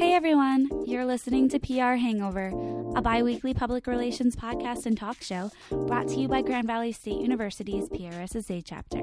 Hey 0.00 0.14
everyone, 0.14 0.70
you're 0.86 1.04
listening 1.04 1.50
to 1.50 1.58
PR 1.58 1.96
Hangover, 1.96 2.54
a 2.96 3.02
bi 3.02 3.22
weekly 3.22 3.52
public 3.52 3.86
relations 3.86 4.34
podcast 4.34 4.86
and 4.86 4.96
talk 4.96 5.20
show 5.20 5.50
brought 5.70 6.08
to 6.08 6.18
you 6.18 6.26
by 6.26 6.40
Grand 6.40 6.66
Valley 6.66 6.90
State 6.90 7.20
University's 7.20 7.86
PRSSA 7.90 8.62
chapter, 8.64 8.96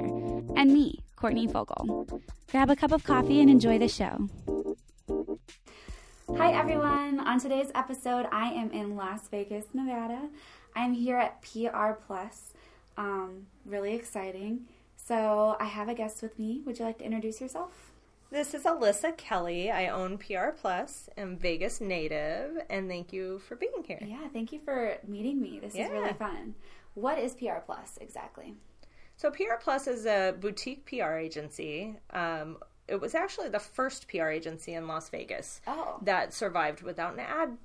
and 0.55 0.73
me, 0.73 1.03
Courtney 1.15 1.45
Fogel. 1.45 2.07
Grab 2.49 2.71
a 2.71 2.75
cup 2.75 2.91
of 2.91 3.03
coffee 3.03 3.41
and 3.41 3.47
enjoy 3.47 3.77
the 3.77 3.87
show. 3.87 4.27
Hi 6.35 6.51
everyone, 6.51 7.19
on 7.19 7.39
today's 7.39 7.69
episode, 7.75 8.27
I 8.31 8.47
am 8.53 8.71
in 8.71 8.95
Las 8.95 9.27
Vegas, 9.27 9.65
Nevada. 9.75 10.29
I'm 10.75 10.93
here 10.93 11.17
at 11.17 11.43
PR 11.43 11.91
Plus. 12.07 12.53
Um, 12.97 13.45
really 13.67 13.93
exciting. 13.93 14.61
So 14.95 15.57
I 15.59 15.65
have 15.65 15.89
a 15.89 15.93
guest 15.93 16.23
with 16.23 16.39
me. 16.39 16.63
Would 16.65 16.79
you 16.79 16.85
like 16.85 16.97
to 16.97 17.05
introduce 17.05 17.39
yourself? 17.39 17.86
This 18.29 18.53
is 18.53 18.63
Alyssa 18.63 19.15
Kelly. 19.15 19.71
I 19.71 19.87
own 19.87 20.17
PR 20.17 20.49
Plus. 20.55 21.09
I'm 21.17 21.37
Vegas 21.37 21.79
native, 21.79 22.57
and 22.69 22.89
thank 22.89 23.13
you 23.13 23.39
for 23.39 23.55
being 23.55 23.83
here. 23.87 23.99
Yeah, 24.05 24.27
thank 24.33 24.51
you 24.51 24.59
for 24.59 24.97
meeting 25.07 25.41
me. 25.41 25.59
This 25.61 25.75
is 25.75 25.89
really 25.89 26.13
fun. 26.13 26.53
What 26.93 27.19
is 27.19 27.35
PR 27.35 27.59
Plus 27.65 27.97
exactly? 28.01 28.55
So, 29.15 29.31
PR 29.31 29.55
Plus 29.61 29.87
is 29.87 30.05
a 30.05 30.35
boutique 30.37 30.85
PR 30.85 31.13
agency. 31.15 31.95
Um, 32.11 32.57
it 32.87 32.99
was 32.99 33.15
actually 33.15 33.49
the 33.49 33.59
first 33.59 34.07
PR 34.09 34.27
agency 34.27 34.73
in 34.73 34.87
Las 34.87 35.09
Vegas 35.09 35.61
Oh. 35.65 35.99
that 36.03 36.33
survived 36.33 36.81
without 36.81 37.13
an 37.13 37.21
ad 37.21 37.57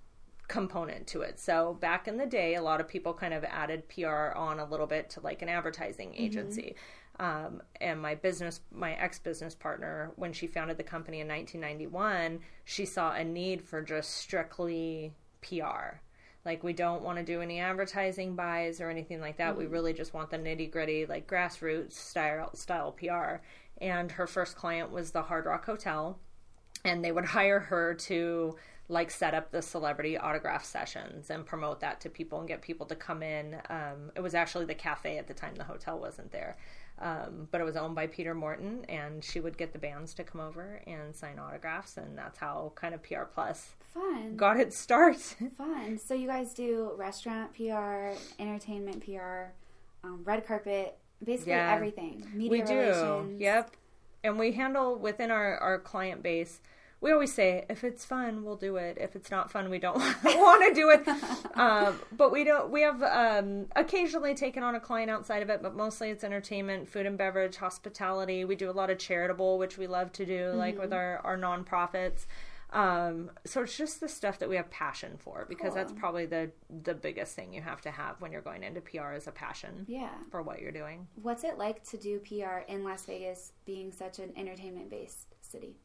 component 0.48 1.06
to 1.08 1.22
it. 1.22 1.40
So, 1.40 1.74
back 1.74 2.06
in 2.06 2.18
the 2.18 2.26
day, 2.26 2.54
a 2.54 2.62
lot 2.62 2.80
of 2.80 2.86
people 2.86 3.14
kind 3.14 3.34
of 3.34 3.42
added 3.44 3.88
PR 3.88 4.32
on 4.36 4.60
a 4.60 4.64
little 4.64 4.86
bit 4.86 5.10
to 5.10 5.20
like 5.20 5.42
an 5.42 5.48
advertising 5.48 6.14
agency. 6.14 6.76
Um, 7.20 7.62
and 7.80 8.00
my 8.00 8.14
business, 8.14 8.60
my 8.72 8.94
ex 8.94 9.18
business 9.18 9.54
partner, 9.54 10.12
when 10.16 10.32
she 10.32 10.46
founded 10.46 10.78
the 10.78 10.82
company 10.82 11.20
in 11.20 11.28
1991, 11.28 12.40
she 12.64 12.84
saw 12.84 13.12
a 13.12 13.24
need 13.24 13.62
for 13.62 13.82
just 13.82 14.16
strictly 14.16 15.12
PR. 15.42 16.00
Like, 16.44 16.64
we 16.64 16.72
don't 16.72 17.02
want 17.02 17.18
to 17.18 17.24
do 17.24 17.40
any 17.40 17.60
advertising 17.60 18.34
buys 18.34 18.80
or 18.80 18.90
anything 18.90 19.20
like 19.20 19.36
that. 19.36 19.56
We 19.56 19.66
really 19.66 19.92
just 19.92 20.14
want 20.14 20.30
the 20.30 20.38
nitty 20.38 20.72
gritty, 20.72 21.06
like 21.06 21.28
grassroots 21.28 21.92
style, 21.92 22.54
style 22.54 22.92
PR. 22.92 23.42
And 23.80 24.10
her 24.12 24.26
first 24.26 24.56
client 24.56 24.90
was 24.90 25.12
the 25.12 25.22
Hard 25.22 25.46
Rock 25.46 25.66
Hotel 25.66 26.18
and 26.84 27.04
they 27.04 27.12
would 27.12 27.24
hire 27.26 27.60
her 27.60 27.94
to 27.94 28.56
like 28.88 29.10
set 29.10 29.32
up 29.32 29.50
the 29.50 29.62
celebrity 29.62 30.18
autograph 30.18 30.64
sessions 30.64 31.30
and 31.30 31.46
promote 31.46 31.80
that 31.80 32.00
to 32.00 32.10
people 32.10 32.40
and 32.40 32.48
get 32.48 32.60
people 32.60 32.84
to 32.86 32.94
come 32.94 33.22
in. 33.22 33.56
Um, 33.70 34.10
it 34.14 34.20
was 34.20 34.34
actually 34.34 34.66
the 34.66 34.74
cafe 34.74 35.18
at 35.18 35.26
the 35.26 35.34
time; 35.34 35.54
the 35.54 35.64
hotel 35.64 35.98
wasn't 35.98 36.32
there, 36.32 36.56
um, 37.02 37.48
but 37.50 37.60
it 37.60 37.64
was 37.64 37.76
owned 37.76 37.94
by 37.94 38.06
Peter 38.06 38.34
Morton, 38.34 38.84
and 38.88 39.22
she 39.22 39.40
would 39.40 39.58
get 39.58 39.72
the 39.72 39.78
bands 39.78 40.14
to 40.14 40.24
come 40.24 40.40
over 40.40 40.80
and 40.86 41.14
sign 41.14 41.38
autographs, 41.38 41.96
and 41.96 42.16
that's 42.16 42.38
how 42.38 42.72
kind 42.76 42.94
of 42.94 43.02
PR 43.02 43.24
Plus 43.24 43.74
Fun. 43.92 44.36
got 44.36 44.58
its 44.58 44.78
start. 44.78 45.16
Fun. 45.58 45.98
So 45.98 46.14
you 46.14 46.26
guys 46.28 46.54
do 46.54 46.92
restaurant 46.96 47.52
PR, 47.54 48.16
entertainment 48.40 49.04
PR, 49.04 49.50
um, 50.04 50.22
red 50.24 50.46
carpet, 50.46 50.96
basically 51.24 51.52
Yeah. 51.52 51.74
everything. 51.74 52.24
Media 52.32 52.50
we 52.50 52.62
do, 52.62 52.74
relations. 52.78 53.40
yep, 53.40 53.70
and 54.24 54.38
we 54.38 54.52
handle 54.52 54.96
within 54.96 55.30
our 55.30 55.58
our 55.58 55.78
client 55.78 56.22
base. 56.22 56.60
We 57.02 57.12
always 57.12 57.32
say 57.34 57.66
if 57.68 57.84
it's 57.84 58.04
fun 58.04 58.44
we'll 58.44 58.56
do 58.56 58.76
it 58.76 58.96
if 58.98 59.14
it's 59.14 59.30
not 59.30 59.50
fun 59.50 59.68
we 59.68 59.78
don't 59.78 59.96
want 60.24 60.66
to 60.66 60.74
do 60.74 60.88
it 60.88 61.06
um, 61.58 61.98
but 62.16 62.32
we 62.32 62.44
don't 62.44 62.70
we 62.70 62.80
have 62.80 63.02
um, 63.02 63.66
occasionally 63.76 64.34
taken 64.34 64.62
on 64.62 64.74
a 64.74 64.80
client 64.80 65.10
outside 65.10 65.42
of 65.42 65.50
it 65.50 65.62
but 65.62 65.74
mostly 65.76 66.08
it's 66.10 66.24
entertainment 66.24 66.88
food 66.88 67.04
and 67.04 67.18
beverage 67.18 67.56
hospitality 67.56 68.44
we 68.46 68.54
do 68.56 68.70
a 68.70 68.72
lot 68.72 68.88
of 68.88 68.98
charitable 68.98 69.58
which 69.58 69.76
we 69.76 69.86
love 69.86 70.10
to 70.12 70.24
do 70.24 70.50
like 70.52 70.78
with 70.78 70.92
our 70.92 71.18
our 71.24 71.36
nonprofits 71.36 72.24
um, 72.72 73.30
so 73.44 73.62
it's 73.62 73.76
just 73.76 74.00
the 74.00 74.08
stuff 74.08 74.38
that 74.38 74.48
we 74.48 74.56
have 74.56 74.70
passion 74.70 75.18
for 75.18 75.44
because 75.46 75.74
that's 75.74 75.92
probably 75.92 76.24
the 76.24 76.50
the 76.84 76.94
biggest 76.94 77.36
thing 77.36 77.52
you 77.52 77.60
have 77.60 77.82
to 77.82 77.90
have 77.90 78.18
when 78.22 78.32
you're 78.32 78.40
going 78.40 78.62
into 78.62 78.80
PR 78.80 79.12
is 79.12 79.26
a 79.26 79.30
passion 79.30 79.84
Yeah. 79.86 80.08
for 80.30 80.40
what 80.40 80.62
you're 80.62 80.72
doing. 80.72 81.06
What's 81.20 81.44
it 81.44 81.58
like 81.58 81.84
to 81.90 81.98
do 81.98 82.18
PR 82.20 82.60
in 82.66 82.82
Las 82.82 83.04
Vegas 83.04 83.52
being 83.66 83.92
such 83.92 84.18
an 84.20 84.32
entertainment 84.36 84.88
based 84.88 85.34
city? 85.42 85.76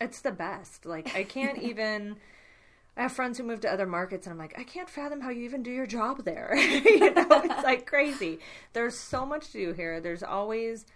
It's 0.00 0.20
the 0.20 0.32
best. 0.32 0.86
Like 0.86 1.14
I 1.14 1.24
can't 1.24 1.58
even. 1.62 2.16
I 2.98 3.02
have 3.02 3.12
friends 3.12 3.36
who 3.36 3.44
move 3.44 3.60
to 3.60 3.70
other 3.70 3.86
markets, 3.86 4.26
and 4.26 4.32
I'm 4.32 4.38
like, 4.38 4.58
I 4.58 4.64
can't 4.64 4.88
fathom 4.88 5.20
how 5.20 5.28
you 5.28 5.44
even 5.44 5.62
do 5.62 5.70
your 5.70 5.86
job 5.86 6.24
there. 6.24 6.56
you 6.56 7.12
know, 7.12 7.26
it's 7.44 7.62
like 7.62 7.84
crazy. 7.84 8.38
There's 8.72 8.96
so 8.96 9.26
much 9.26 9.48
to 9.48 9.66
do 9.66 9.72
here. 9.74 10.00
There's 10.00 10.22
always 10.22 10.86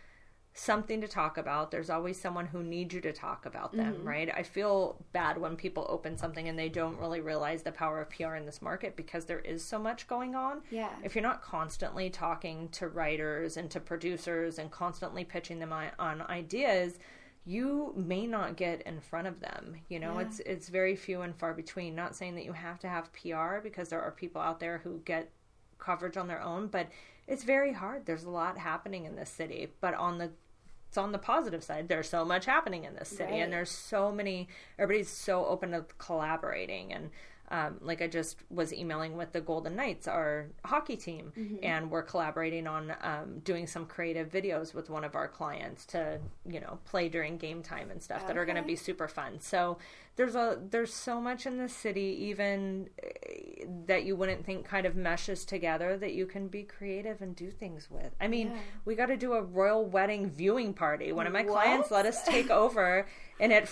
something 0.52 1.00
to 1.00 1.08
talk 1.08 1.38
about. 1.38 1.70
There's 1.70 1.90
always 1.90 2.20
someone 2.20 2.46
who 2.46 2.62
needs 2.62 2.92
you 2.94 3.00
to 3.02 3.12
talk 3.12 3.46
about 3.46 3.72
them, 3.72 3.94
mm-hmm. 3.94 4.08
right? 4.08 4.30
I 4.34 4.42
feel 4.42 4.96
bad 5.12 5.38
when 5.38 5.56
people 5.56 5.86
open 5.88 6.16
something 6.16 6.48
and 6.48 6.58
they 6.58 6.68
don't 6.68 6.98
really 6.98 7.20
realize 7.20 7.62
the 7.62 7.72
power 7.72 8.00
of 8.00 8.10
PR 8.10 8.34
in 8.34 8.46
this 8.46 8.60
market 8.60 8.96
because 8.96 9.26
there 9.26 9.38
is 9.40 9.64
so 9.64 9.78
much 9.78 10.08
going 10.08 10.34
on. 10.34 10.62
Yeah. 10.70 10.90
If 11.04 11.14
you're 11.14 11.22
not 11.22 11.42
constantly 11.42 12.10
talking 12.10 12.68
to 12.70 12.88
writers 12.88 13.56
and 13.56 13.70
to 13.70 13.80
producers 13.80 14.58
and 14.58 14.70
constantly 14.70 15.24
pitching 15.24 15.60
them 15.60 15.72
on, 15.72 15.90
on 15.98 16.22
ideas, 16.22 16.98
you 17.44 17.92
may 17.96 18.26
not 18.26 18.56
get 18.56 18.82
in 18.82 19.00
front 19.00 19.26
of 19.26 19.40
them. 19.40 19.76
You 19.88 19.98
know, 19.98 20.14
Yeah. 20.20 20.26
it's 20.26 20.40
it's 20.40 20.68
very 20.68 20.94
few 20.96 21.22
and 21.22 21.34
far 21.34 21.54
between. 21.54 21.94
Not 21.94 22.14
saying 22.14 22.34
that 22.36 22.44
you 22.44 22.52
have 22.52 22.78
to 22.80 22.88
have 22.88 23.12
PR 23.12 23.58
because 23.62 23.88
there 23.88 24.02
are 24.02 24.10
people 24.10 24.40
out 24.40 24.60
there 24.60 24.78
who 24.78 24.98
get 25.04 25.30
coverage 25.78 26.16
on 26.16 26.28
their 26.28 26.42
own, 26.42 26.68
but 26.68 26.88
it's 27.26 27.42
very 27.44 27.72
hard. 27.72 28.04
There's 28.06 28.24
a 28.24 28.30
lot 28.30 28.58
happening 28.58 29.04
in 29.06 29.16
this 29.16 29.30
city, 29.30 29.72
but 29.80 29.94
on 29.94 30.18
the 30.18 30.30
it's 30.88 30.98
on 30.98 31.12
the 31.12 31.18
positive 31.18 31.62
side. 31.62 31.86
There's 31.88 32.08
so 32.08 32.24
much 32.24 32.46
happening 32.46 32.82
in 32.84 32.94
this 32.96 33.08
city, 33.10 33.30
Right. 33.34 33.42
and 33.42 33.52
there's 33.52 33.70
so 33.70 34.10
many. 34.10 34.48
Everybody's 34.76 35.08
so 35.08 35.46
open 35.46 35.70
to 35.70 35.86
collaborating, 35.98 36.92
and 36.92 37.10
um, 37.50 37.78
like 37.80 38.00
I 38.00 38.06
just 38.06 38.36
was 38.48 38.72
emailing 38.72 39.16
with 39.16 39.32
the 39.32 39.40
Golden 39.40 39.74
Knights, 39.74 40.06
our 40.06 40.46
hockey 40.64 40.96
team, 40.96 41.32
and 41.62 41.90
we're 41.90 42.02
collaborating 42.04 42.66
on 42.68 42.94
um, 43.02 43.40
doing 43.44 43.66
some 43.66 43.86
creative 43.86 44.28
videos 44.30 44.72
with 44.72 44.88
one 44.88 45.02
of 45.04 45.16
our 45.16 45.26
clients 45.26 45.84
to 45.86 46.20
you 46.48 46.60
know 46.60 46.78
play 46.84 47.08
during 47.08 47.38
game 47.38 47.62
time 47.62 47.90
and 47.90 48.00
stuff 48.00 48.26
that 48.28 48.36
are 48.36 48.44
going 48.44 48.56
to 48.56 48.62
be 48.62 48.76
super 48.76 49.08
fun. 49.08 49.40
So 49.40 49.78
there's 50.16 50.34
a 50.36 50.60
there's 50.70 50.94
so 50.94 51.20
much 51.20 51.44
in 51.46 51.58
the 51.58 51.68
city, 51.68 52.16
even 52.28 52.88
eh, 53.02 53.64
that 53.86 54.04
you 54.04 54.14
wouldn't 54.14 54.44
think 54.46 54.64
kind 54.64 54.86
of 54.86 54.94
meshes 54.94 55.44
together 55.44 55.96
that 55.96 56.12
you 56.12 56.26
can 56.26 56.46
be 56.48 56.62
creative 56.62 57.20
and 57.20 57.34
do 57.34 57.50
things 57.50 57.90
with. 57.90 58.14
I 58.20 58.28
mean, 58.28 58.48
Yeah. 58.52 58.58
we 58.84 58.94
got 58.94 59.06
to 59.06 59.16
do 59.16 59.32
a 59.32 59.42
royal 59.42 59.84
wedding 59.84 60.30
viewing 60.30 60.72
party. 60.72 61.10
One 61.12 61.26
of 61.26 61.32
my 61.32 61.42
What? 61.42 61.52
clients 61.52 61.90
let 61.90 62.06
us 62.06 62.22
take 62.24 62.48
over, 62.50 63.06
and 63.40 63.52
at 63.52 63.68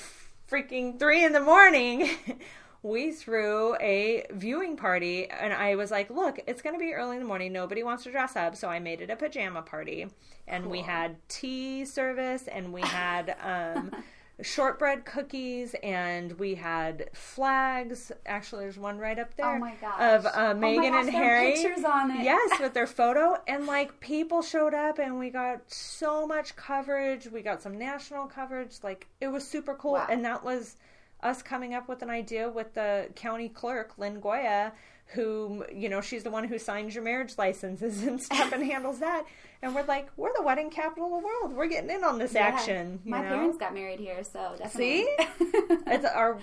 freaking 0.50 0.98
three 0.98 1.24
in 1.24 1.32
the 1.32 1.40
morning. 1.40 2.08
We 2.82 3.10
threw 3.12 3.74
a 3.80 4.24
viewing 4.30 4.76
party, 4.76 5.28
and 5.28 5.52
I 5.52 5.74
was 5.74 5.90
like, 5.90 6.10
"Look, 6.10 6.38
it's 6.46 6.62
going 6.62 6.74
to 6.74 6.78
be 6.78 6.92
early 6.92 7.16
in 7.16 7.22
the 7.22 7.28
morning. 7.28 7.52
Nobody 7.52 7.82
wants 7.82 8.04
to 8.04 8.10
dress 8.12 8.36
up, 8.36 8.54
so 8.56 8.68
I 8.68 8.78
made 8.78 9.00
it 9.00 9.10
a 9.10 9.16
pajama 9.16 9.62
party." 9.62 10.06
And 10.46 10.66
we 10.66 10.80
had 10.82 11.16
tea 11.28 11.84
service, 11.84 12.46
and 12.46 12.72
we 12.72 12.80
had 12.82 13.36
um, 13.42 13.90
shortbread 14.42 15.04
cookies, 15.04 15.74
and 15.82 16.38
we 16.38 16.54
had 16.54 17.10
flags. 17.14 18.12
Actually, 18.24 18.64
there's 18.64 18.78
one 18.78 18.98
right 18.98 19.18
up 19.18 19.34
there 19.36 19.56
Oh 19.56 19.58
my 19.58 19.74
gosh. 19.80 20.00
of 20.00 20.26
uh, 20.26 20.30
Oh 20.34 20.54
my 20.54 20.68
Meghan 20.68 20.90
gosh, 20.92 21.06
and 21.06 21.10
Harry. 21.10 21.52
pictures 21.54 21.84
on 21.84 22.10
it. 22.12 22.22
Yes, 22.22 22.60
with 22.60 22.74
their 22.74 22.86
photo, 23.00 23.36
and 23.48 23.66
like 23.66 23.98
people 24.00 24.40
showed 24.40 24.72
up, 24.74 24.98
and 25.00 25.18
we 25.18 25.30
got 25.30 25.62
so 25.70 26.26
much 26.26 26.54
coverage. 26.54 27.26
We 27.26 27.42
got 27.42 27.60
some 27.60 27.76
national 27.76 28.26
coverage. 28.28 28.76
Like 28.84 29.08
it 29.20 29.28
was 29.28 29.46
super 29.46 29.74
cool, 29.74 29.94
Wow. 29.94 30.06
and 30.08 30.24
that 30.24 30.44
was 30.44 30.76
us 31.22 31.42
coming 31.42 31.74
up 31.74 31.88
with 31.88 32.02
an 32.02 32.10
idea 32.10 32.48
with 32.48 32.74
the 32.74 33.08
county 33.14 33.48
clerk, 33.48 33.98
Lynn 33.98 34.20
Goya, 34.20 34.72
who, 35.14 35.64
you 35.72 35.88
know, 35.88 36.00
she's 36.00 36.22
the 36.22 36.30
one 36.30 36.44
who 36.44 36.58
signs 36.58 36.94
your 36.94 37.02
marriage 37.02 37.34
licenses 37.38 38.02
and 38.04 38.22
stuff 38.22 38.52
and 38.52 38.62
handles 38.64 38.98
that. 39.00 39.24
And 39.60 39.74
we're 39.74 39.84
like, 39.84 40.08
we're 40.16 40.32
the 40.36 40.42
wedding 40.44 40.70
capital 40.70 41.06
of 41.16 41.20
the 41.20 41.26
world. 41.26 41.52
We're 41.52 41.66
getting 41.66 41.90
in 41.90 42.04
on 42.04 42.16
this 42.18 42.32
Yeah. 42.32 42.46
action. 42.46 43.00
You 43.04 43.10
My 43.10 43.22
know? 43.22 43.28
parents 43.30 43.58
got 43.58 43.74
married 43.74 43.98
here, 43.98 44.22
so 44.22 44.54
definitely. 44.56 45.02
See? 45.02 45.16
it's 45.88 46.04
our 46.04 46.38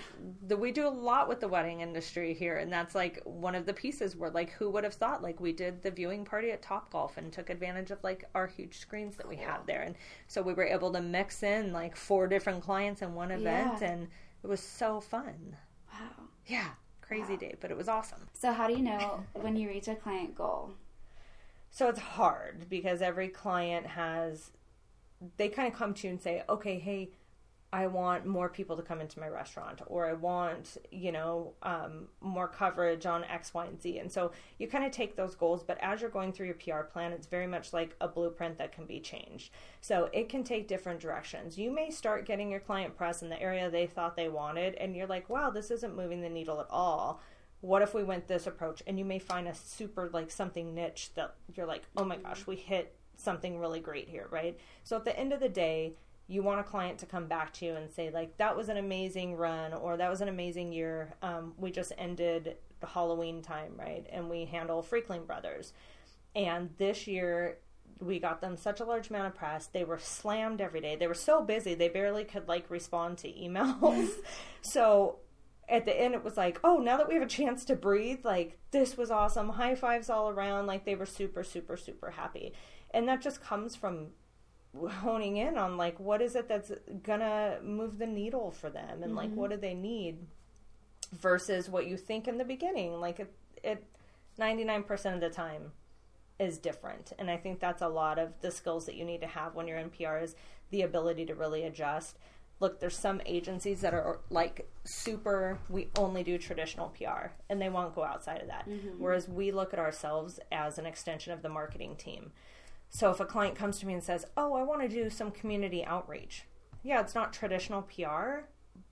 the, 0.46 0.56
we 0.56 0.70
do 0.70 0.86
a 0.86 0.90
lot 0.90 1.26
with 1.28 1.40
the 1.40 1.48
wedding 1.48 1.80
industry 1.80 2.34
here 2.34 2.58
and 2.58 2.72
that's 2.72 2.94
like 2.94 3.20
one 3.24 3.54
of 3.54 3.64
the 3.66 3.72
pieces 3.72 4.14
where 4.16 4.30
like 4.30 4.50
who 4.50 4.70
would 4.70 4.84
have 4.84 4.94
thought 4.94 5.22
like 5.22 5.40
we 5.40 5.52
did 5.52 5.82
the 5.82 5.90
viewing 5.90 6.24
party 6.24 6.50
at 6.50 6.62
Top 6.62 6.90
Golf 6.92 7.16
and 7.16 7.32
took 7.32 7.48
advantage 7.50 7.90
of 7.90 8.02
like 8.04 8.24
our 8.34 8.46
huge 8.46 8.78
screens 8.78 9.16
that 9.16 9.26
we 9.28 9.36
have 9.36 9.66
there 9.66 9.82
and 9.82 9.96
so 10.28 10.42
we 10.42 10.52
were 10.52 10.64
able 10.64 10.92
to 10.92 11.00
mix 11.00 11.42
in 11.42 11.72
like 11.72 11.96
four 11.96 12.26
different 12.28 12.62
clients 12.62 13.02
in 13.02 13.14
one 13.14 13.30
event 13.30 13.78
Yeah. 13.80 13.88
and 13.92 14.08
it 14.44 14.46
was 14.46 14.60
so 14.60 15.00
fun. 15.00 15.56
wow. 15.92 16.24
Yeah, 16.46 16.68
crazy 17.02 17.32
Wow. 17.32 17.38
day, 17.38 17.54
but 17.60 17.70
it 17.70 17.76
was 17.76 17.88
awesome. 17.88 18.20
So 18.34 18.52
how 18.52 18.66
do 18.68 18.74
you 18.74 18.82
know 18.82 19.24
when 19.32 19.56
you 19.56 19.68
reach 19.68 19.88
a 19.88 19.94
client 19.96 20.34
goal? 20.36 20.70
So 21.76 21.90
it's 21.90 22.00
hard 22.00 22.70
because 22.70 23.02
every 23.02 23.28
client 23.28 23.86
has 23.86 24.50
they 25.36 25.50
kind 25.50 25.70
of 25.70 25.78
come 25.78 25.92
to 25.92 26.06
you 26.06 26.10
and 26.10 26.22
say, 26.22 26.42
"Okay, 26.48 26.78
hey, 26.78 27.10
I 27.70 27.86
want 27.86 28.24
more 28.24 28.48
people 28.48 28.78
to 28.78 28.82
come 28.82 29.02
into 29.02 29.20
my 29.20 29.28
restaurant, 29.28 29.82
or 29.86 30.06
I 30.06 30.14
want, 30.14 30.78
you 30.90 31.12
know, 31.12 31.52
um, 31.62 32.08
more 32.22 32.48
coverage 32.48 33.04
on 33.04 33.24
X, 33.24 33.52
Y, 33.52 33.66
and 33.66 33.78
Z. 33.78 33.98
And 33.98 34.10
so 34.10 34.32
you 34.58 34.68
kind 34.68 34.86
of 34.86 34.90
take 34.90 35.16
those 35.16 35.34
goals, 35.34 35.62
but 35.62 35.76
as 35.82 36.00
you're 36.00 36.08
going 36.08 36.32
through 36.32 36.46
your 36.46 36.54
PR 36.54 36.80
plan, 36.90 37.12
it's 37.12 37.26
very 37.26 37.46
much 37.46 37.74
like 37.74 37.94
a 38.00 38.08
blueprint 38.08 38.56
that 38.56 38.72
can 38.72 38.86
be 38.86 38.98
changed. 38.98 39.50
So 39.82 40.08
it 40.14 40.30
can 40.30 40.44
take 40.44 40.68
different 40.68 41.00
directions. 41.00 41.58
You 41.58 41.70
may 41.70 41.90
start 41.90 42.24
getting 42.24 42.50
your 42.50 42.60
client 42.60 42.96
press 42.96 43.20
in 43.20 43.28
the 43.28 43.42
area 43.42 43.68
they 43.68 43.86
thought 43.86 44.16
they 44.16 44.30
wanted, 44.30 44.76
and 44.76 44.96
you're 44.96 45.06
like, 45.06 45.28
wow, 45.28 45.50
this 45.50 45.70
isn't 45.70 45.94
moving 45.94 46.22
the 46.22 46.30
needle 46.30 46.58
at 46.58 46.70
all. 46.70 47.20
What 47.66 47.82
if 47.82 47.94
we 47.94 48.04
went 48.04 48.28
this 48.28 48.46
approach? 48.46 48.82
And 48.86 48.98
you 48.98 49.04
may 49.04 49.18
find 49.18 49.48
a 49.48 49.54
super, 49.54 50.08
like, 50.12 50.30
something 50.30 50.74
niche 50.74 51.10
that 51.14 51.34
you're 51.54 51.66
like, 51.66 51.82
oh 51.96 52.04
my 52.04 52.16
gosh, 52.16 52.46
we 52.46 52.56
hit 52.56 52.94
something 53.16 53.58
really 53.58 53.80
great 53.80 54.08
here, 54.08 54.28
right? 54.30 54.58
So 54.84 54.96
at 54.96 55.04
the 55.04 55.18
end 55.18 55.32
of 55.32 55.40
the 55.40 55.48
day, 55.48 55.94
you 56.28 56.42
want 56.42 56.60
a 56.60 56.64
client 56.64 56.98
to 56.98 57.06
come 57.06 57.26
back 57.26 57.52
to 57.54 57.64
you 57.64 57.74
and 57.74 57.90
say 57.90 58.10
like 58.10 58.36
that 58.38 58.56
was 58.56 58.68
an 58.68 58.76
amazing 58.76 59.36
run 59.36 59.72
or 59.72 59.96
that 59.96 60.10
was 60.10 60.20
an 60.20 60.28
amazing 60.28 60.72
year. 60.72 61.14
Um, 61.22 61.54
we 61.56 61.70
just 61.70 61.92
ended 61.98 62.56
the 62.80 62.86
halloween 62.86 63.42
time 63.42 63.72
right? 63.78 64.06
And 64.10 64.28
we 64.28 64.44
handle 64.44 64.82
freakling 64.82 65.26
brothers. 65.26 65.72
And 66.34 66.70
this 66.78 67.06
year 67.06 67.58
we 68.00 68.18
got 68.18 68.40
them 68.40 68.56
such 68.56 68.80
a 68.80 68.84
large 68.84 69.08
amount 69.08 69.28
of 69.28 69.34
press. 69.34 69.68
They 69.68 69.84
were 69.84 69.98
slammed 69.98 70.60
every 70.60 70.80
day. 70.80 70.96
They 70.96 71.06
were 71.06 71.14
so 71.14 71.42
busy 71.42 71.74
they 71.74 71.88
barely 71.88 72.24
could 72.24 72.48
like 72.48 72.70
respond 72.70 73.18
to 73.18 73.28
emails. 73.28 74.10
So 74.62 75.18
at 75.68 75.84
the 75.84 76.00
end 76.00 76.14
it 76.14 76.22
was 76.22 76.36
like 76.36 76.60
oh 76.62 76.78
now 76.78 76.96
that 76.96 77.08
we 77.08 77.14
have 77.14 77.22
a 77.22 77.26
chance 77.26 77.64
to 77.64 77.74
breathe 77.74 78.24
like 78.24 78.58
this 78.76 78.96
was 78.96 79.10
awesome. 79.10 79.48
High 79.48 79.74
fives 79.74 80.10
all 80.10 80.28
around. 80.28 80.66
Like 80.66 80.84
they 80.84 80.94
were 80.94 81.06
super 81.06 81.42
super 81.42 81.76
super 81.76 82.10
happy. 82.10 82.52
And 82.92 83.08
that 83.08 83.22
just 83.22 83.42
comes 83.42 83.74
from 83.74 84.08
honing 84.76 85.38
in 85.38 85.56
on 85.56 85.78
like 85.78 85.98
what 85.98 86.20
is 86.20 86.36
it 86.36 86.48
that's 86.48 86.72
gonna 87.02 87.58
move 87.62 87.98
the 87.98 88.06
needle 88.06 88.50
for 88.50 88.68
them? 88.68 89.02
And 89.02 89.04
mm-hmm. 89.04 89.16
like 89.16 89.32
what 89.32 89.50
do 89.50 89.56
they 89.56 89.74
need 89.74 90.18
versus 91.12 91.70
what 91.70 91.86
you 91.86 91.96
think 91.96 92.28
in 92.28 92.36
the 92.36 92.44
beginning? 92.44 93.00
Like 93.00 93.20
it, 93.20 93.32
it 93.64 93.84
99% 94.38 95.14
of 95.14 95.20
the 95.20 95.30
time 95.30 95.72
is 96.38 96.58
different. 96.58 97.12
And 97.18 97.30
i 97.30 97.38
think 97.38 97.60
that's 97.60 97.80
a 97.80 97.88
lot 97.88 98.18
of 98.18 98.34
the 98.42 98.50
skills 98.50 98.84
that 98.86 98.96
you 98.96 99.06
need 99.06 99.22
to 99.22 99.26
have 99.26 99.54
when 99.54 99.66
you're 99.66 99.78
in 99.78 99.88
pr 99.88 100.18
is 100.18 100.34
the 100.70 100.82
ability 100.82 101.24
to 101.24 101.34
really 101.34 101.62
adjust 101.62 102.18
look 102.60 102.80
there's 102.80 102.96
some 102.96 103.20
agencies 103.26 103.80
that 103.82 103.92
are 103.92 104.20
like 104.30 104.68
super 104.84 105.58
we 105.68 105.88
only 105.98 106.22
do 106.22 106.38
traditional 106.38 106.88
pr 106.88 107.28
and 107.50 107.60
they 107.60 107.68
won't 107.68 107.94
go 107.94 108.02
outside 108.02 108.40
of 108.40 108.48
that 108.48 108.68
mm-hmm. 108.68 108.88
whereas 108.98 109.28
we 109.28 109.50
look 109.50 109.72
at 109.72 109.78
ourselves 109.78 110.40
as 110.50 110.78
an 110.78 110.86
extension 110.86 111.32
of 111.32 111.42
the 111.42 111.48
marketing 111.48 111.94
team 111.96 112.32
so 112.88 113.10
if 113.10 113.20
a 113.20 113.24
client 113.24 113.56
comes 113.56 113.78
to 113.80 113.86
me 113.86 113.94
and 113.94 114.02
says, 114.02 114.24
"Oh, 114.36 114.54
I 114.54 114.62
want 114.62 114.82
to 114.82 114.88
do 114.88 115.10
some 115.10 115.30
community 115.30 115.84
outreach," 115.84 116.44
yeah, 116.82 117.00
it's 117.00 117.14
not 117.14 117.32
traditional 117.32 117.82
PR, 117.82 118.46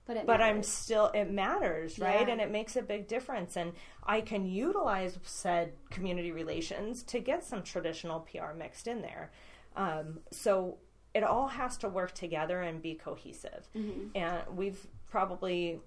but 0.05 0.25
but 0.25 0.41
I'm 0.41 0.63
still 0.63 1.07
it 1.07 1.31
matters, 1.31 1.97
right? 1.97 2.27
Yeah. 2.27 2.33
And 2.33 2.41
it 2.41 2.51
makes 2.51 2.75
a 2.75 2.81
big 2.81 3.07
difference. 3.07 3.55
And 3.55 3.73
I 4.03 4.21
can 4.21 4.45
utilize 4.45 5.17
said 5.23 5.73
community 5.89 6.31
relations 6.31 7.03
to 7.03 7.19
get 7.19 7.43
some 7.43 7.63
traditional 7.63 8.21
PR 8.21 8.53
mixed 8.55 8.87
in 8.87 9.01
there. 9.01 9.31
Um, 9.75 10.19
so 10.31 10.77
it 11.15 11.23
all 11.23 11.47
has 11.47 11.77
to 11.77 11.89
work 11.89 12.13
together 12.13 12.61
and 12.61 12.81
be 12.81 12.93
cohesive. 12.93 13.67
Mm-hmm. 13.75 14.15
And 14.15 14.43
we've 14.55 14.85
probably 15.09 15.79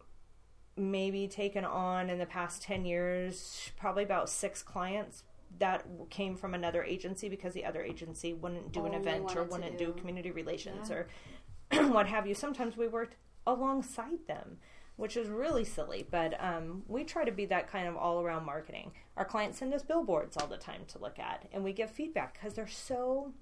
maybe 0.75 1.29
taken 1.29 1.65
on 1.65 2.09
in 2.09 2.19
the 2.19 2.27
past 2.27 2.63
10 2.63 2.85
years 2.85 3.71
probably 3.79 4.05
about 4.05 4.31
six 4.31 4.63
clients 4.63 5.25
that 5.59 5.85
came 6.09 6.35
from 6.35 6.55
another 6.55 6.83
agency 6.83 7.29
because 7.29 7.53
the 7.53 7.65
other 7.65 7.83
agency 7.83 8.33
wouldn't 8.33 8.73
do 8.73 8.87
an 8.87 8.95
event 8.95 9.37
or 9.37 9.45
wouldn't 9.45 9.77
do. 9.77 9.87
do. 9.87 9.93
community 9.93 10.31
relations 10.31 10.91
yeah. 10.91 10.97
or 10.97 11.89
what 11.91 12.07
have 12.07 12.27
you. 12.27 12.35
Sometimes 12.35 12.77
we 12.77 12.89
worked 12.89 13.17
alongside 13.47 14.27
them, 14.29 14.59
which 14.97 15.17
is 15.17 15.29
really 15.29 15.65
silly. 15.65 16.07
But 16.11 16.43
um, 16.43 16.85
we 16.87 17.05
try 17.05 17.25
to 17.25 17.33
be 17.33 17.45
that 17.47 17.71
kind 17.71 17.87
of 17.87 17.97
all 17.97 18.23
around 18.23 18.47
marketing. 18.47 18.93
Our 19.17 19.25
clients 19.25 19.59
send 19.59 19.75
us 19.75 19.83
billboards 19.83 20.37
all 20.37 20.47
the 20.47 20.57
time 20.57 20.83
to 20.89 20.99
look 20.99 21.19
at, 21.19 21.47
and 21.53 21.65
we 21.65 21.73
give 21.73 21.91
feedback 21.91 22.35
because 22.35 22.55
they're 22.55 22.67
so, 22.67 23.33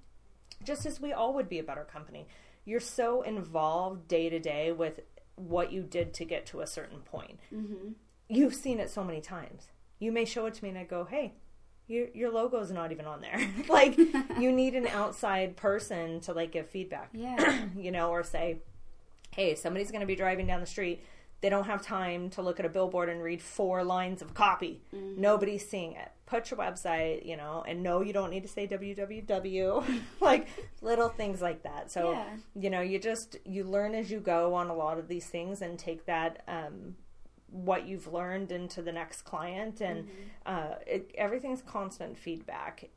just 0.63 0.87
as 0.87 1.01
we 1.01 1.13
all 1.13 1.35
would 1.35 1.49
be 1.49 1.59
a 1.59 1.65
better 1.65 1.85
company, 1.85 2.27
you're 2.65 2.81
so 2.81 3.23
involved 3.23 4.09
day 4.09 4.29
to 4.29 4.39
day 4.39 4.73
with 4.73 5.01
what 5.37 5.73
you 5.73 5.83
did 5.83 6.13
to 6.15 6.25
get 6.25 6.47
to 6.47 6.61
a 6.61 6.67
certain 6.67 7.01
point. 7.01 7.39
Mm-hmm. 7.55 7.93
You've 8.29 8.55
seen 8.55 8.81
it 8.81 8.91
so 8.91 9.05
many 9.05 9.21
times. 9.21 9.69
You 9.99 10.13
may 10.13 10.25
show 10.25 10.47
it 10.47 10.55
to 10.55 10.65
me 10.65 10.71
and 10.71 10.79
I 10.79 10.85
go, 10.85 11.05
hey, 11.05 11.35
your 11.87 12.09
your 12.15 12.33
logo's 12.33 12.73
not 12.73 12.91
even 12.91 13.07
on 13.07 13.21
there. 13.21 13.39
like 13.69 13.97
you 14.39 14.51
need 14.51 14.75
an 14.75 14.89
outside 14.89 15.57
person 15.57 16.21
to 16.23 16.33
like 16.33 16.53
give 16.53 16.69
feedback. 16.69 17.11
Yeah. 17.13 17.67
you 17.77 17.93
know, 17.93 18.11
or 18.11 18.25
say, 18.25 18.59
hey, 19.31 19.55
somebody's 19.55 19.91
going 19.91 20.01
to 20.01 20.07
be 20.07 20.17
driving 20.17 20.47
down 20.47 20.61
the 20.61 20.67
street. 20.67 21.05
They 21.43 21.51
don't 21.51 21.65
have 21.65 21.83
time 21.83 22.31
to 22.31 22.43
look 22.43 22.59
at 22.59 22.67
a 22.67 22.71
billboard 22.71 23.09
and 23.09 23.23
read 23.23 23.43
four 23.43 23.85
lines 23.85 24.23
of 24.23 24.35
copy. 24.35 24.83
Mm-hmm. 24.95 25.21
Nobody's 25.21 25.69
seeing 25.69 25.93
it. 25.93 26.11
Put 26.27 26.51
your 26.51 26.59
website, 26.59 27.25
you 27.25 27.37
know, 27.37 27.65
and 27.67 27.83
no, 27.83 28.01
you 28.01 28.13
don't 28.13 28.31
need 28.31 28.43
to 28.43 28.49
say 28.49 28.67
www. 28.67 30.01
like 30.21 30.49
little 30.83 31.09
things 31.09 31.41
like 31.41 31.63
that. 31.63 31.91
So, 31.93 32.13
yeah. 32.13 32.27
you 32.55 32.69
know, 32.69 32.81
you 32.81 32.99
just 32.99 33.37
you 33.45 33.63
learn 33.65 33.95
as 33.95 34.11
you 34.11 34.21
go 34.21 34.55
on 34.55 34.69
a 34.69 34.75
lot 34.75 34.99
of 34.99 35.07
these 35.07 35.27
things 35.27 35.63
and 35.63 35.79
take 35.79 36.07
that 36.07 36.43
um, 36.49 36.97
what 37.51 37.87
you've 37.87 38.13
learned 38.13 38.53
into 38.53 38.83
the 38.83 38.93
next 38.93 39.23
client 39.23 39.81
and 39.81 40.05
mm-hmm. 40.05 40.13
uh, 40.47 40.75
it, 40.87 41.11
everything's 41.17 41.63
constant 41.63 42.19
feedback 42.19 42.89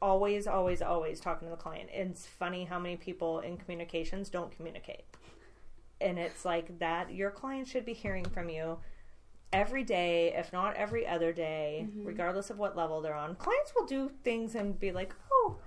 always 0.00 0.46
always 0.46 0.82
always 0.82 1.20
talking 1.20 1.46
to 1.46 1.50
the 1.50 1.60
client 1.60 1.88
it's 1.92 2.26
funny 2.26 2.64
how 2.64 2.78
many 2.78 2.96
people 2.96 3.40
in 3.40 3.56
communications 3.56 4.28
don't 4.28 4.54
communicate 4.54 5.04
and 6.00 6.18
it's 6.18 6.44
like 6.44 6.78
that 6.80 7.14
your 7.14 7.30
client 7.30 7.66
should 7.66 7.84
be 7.84 7.92
hearing 7.92 8.24
from 8.24 8.48
you 8.48 8.78
every 9.52 9.84
day 9.84 10.32
if 10.36 10.52
not 10.52 10.74
every 10.76 11.06
other 11.06 11.32
day 11.32 11.86
mm-hmm. 11.86 12.04
regardless 12.04 12.50
of 12.50 12.58
what 12.58 12.76
level 12.76 13.00
they're 13.00 13.14
on 13.14 13.34
clients 13.36 13.72
will 13.76 13.86
do 13.86 14.10
things 14.24 14.54
and 14.54 14.78
be 14.78 14.92
like 14.92 15.14
oh 15.32 15.58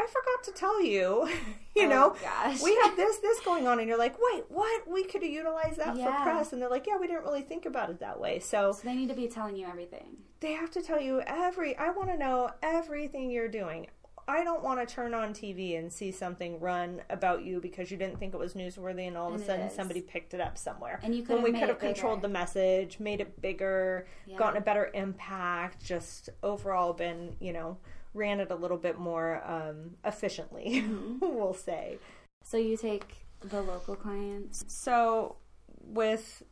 I 0.00 0.06
forgot 0.06 0.44
to 0.44 0.52
tell 0.52 0.80
you, 0.80 1.28
you 1.76 1.86
oh, 1.86 1.88
know, 1.88 2.16
gosh. 2.22 2.62
we 2.62 2.74
have 2.84 2.94
this, 2.94 3.18
this 3.18 3.40
going 3.40 3.66
on. 3.66 3.80
And 3.80 3.88
you're 3.88 3.98
like, 3.98 4.16
wait, 4.20 4.44
what? 4.48 4.88
We 4.88 5.02
could 5.04 5.22
have 5.22 5.32
utilized 5.32 5.78
that 5.78 5.96
yeah. 5.96 6.04
for 6.18 6.22
press. 6.22 6.52
And 6.52 6.62
they're 6.62 6.70
like, 6.70 6.86
yeah, 6.86 6.96
we 6.98 7.08
didn't 7.08 7.24
really 7.24 7.42
think 7.42 7.66
about 7.66 7.90
it 7.90 7.98
that 7.98 8.20
way. 8.20 8.38
So, 8.38 8.72
so 8.72 8.80
they 8.84 8.94
need 8.94 9.08
to 9.08 9.14
be 9.14 9.26
telling 9.26 9.56
you 9.56 9.66
everything. 9.66 10.18
They 10.40 10.52
have 10.52 10.70
to 10.72 10.82
tell 10.82 11.00
you 11.00 11.20
every, 11.26 11.76
I 11.76 11.90
want 11.90 12.10
to 12.10 12.16
know 12.16 12.50
everything 12.62 13.28
you're 13.30 13.48
doing. 13.48 13.88
I 14.28 14.44
don't 14.44 14.62
want 14.62 14.86
to 14.86 14.94
turn 14.94 15.14
on 15.14 15.32
TV 15.32 15.78
and 15.78 15.90
see 15.90 16.12
something 16.12 16.60
run 16.60 17.00
about 17.08 17.44
you 17.44 17.60
because 17.60 17.90
you 17.90 17.96
didn't 17.96 18.18
think 18.18 18.34
it 18.34 18.38
was 18.38 18.52
newsworthy, 18.52 19.08
and 19.08 19.16
all 19.16 19.32
of 19.32 19.40
a 19.40 19.44
sudden 19.44 19.70
somebody 19.70 20.02
picked 20.02 20.34
it 20.34 20.40
up 20.40 20.58
somewhere. 20.58 21.00
And 21.02 21.14
you 21.14 21.22
could 21.22 21.36
when 21.36 21.42
we 21.42 21.58
could 21.58 21.70
have 21.70 21.78
controlled 21.78 22.20
the 22.20 22.28
message, 22.28 23.00
made 23.00 23.22
it 23.22 23.40
bigger, 23.40 24.06
yeah. 24.26 24.36
gotten 24.36 24.58
a 24.58 24.60
better 24.60 24.90
impact, 24.92 25.82
just 25.82 26.28
overall 26.42 26.92
been 26.92 27.36
you 27.40 27.54
know 27.54 27.78
ran 28.14 28.40
it 28.40 28.50
a 28.50 28.54
little 28.54 28.76
bit 28.76 28.98
more 28.98 29.42
um, 29.46 29.96
efficiently, 30.04 30.82
mm-hmm. 30.84 31.18
we'll 31.20 31.54
say. 31.54 31.98
So 32.44 32.58
you 32.58 32.76
take 32.76 33.26
the 33.40 33.62
local 33.62 33.96
clients? 33.96 34.64
So 34.68 35.36
with 35.82 36.42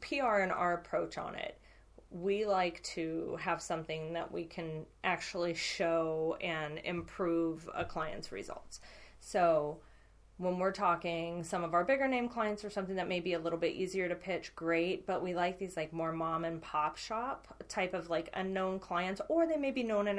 PR 0.00 0.38
and 0.38 0.52
our 0.52 0.74
approach 0.74 1.18
on 1.18 1.34
it, 1.34 1.58
we 2.12 2.44
like 2.44 2.82
to 2.82 3.38
have 3.40 3.62
something 3.62 4.12
that 4.12 4.30
we 4.30 4.44
can 4.44 4.84
actually 5.02 5.54
show 5.54 6.36
and 6.40 6.78
improve 6.84 7.68
a 7.74 7.84
client's 7.84 8.30
results. 8.30 8.80
So 9.20 9.78
when 10.36 10.58
we're 10.58 10.72
talking 10.72 11.44
some 11.44 11.62
of 11.62 11.72
our 11.72 11.84
bigger 11.84 12.08
name 12.08 12.28
clients 12.28 12.64
or 12.64 12.70
something 12.70 12.96
that 12.96 13.08
may 13.08 13.20
be 13.20 13.34
a 13.34 13.38
little 13.38 13.58
bit 13.58 13.74
easier 13.74 14.08
to 14.08 14.14
pitch, 14.14 14.54
great. 14.56 15.06
But 15.06 15.22
we 15.22 15.34
like 15.34 15.58
these 15.58 15.76
like 15.76 15.92
more 15.92 16.12
mom 16.12 16.44
and 16.44 16.60
pop 16.60 16.96
shop 16.96 17.62
type 17.68 17.94
of 17.94 18.10
like 18.10 18.28
unknown 18.34 18.78
clients, 18.78 19.20
or 19.28 19.46
they 19.46 19.56
may 19.56 19.70
be 19.70 19.82
known 19.82 20.08
in 20.08 20.18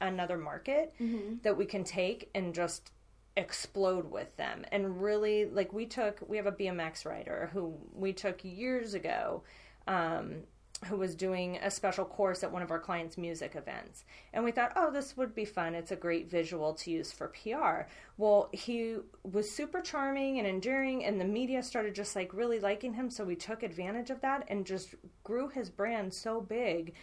another, 0.00 0.38
market 0.38 0.92
mm-hmm. 1.00 1.36
that 1.42 1.56
we 1.56 1.64
can 1.64 1.84
take 1.84 2.30
and 2.34 2.54
just 2.54 2.90
explode 3.36 4.10
with 4.10 4.36
them. 4.36 4.64
And 4.72 5.00
really, 5.00 5.46
like 5.46 5.72
we 5.72 5.86
took, 5.86 6.20
we 6.28 6.36
have 6.36 6.46
a 6.46 6.52
BMX 6.52 7.06
rider 7.06 7.50
who 7.52 7.76
we 7.94 8.12
took 8.12 8.40
years 8.42 8.94
ago. 8.94 9.44
Um, 9.86 10.42
who 10.86 10.96
was 10.96 11.14
doing 11.14 11.58
a 11.58 11.70
special 11.70 12.06
course 12.06 12.42
at 12.42 12.50
one 12.50 12.62
of 12.62 12.70
our 12.70 12.78
clients' 12.78 13.18
music 13.18 13.54
events. 13.54 14.04
And 14.32 14.44
we 14.44 14.50
thought, 14.50 14.72
oh, 14.76 14.90
this 14.90 15.14
would 15.16 15.34
be 15.34 15.44
fun. 15.44 15.74
It's 15.74 15.92
a 15.92 15.96
great 15.96 16.30
visual 16.30 16.72
to 16.74 16.90
use 16.90 17.12
for 17.12 17.28
PR. 17.28 17.90
Well, 18.16 18.48
he 18.52 18.96
was 19.22 19.50
super 19.50 19.82
charming 19.82 20.38
and 20.38 20.48
endearing, 20.48 21.04
and 21.04 21.20
the 21.20 21.26
media 21.26 21.62
started 21.62 21.94
just 21.94 22.16
like 22.16 22.32
really 22.32 22.60
liking 22.60 22.94
him. 22.94 23.10
So 23.10 23.24
we 23.24 23.36
took 23.36 23.62
advantage 23.62 24.08
of 24.08 24.22
that 24.22 24.46
and 24.48 24.64
just 24.64 24.94
grew 25.22 25.48
his 25.48 25.68
brand 25.68 26.14
so 26.14 26.40
big. 26.40 26.94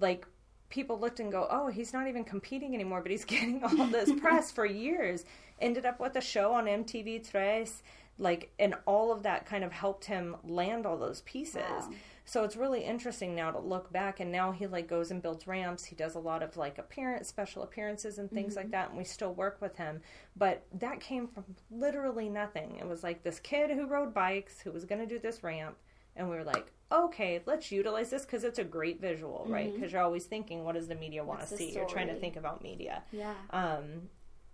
Like, 0.00 0.26
people 0.68 0.98
looked 0.98 1.20
and 1.20 1.30
go, 1.30 1.46
oh, 1.48 1.68
he's 1.68 1.92
not 1.92 2.08
even 2.08 2.24
competing 2.24 2.74
anymore, 2.74 3.02
but 3.02 3.12
he's 3.12 3.24
getting 3.26 3.62
all 3.62 3.86
this 3.86 4.10
press 4.20 4.50
for 4.50 4.66
years. 4.66 5.24
Ended 5.60 5.86
up 5.86 6.00
with 6.00 6.16
a 6.16 6.20
show 6.20 6.52
on 6.54 6.64
MTV 6.64 7.30
Tres 7.30 7.82
like 8.18 8.52
and 8.58 8.74
all 8.84 9.12
of 9.12 9.22
that 9.22 9.46
kind 9.46 9.64
of 9.64 9.72
helped 9.72 10.04
him 10.04 10.36
land 10.44 10.84
all 10.84 10.98
those 10.98 11.22
pieces 11.22 11.62
Wow. 11.62 11.90
So 12.30 12.44
it's 12.44 12.54
really 12.54 12.84
interesting 12.84 13.34
now 13.34 13.50
to 13.50 13.58
look 13.58 13.92
back 13.92 14.20
and 14.20 14.30
now 14.30 14.52
he 14.52 14.68
like 14.68 14.86
goes 14.86 15.10
and 15.10 15.20
builds 15.20 15.48
ramps. 15.48 15.84
He 15.84 15.96
does 15.96 16.14
a 16.14 16.20
lot 16.20 16.44
of 16.44 16.56
like 16.56 16.78
appearance 16.78 17.26
special 17.26 17.64
appearances 17.64 18.18
and 18.18 18.30
things 18.30 18.54
like 18.54 18.70
that 18.70 18.90
and 18.90 18.96
we 18.96 19.02
still 19.02 19.34
work 19.34 19.60
with 19.60 19.76
him. 19.76 20.00
But 20.36 20.64
that 20.78 21.00
came 21.00 21.26
from 21.26 21.44
literally 21.72 22.28
nothing. 22.28 22.76
It 22.78 22.86
was 22.86 23.02
like 23.02 23.24
this 23.24 23.40
kid 23.40 23.72
who 23.72 23.88
rode 23.88 24.14
bikes 24.14 24.60
who 24.60 24.70
was 24.70 24.84
going 24.84 25.00
to 25.00 25.12
do 25.12 25.18
this 25.18 25.42
ramp 25.42 25.76
and 26.14 26.30
we 26.30 26.36
were 26.36 26.44
like 26.44 26.70
okay 26.92 27.42
let's 27.46 27.72
utilize 27.72 28.10
this 28.10 28.24
because 28.24 28.44
it's 28.44 28.60
a 28.60 28.64
great 28.64 29.00
visual 29.00 29.44
right? 29.48 29.74
Because 29.74 29.90
you're 29.90 30.02
always 30.02 30.26
thinking 30.26 30.62
what 30.62 30.76
does 30.76 30.86
the 30.86 30.94
media 30.94 31.24
want 31.24 31.40
to 31.40 31.48
see? 31.48 31.72
You're 31.72 31.88
trying 31.88 32.06
to 32.08 32.14
think 32.14 32.36
about 32.36 32.62
media. 32.62 33.02
Yeah. 33.10 33.34
um, 33.50 34.02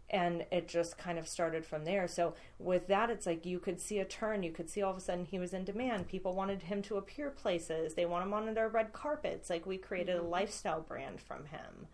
and 0.08 0.46
it 0.52 0.68
just 0.68 0.96
kind 0.98 1.18
of 1.18 1.26
started 1.26 1.64
from 1.64 1.84
there. 1.84 2.06
So 2.06 2.34
with 2.58 2.86
that, 2.86 3.10
it's 3.10 3.26
like 3.26 3.44
you 3.44 3.58
could 3.58 3.80
see 3.80 3.98
a 3.98 4.04
turn. 4.04 4.42
You 4.42 4.52
could 4.52 4.70
see 4.70 4.82
all 4.82 4.92
of 4.92 4.96
a 4.96 5.00
sudden 5.00 5.24
he 5.24 5.38
was 5.38 5.52
in 5.52 5.64
demand. 5.64 6.06
People 6.06 6.34
wanted 6.34 6.62
him 6.62 6.80
to 6.82 6.96
appear 6.96 7.30
places. 7.30 7.94
They 7.94 8.06
want 8.06 8.24
him 8.24 8.32
on 8.32 8.54
their 8.54 8.68
red 8.68 8.92
carpets. 8.92 9.50
Like 9.50 9.66
we 9.66 9.78
created 9.78 10.16
a 10.16 10.20
mm-hmm. 10.20 10.30
lifestyle 10.30 10.80
brand 10.80 11.20
from 11.20 11.46
him. 11.46 11.88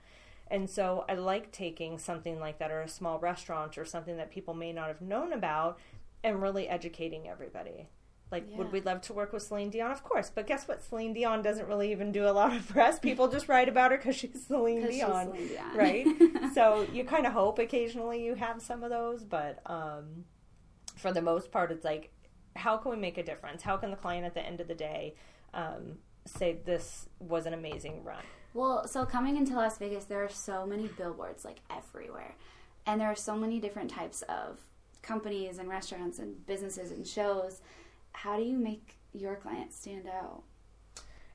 And 0.50 0.69
so 0.69 1.07
I 1.09 1.14
like 1.14 1.50
taking 1.50 1.99
something 1.99 2.38
like 2.38 2.59
that 2.59 2.71
or 2.71 2.83
a 2.83 2.88
small 2.88 3.19
restaurant 3.19 3.78
or 3.78 3.87
something 3.87 4.19
that 4.19 4.31
people 4.31 4.52
may 4.52 4.73
not 4.73 4.88
have 4.88 5.00
known 5.00 5.33
about 5.33 5.78
and 6.23 6.42
really 6.42 6.69
educating 6.69 7.26
everybody. 7.26 7.88
Like, 8.32 8.46
Yeah. 8.50 8.56
would 8.56 8.72
we 8.72 8.80
love 8.80 9.02
to 9.02 9.12
work 9.12 9.32
with 9.32 9.42
Celine 9.42 9.70
Dion? 9.70 9.90
Of 9.92 10.02
course. 10.02 10.30
But 10.34 10.46
guess 10.46 10.66
what? 10.66 10.82
Celine 10.82 11.12
Dion 11.12 11.42
doesn't 11.42 11.68
really 11.68 11.92
even 11.92 12.10
do 12.10 12.26
a 12.26 12.32
lot 12.32 12.56
of 12.56 12.66
press. 12.68 12.98
People 12.98 13.28
just 13.28 13.48
write 13.48 13.68
about 13.68 13.90
her 13.92 13.98
because 13.98 14.16
she's 14.16 14.30
she's 14.32 14.46
Dion 14.48 15.26
Celine 15.26 15.48
Dion. 15.48 15.76
right? 15.76 16.06
so 16.54 16.86
you 16.92 17.04
kind 17.04 17.26
of 17.26 17.32
hope 17.34 17.58
occasionally 17.58 18.24
you 18.24 18.34
have 18.34 18.60
some 18.62 18.82
of 18.82 18.90
those, 18.90 19.22
but 19.22 19.60
um, 19.66 20.24
for 20.96 21.12
the 21.12 21.22
most 21.22 21.52
part, 21.52 21.70
it's 21.70 21.84
like, 21.84 22.10
how 22.56 22.76
can 22.78 22.90
we 22.90 22.96
make 22.96 23.18
a 23.18 23.22
difference? 23.22 23.62
How 23.62 23.76
can 23.76 23.90
the 23.90 23.96
client 23.96 24.24
at 24.26 24.34
the 24.34 24.44
end 24.44 24.60
of 24.60 24.68
the 24.68 24.74
day 24.74 25.14
um, 25.54 25.98
say 26.26 26.58
this 26.64 27.08
was 27.20 27.46
an 27.46 27.54
amazing 27.54 28.02
run? 28.02 28.22
Well, 28.54 28.86
so 28.86 29.04
coming 29.06 29.36
into 29.36 29.54
Las 29.54 29.78
Vegas, 29.78 30.04
there 30.04 30.22
are 30.24 30.28
so 30.28 30.66
many 30.66 30.86
billboards 30.88 31.44
like 31.44 31.60
everywhere. 31.70 32.34
And 32.86 33.00
there 33.00 33.08
are 33.08 33.16
so 33.16 33.36
many 33.36 33.60
different 33.60 33.90
types 33.90 34.22
of 34.22 34.58
companies 35.02 35.58
and 35.58 35.68
restaurants 35.68 36.18
and 36.18 36.44
businesses 36.46 36.90
and 36.90 37.06
shows. 37.06 37.60
How 38.12 38.37
do 38.37 38.42
you 38.42 38.59
make 38.59 38.99
your 39.12 39.37
clients 39.37 39.76
stand 39.76 40.07
out? 40.07 40.42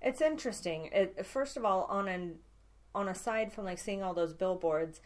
It's 0.02 0.22
interesting. 0.22 0.90
It, 0.92 1.26
first 1.26 1.58
of 1.58 1.66
all, 1.66 1.84
on 1.90 2.08
an 2.08 2.36
on 2.96 3.08
aside 3.08 3.54
from 3.54 3.66
like 3.66 3.78
seeing 3.78 4.02
all 4.02 4.14
those 4.14 4.34
billboards, 4.34 5.02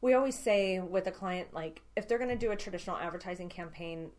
we 0.00 0.14
always 0.14 0.38
say 0.38 0.80
with 0.80 1.06
a 1.06 1.12
client 1.12 1.48
like 1.52 1.82
if 1.96 2.08
they're 2.08 2.18
going 2.18 2.30
to 2.30 2.36
do 2.36 2.50
a 2.50 2.56
traditional 2.56 2.96
advertising 2.96 3.48
campaign, 3.48 4.10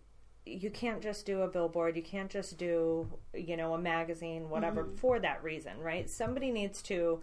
you 0.46 0.70
can't 0.70 1.02
just 1.02 1.26
do 1.26 1.42
a 1.42 1.48
billboard. 1.48 1.96
You 1.96 2.04
can't 2.04 2.30
just 2.30 2.58
do 2.58 3.08
you 3.34 3.58
know 3.58 3.74
a 3.74 3.78
magazine, 3.78 4.50
whatever, 4.50 4.84
mm-hmm. 4.84 4.96
for 4.96 5.20
that 5.20 5.44
reason, 5.44 5.80
right? 5.80 6.10
Somebody 6.10 6.52
needs 6.52 6.82
to 6.84 7.22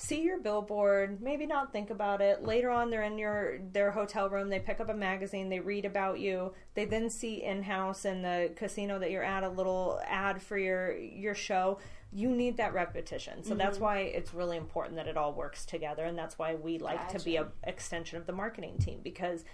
see 0.00 0.22
your 0.22 0.38
billboard 0.38 1.20
maybe 1.20 1.44
not 1.44 1.72
think 1.72 1.90
about 1.90 2.20
it. 2.20 2.44
Later 2.44 2.70
on 2.70 2.88
they're 2.88 3.02
in 3.02 3.18
your 3.18 3.58
their 3.72 3.90
hotel 3.90 4.30
room 4.30 4.48
they 4.48 4.60
pick 4.60 4.78
up 4.78 4.88
a 4.88 4.94
magazine 4.94 5.48
they 5.48 5.58
read 5.58 5.84
about 5.84 6.20
you. 6.20 6.54
They 6.74 6.84
then 6.84 7.10
see 7.10 7.42
in-house 7.42 8.04
in 8.04 8.22
the 8.22 8.52
casino 8.54 9.00
that 9.00 9.10
you're 9.10 9.24
at 9.24 9.42
a 9.42 9.48
little 9.48 10.00
ad 10.06 10.40
for 10.40 10.56
your 10.56 10.96
your 10.96 11.34
show. 11.34 11.80
You 12.12 12.30
need 12.30 12.58
that 12.58 12.74
repetition. 12.74 13.42
So 13.42 13.56
that's 13.56 13.74
mm-hmm. 13.74 13.84
why 13.84 13.98
it's 13.98 14.32
really 14.32 14.56
important 14.56 14.96
that 14.96 15.08
it 15.08 15.16
all 15.16 15.32
works 15.32 15.66
together 15.66 16.04
and 16.04 16.16
that's 16.16 16.38
why 16.38 16.54
we 16.54 16.78
like 16.78 17.08
to 17.08 17.24
be 17.24 17.36
a 17.36 17.42
Gotcha. 17.42 17.54
extension 17.64 18.18
of 18.18 18.26
the 18.26 18.32
marketing 18.32 18.78
team 18.78 19.00
because 19.02 19.44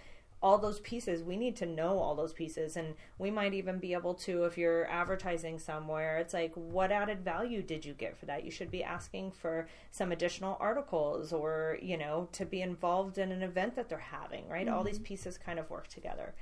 all 0.45 0.59
those 0.59 0.79
pieces 0.81 1.23
we 1.23 1.39
need 1.39 1.57
to 1.57 1.65
know 1.65 1.99
all 1.99 2.15
those 2.15 2.35
pieces. 2.35 2.77
And 2.77 2.97
we 3.19 3.31
might 3.31 3.55
even 3.55 3.79
be 3.79 3.95
able 3.95 4.13
to 4.27 4.45
if 4.45 4.59
you're 4.59 4.87
advertising 4.91 5.59
somewhere 5.59 6.19
it's 6.19 6.35
like 6.35 6.53
what 6.55 6.93
added 6.93 7.25
value 7.25 7.63
did 7.63 7.87
you 7.87 7.95
get 7.95 8.15
for 8.15 8.27
that? 8.27 8.45
You 8.45 8.51
should 8.51 8.71
be 8.71 8.85
asking 8.85 9.33
for 9.33 9.67
some 9.91 10.13
additional 10.13 10.59
articles 10.61 11.33
or 11.33 11.79
you 11.81 11.97
know 11.97 12.29
to 12.33 12.45
be 12.45 12.61
involved 12.61 13.17
in 13.17 13.33
an 13.33 13.43
event 13.43 13.75
that 13.77 13.89
they're 13.89 13.99
having 13.99 14.47
right? 14.47 14.69
All 14.69 14.85
these 14.85 14.99
pieces 14.99 15.39
kind 15.39 15.59
of 15.59 15.71
work 15.71 15.89
together. 15.89 16.35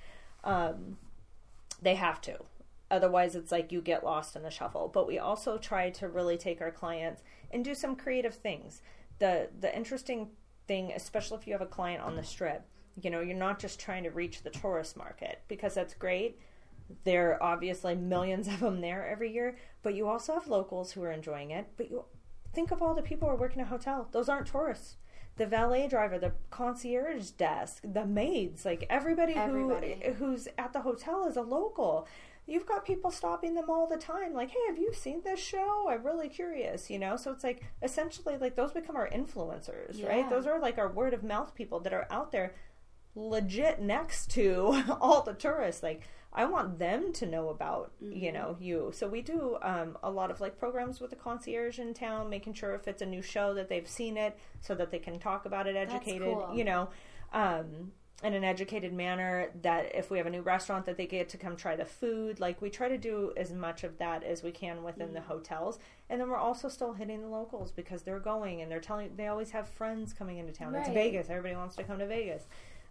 Um, 0.43 0.97
they 1.81 1.95
have 1.95 2.21
to. 2.23 2.39
Otherwise 2.91 3.37
it's 3.37 3.53
like 3.53 3.71
you 3.71 3.81
get 3.81 4.05
lost 4.05 4.35
in 4.35 4.43
the 4.43 4.51
shuffle. 4.51 4.91
But 4.93 5.07
we 5.07 5.21
also 5.21 5.59
try 5.59 5.91
to 5.91 6.09
really 6.09 6.37
take 6.37 6.61
our 6.61 6.73
clients 6.73 7.23
and 7.53 7.65
do 7.65 7.73
some 7.73 7.95
creative 7.95 8.35
things. 8.35 8.83
The 9.21 9.51
the 9.61 9.73
interesting 9.73 10.31
thing 10.67 10.93
especially 10.93 11.39
if 11.39 11.47
you 11.47 11.53
have 11.53 11.63
a 11.63 11.67
client 11.67 12.03
on 12.03 12.17
the 12.17 12.25
strip 12.25 12.65
you 13.01 13.11
know 13.11 13.21
you're 13.21 13.37
not 13.37 13.59
just 13.59 13.81
trying 13.81 14.03
to 14.05 14.11
reach 14.11 14.43
the 14.43 14.51
tourist 14.51 14.97
market 14.97 15.41
because 15.49 15.75
that's 15.75 15.95
great. 15.95 16.39
There 17.05 17.33
are 17.35 17.43
obviously 17.43 17.95
millions 17.95 18.49
of 18.49 18.61
them 18.61 18.81
there 18.81 19.07
every 19.09 19.33
year 19.33 19.57
but 19.83 19.95
you 19.95 20.09
also 20.09 20.35
have 20.35 20.47
locals 20.49 20.93
who 20.93 21.03
are 21.03 21.13
enjoying 21.13 21.51
it. 21.51 21.67
But 21.77 21.91
you 21.91 22.05
think 22.55 22.71
of 22.71 22.83
all 22.83 22.95
the 22.95 23.03
people 23.03 23.29
who 23.29 23.35
are 23.35 23.39
working 23.39 23.61
at 23.63 23.67
a 23.67 23.71
hotel. 23.71 24.09
Those 24.13 24.29
aren't 24.29 24.47
tourists. 24.49 24.97
The 25.37 25.47
valet 25.47 25.89
driver 25.89 26.19
the 26.19 26.33
concierge 26.51 27.31
desk 27.31 27.83
the 27.85 28.05
maids 28.05 28.65
like 28.67 28.85
everybody, 28.91 29.33
Everybody. 29.35 29.99
who 30.05 30.13
who's 30.13 30.47
at 30.59 30.73
the 30.75 30.81
hotel 30.83 31.27
is 31.27 31.37
a 31.37 31.43
local. 31.43 32.07
You've 32.45 32.67
got 32.67 32.85
people 32.85 33.11
stopping 33.13 33.55
them 33.55 33.71
all 33.71 33.87
the 33.87 33.97
time 33.97 34.35
like 34.35 34.51
hey 34.51 34.59
have 34.69 34.77
you 34.77 34.93
seen 34.93 35.23
this 35.25 35.41
show? 35.41 35.89
I'm 35.89 36.05
really 36.05 36.29
curious 36.29 36.91
you 36.91 36.99
know? 36.99 37.17
So 37.17 37.33
it's 37.33 37.45
like 37.45 37.63
essentially 37.83 38.37
like 38.37 38.57
those 38.57 38.73
become 38.73 38.97
our 38.97 39.09
influencers 39.09 39.99
Yeah. 39.99 40.09
right 40.09 40.29
those 40.29 40.47
are 40.47 40.61
like 40.61 40.77
our 40.77 40.89
word 40.93 41.15
of 41.15 41.23
mouth 41.23 41.55
people 41.55 41.81
that 41.81 41.93
are 41.95 42.07
out 42.11 42.31
there 42.33 42.55
legit 43.15 43.81
next 43.81 44.31
to 44.33 44.83
all 45.01 45.23
the 45.23 45.35
tourists. 45.35 45.83
Like 45.83 46.03
i 46.35 46.47
want 46.47 46.79
them 46.79 47.13
to 47.13 47.27
know 47.27 47.51
about 47.51 47.93
you 48.01 48.33
know 48.33 48.57
you. 48.59 48.91
So 48.95 49.07
we 49.07 49.23
do 49.23 49.59
um, 49.63 49.99
a 50.03 50.11
lot 50.11 50.31
of 50.31 50.41
like 50.41 50.59
programs 50.59 51.01
with 51.01 51.11
the 51.11 51.17
concierge 51.17 51.79
in 51.79 51.95
town 51.95 52.31
making 52.31 52.55
sure 52.55 52.75
if 52.75 52.89
it's 52.89 53.03
a 53.03 53.07
new 53.07 53.23
show 53.23 53.55
that 53.55 53.69
they've 53.69 53.89
seen 53.89 54.17
it 54.17 54.39
so 54.61 54.75
that 54.75 54.91
they 54.91 54.99
can 54.99 55.19
talk 55.19 55.45
about 55.45 55.67
it 55.67 55.77
educated 55.77 56.33
cool. 56.33 56.51
you 56.55 56.65
know 56.65 56.89
um, 57.33 57.93
in 58.23 58.35
an 58.35 58.45
educated 58.45 58.93
manner 58.93 59.51
that 59.63 59.95
if 59.95 60.11
we 60.11 60.17
have 60.17 60.27
a 60.27 60.31
new 60.31 60.43
restaurant 60.43 60.87
that 60.87 60.97
they 60.97 61.07
get 61.07 61.29
to 61.31 61.37
come 61.37 61.57
try 61.57 61.75
the 61.75 61.85
food. 61.85 62.39
Like 62.39 62.63
we 62.63 62.71
try 62.71 62.89
to 62.89 62.99
do 62.99 63.33
as 63.37 63.53
much 63.53 63.83
of 63.83 63.99
that 63.99 64.23
as 64.23 64.43
we 64.43 64.53
can 64.53 64.85
within 64.85 65.13
the 65.13 65.21
hotels. 65.21 65.79
And 66.09 66.21
then 66.21 66.29
we're 66.29 66.37
also 66.37 66.69
still 66.69 66.93
hitting 66.93 67.23
the 67.23 67.29
locals 67.29 67.73
because 67.73 68.03
they're 68.03 68.21
going 68.21 68.63
and 68.63 68.71
they're 68.71 68.81
telling 68.81 69.17
they 69.17 69.27
always 69.27 69.51
have 69.51 69.69
friends 69.69 70.13
coming 70.13 70.39
into 70.39 70.53
town. 70.53 70.75
It's 70.75 70.89
vegas. 70.89 71.31
Everybody 71.31 71.57
wants 71.57 71.75
to 71.77 71.85
come 71.85 71.99
to 71.99 72.07
vegas 72.07 72.45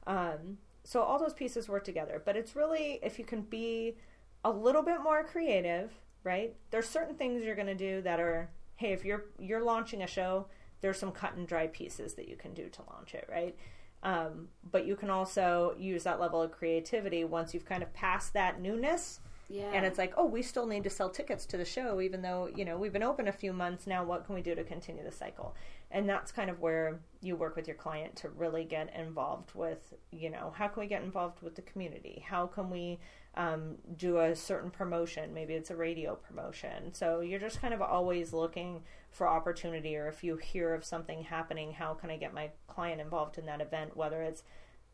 um, 0.07 0.57
so 0.83 1.01
all 1.01 1.19
those 1.19 1.33
pieces 1.33 1.69
work 1.69 1.83
together. 1.83 2.21
But 2.23 2.35
it's 2.35 2.55
really 2.55 2.99
if 3.03 3.19
you 3.19 3.25
can 3.25 3.41
be 3.41 3.97
a 4.43 4.51
little 4.51 4.81
bit 4.81 5.01
more 5.01 5.23
creative 5.23 5.91
right? 6.23 6.55
There's 6.69 6.87
certain 6.87 7.15
things 7.15 7.43
you're 7.43 7.55
going 7.55 7.67
to 7.67 7.75
do 7.75 8.01
that 8.01 8.19
are 8.19 8.49
hey 8.75 8.93
if 8.93 9.05
you're 9.05 9.25
you're 9.39 9.63
launching 9.63 10.01
a 10.01 10.07
show 10.07 10.47
there's 10.81 10.97
some 10.97 11.11
cut 11.11 11.35
and 11.35 11.47
dry 11.47 11.67
pieces 11.67 12.15
that 12.15 12.27
you 12.27 12.35
can 12.35 12.53
do 12.53 12.67
to 12.69 12.81
launch 12.91 13.13
it 13.13 13.27
right? 13.31 13.55
Um, 14.03 14.47
but 14.71 14.85
you 14.85 14.95
can 14.95 15.11
also 15.11 15.75
use 15.77 16.03
that 16.03 16.19
level 16.19 16.41
of 16.41 16.51
creativity 16.51 17.23
once 17.23 17.53
you've 17.53 17.65
kind 17.65 17.83
of 17.83 17.93
passed 17.93 18.33
that 18.33 18.59
newness. 18.59 19.19
Yeah. 19.49 19.69
and 19.73 19.85
it's 19.85 19.97
like 19.97 20.13
oh 20.15 20.25
we 20.25 20.41
still 20.43 20.65
need 20.65 20.85
to 20.85 20.89
sell 20.89 21.09
tickets 21.09 21.45
to 21.47 21.57
the 21.57 21.65
show 21.65 21.99
even 21.99 22.21
though 22.21 22.49
you 22.55 22.63
know 22.63 22.77
we've 22.77 22.93
been 22.93 23.03
open 23.03 23.27
a 23.27 23.33
few 23.33 23.51
months. 23.51 23.85
Now 23.85 24.03
what 24.03 24.25
can 24.25 24.33
we 24.33 24.41
do 24.41 24.55
to 24.55 24.63
continue 24.63 25.03
the 25.03 25.11
cycle 25.11 25.55
and 25.91 26.07
that's 26.07 26.31
kind 26.31 26.49
of 26.49 26.59
where 26.59 26.99
you 27.21 27.35
work 27.35 27.55
with 27.55 27.67
your 27.67 27.75
client 27.75 28.15
to 28.15 28.29
really 28.29 28.63
get 28.63 28.93
involved 28.95 29.53
with 29.53 29.93
you 30.11 30.29
know 30.29 30.53
how 30.55 30.67
can 30.67 30.81
we 30.81 30.87
get 30.87 31.03
involved 31.03 31.41
with 31.41 31.55
the 31.55 31.61
community? 31.61 32.23
How 32.27 32.47
can 32.47 32.69
we 32.69 32.99
um, 33.35 33.75
do 33.97 34.19
a 34.19 34.35
certain 34.35 34.71
promotion? 34.71 35.33
Maybe 35.33 35.53
it's 35.53 35.69
a 35.69 35.75
radio 35.75 36.15
promotion. 36.15 36.93
So 36.93 37.21
you're 37.21 37.39
just 37.39 37.61
kind 37.61 37.73
of 37.73 37.81
always 37.81 38.33
looking 38.33 38.81
for 39.11 39.27
opportunity 39.27 39.95
or 39.95 40.07
if 40.07 40.23
you 40.23 40.37
hear 40.37 40.73
of 40.73 40.85
something 40.85 41.21
happening 41.21 41.73
how 41.73 41.93
can 41.93 42.09
i 42.09 42.15
get 42.15 42.33
my 42.33 42.49
client 42.67 43.01
involved 43.01 43.37
in 43.37 43.45
that 43.45 43.61
event? 43.61 43.95
Whether 43.95 44.21
it's 44.23 44.43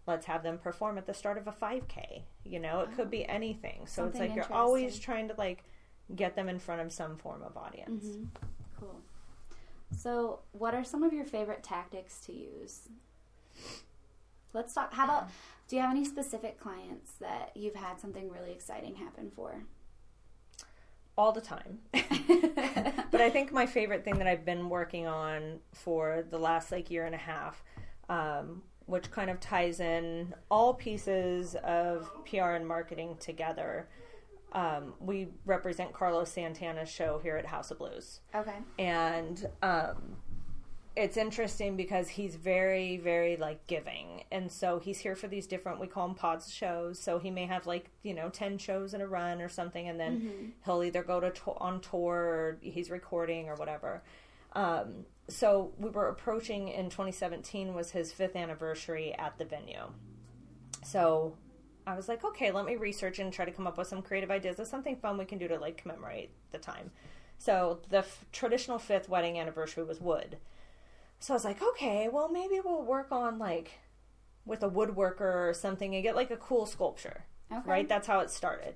let's 0.08 0.26
have 0.26 0.42
them 0.42 0.58
perform 0.58 0.98
at 0.98 1.06
the 1.06 1.14
start 1.14 1.38
of 1.38 1.48
a 1.48 1.52
5k 1.52 2.22
you 2.46 2.60
know 2.60 2.80
it 2.82 2.96
could 2.96 3.12
be 3.12 3.28
anything. 3.28 3.86
So 3.86 4.06
it's 4.06 4.20
like 4.20 4.36
you're 4.36 4.52
always 4.52 5.00
trying 5.00 5.28
to 5.30 5.36
like 5.38 5.64
get 6.16 6.36
them 6.36 6.50
in 6.50 6.60
front 6.60 6.82
of 6.82 6.92
some 6.92 7.18
form 7.18 7.44
of 7.44 7.58
audience. 7.58 8.06
Mm-hmm. 8.06 8.24
So, 9.96 10.40
what 10.52 10.74
are 10.74 10.84
some 10.84 11.04
of 11.04 11.14
your 11.14 11.26
favorite 11.26 11.64
tactics 11.64 12.20
to 12.26 12.34
use? 12.34 12.90
Let's 14.54 14.74
talk. 14.74 14.94
How 14.94 15.06
about? 15.06 15.30
Do 15.68 15.76
you 15.76 15.82
have 15.82 15.92
any 15.92 16.06
specific 16.06 16.60
clients 16.60 17.14
that 17.20 17.52
you've 17.56 17.76
had 17.76 18.00
something 18.00 18.30
really 18.32 18.52
exciting 18.52 18.96
happen 18.96 19.32
for? 19.36 19.64
all 21.18 21.32
the 21.32 21.42
time 21.42 21.80
but 23.12 23.22
i 23.22 23.30
think 23.30 23.52
my 23.52 23.66
favorite 23.66 24.06
thing 24.06 24.18
that 24.20 24.28
i've 24.28 24.46
been 24.46 24.70
working 24.70 25.08
on 25.08 25.60
for 25.74 26.24
the 26.30 26.38
last 26.38 26.72
like 26.72 26.92
year 26.92 27.06
and 27.06 27.16
a 27.16 27.18
half 27.18 27.64
um, 28.10 28.62
which 28.86 29.12
kind 29.12 29.30
of 29.30 29.40
ties 29.40 29.80
in 29.80 30.34
all 30.50 30.74
pieces 30.74 31.56
of 31.64 32.10
pr 32.26 32.38
and 32.38 32.68
marketing 32.68 33.18
together 33.20 33.88
um, 34.54 34.94
we 35.00 35.28
represent 35.46 35.94
carlos 35.94 36.32
santana's 36.32 36.90
show 36.90 37.20
here 37.22 37.38
at 37.38 37.46
house 37.46 37.72
of 37.72 37.78
blues 37.78 38.22
Okay. 38.36 38.58
and 38.80 39.48
um, 39.62 40.18
it's 40.98 41.16
interesting 41.16 41.78
because 41.78 42.10
he's 42.10 42.36
very, 42.36 42.98
very 42.98 43.38
like 43.38 43.68
giving. 43.68 44.24
And 44.32 44.52
so 44.52 44.80
he's 44.80 44.98
here 44.98 45.16
for 45.16 45.28
these 45.28 45.46
different, 45.46 45.80
we 45.80 45.86
call 45.86 46.08
them 46.08 46.16
pods 46.16 46.52
shows. 46.52 46.98
So 46.98 47.20
he 47.20 47.30
may 47.30 47.46
have 47.46 47.68
like, 47.68 47.92
you 48.02 48.16
know, 48.16 48.30
10 48.30 48.58
shows 48.58 48.96
in 48.96 49.02
a 49.02 49.08
run 49.08 49.40
or 49.40 49.48
something. 49.48 49.88
And 49.88 50.00
then 50.00 50.20
mm-hmm. 50.20 50.46
he'll 50.66 50.84
either 50.84 51.04
go 51.04 51.20
to, 51.20 51.30
to 51.30 51.52
on 51.58 51.82
tour 51.82 52.16
or 52.16 52.58
he's 52.62 52.90
recording 52.90 53.48
or 53.48 53.54
whatever. 53.56 54.02
Um, 54.54 55.06
so 55.28 55.72
we 55.78 55.92
were 55.92 56.08
approaching 56.08 56.70
in 56.70 56.90
2017 56.90 57.76
was 57.76 57.92
his 57.92 58.12
fifth 58.12 58.36
anniversary 58.36 59.14
at 59.14 59.38
the 59.38 59.46
venue. 59.46 59.92
So 60.84 61.36
I 61.88 61.96
was 61.96 62.10
like, 62.10 62.24
okay, 62.24 62.52
let 62.52 62.66
me 62.66 62.76
research 62.76 63.18
and 63.18 63.32
try 63.32 63.46
to 63.46 63.52
come 63.52 63.66
up 63.66 63.78
with 63.78 63.88
some 63.88 64.02
creative 64.02 64.30
ideas 64.30 64.60
of 64.60 64.68
something 64.68 64.98
fun 64.98 65.18
we 65.18 65.24
can 65.24 65.38
do 65.38 65.48
to 65.48 65.58
like 65.58 65.78
commemorate 65.78 66.32
the 66.52 66.58
time. 66.58 66.92
So 67.38 67.80
the 67.90 68.00
f- 68.00 68.26
traditional 68.34 68.78
fifth 68.78 69.08
wedding 69.08 69.40
anniversary 69.40 69.86
was 69.86 70.02
wood. 70.02 70.38
So 71.20 71.34
I 71.34 71.36
was 71.36 71.46
like, 71.46 71.62
okay, 71.62 72.10
well, 72.12 72.30
maybe 72.30 72.60
we'll 72.64 72.84
work 72.84 73.12
on 73.12 73.40
like 73.40 73.80
with 74.46 74.64
a 74.64 74.70
woodworker 74.70 75.22
or 75.50 75.54
something 75.54 75.96
and 75.96 76.04
get 76.04 76.16
like 76.16 76.30
a 76.30 76.38
cool 76.38 76.66
sculpture. 76.66 77.24
Okay. 77.52 77.62
Right? 77.70 77.88
That's 77.88 78.08
how 78.08 78.20
it 78.20 78.32
started. 78.32 78.76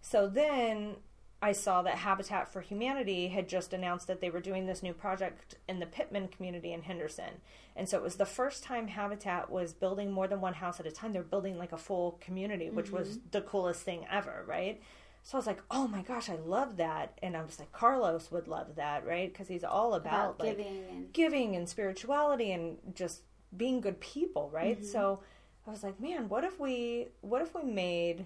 So 0.00 0.26
then 0.26 0.96
I 1.42 1.52
saw 1.52 1.82
that 1.82 1.98
Habitat 1.98 2.50
for 2.50 2.62
Humanity 2.62 3.28
had 3.28 3.48
just 3.48 3.72
announced 3.72 4.06
that 4.06 4.20
they 4.20 4.30
were 4.30 4.40
doing 4.40 4.66
this 4.66 4.82
new 4.82 4.94
project 4.94 5.56
in 5.68 5.80
the 5.80 5.86
Pittman 5.86 6.28
community 6.28 6.72
in 6.72 6.82
Henderson. 6.82 7.42
And 7.74 7.88
so 7.88 7.98
it 7.98 8.02
was 8.02 8.16
the 8.16 8.24
first 8.24 8.64
time 8.64 8.88
Habitat 8.88 9.50
was 9.50 9.74
building 9.74 10.10
more 10.10 10.26
than 10.26 10.40
one 10.40 10.54
house 10.54 10.80
at 10.80 10.86
a 10.86 10.90
time. 10.90 11.12
They're 11.12 11.22
building 11.22 11.58
like 11.58 11.72
a 11.72 11.78
full 11.78 12.18
community, 12.22 12.70
which 12.70 12.86
mm-hmm. 12.86 12.96
was 12.96 13.18
the 13.32 13.42
coolest 13.42 13.82
thing 13.82 14.06
ever, 14.10 14.44
right? 14.46 14.80
So 15.22 15.36
I 15.36 15.38
was 15.38 15.46
like, 15.46 15.62
oh 15.70 15.86
my 15.88 16.02
gosh, 16.02 16.30
I 16.30 16.36
love 16.36 16.78
that. 16.78 17.18
And 17.22 17.36
I 17.36 17.42
was 17.42 17.58
like, 17.58 17.72
Carlos 17.72 18.30
would 18.30 18.48
love 18.48 18.76
that, 18.76 19.04
right? 19.06 19.30
Because 19.30 19.48
he's 19.48 19.64
all 19.64 19.94
about, 19.94 20.36
about 20.36 20.40
like 20.40 20.56
giving 20.56 20.84
and... 20.90 21.12
giving 21.12 21.56
and 21.56 21.68
spirituality 21.68 22.52
and 22.52 22.78
just 22.94 23.22
being 23.54 23.80
good 23.80 24.00
people, 24.00 24.48
right? 24.54 24.78
Mm-hmm. 24.78 24.86
So 24.86 25.20
I 25.66 25.70
was 25.70 25.82
like, 25.82 26.00
man, 26.00 26.28
what 26.28 26.44
if 26.44 26.60
we 26.60 27.08
what 27.20 27.42
if 27.42 27.54
we 27.54 27.64
made 27.64 28.24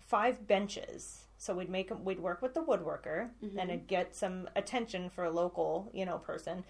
five 0.00 0.46
benches? 0.46 1.25
So 1.38 1.54
we'd 1.54 1.70
make 1.70 1.90
we'd 2.04 2.20
work 2.20 2.42
with 2.42 2.54
the 2.54 2.62
woodworker 2.62 3.30
mm-hmm. 3.44 3.58
and 3.58 3.70
it'd 3.70 3.86
get 3.86 4.14
some 4.14 4.48
attention 4.56 5.10
for 5.10 5.24
a 5.24 5.30
local, 5.30 5.90
you 5.92 6.04
know, 6.04 6.18
person. 6.18 6.64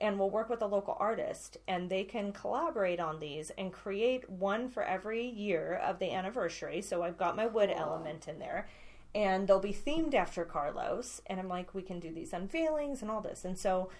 And 0.00 0.18
we'll 0.18 0.30
work 0.30 0.48
with 0.48 0.62
a 0.62 0.66
local 0.66 0.96
artist 0.98 1.58
and 1.68 1.88
they 1.88 2.02
can 2.02 2.32
collaborate 2.32 2.98
on 2.98 3.20
these 3.20 3.50
and 3.56 3.72
create 3.72 4.28
one 4.28 4.68
for 4.68 4.82
every 4.82 5.24
year 5.24 5.80
of 5.84 5.98
the 5.98 6.12
anniversary. 6.12 6.82
So 6.82 7.02
I've 7.02 7.18
got 7.18 7.36
my 7.36 7.46
wood 7.46 7.70
cool. 7.70 7.80
element 7.80 8.26
in 8.26 8.38
there 8.38 8.68
and 9.14 9.46
they'll 9.46 9.60
be 9.60 9.72
themed 9.72 10.14
after 10.14 10.44
Carlos. 10.44 11.20
And 11.26 11.38
I'm 11.38 11.48
like, 11.48 11.74
we 11.74 11.82
can 11.82 12.00
do 12.00 12.12
these 12.12 12.32
unveilings 12.32 13.02
and 13.02 13.10
all 13.10 13.20
this. 13.20 13.44
And 13.44 13.58
so 13.58 13.90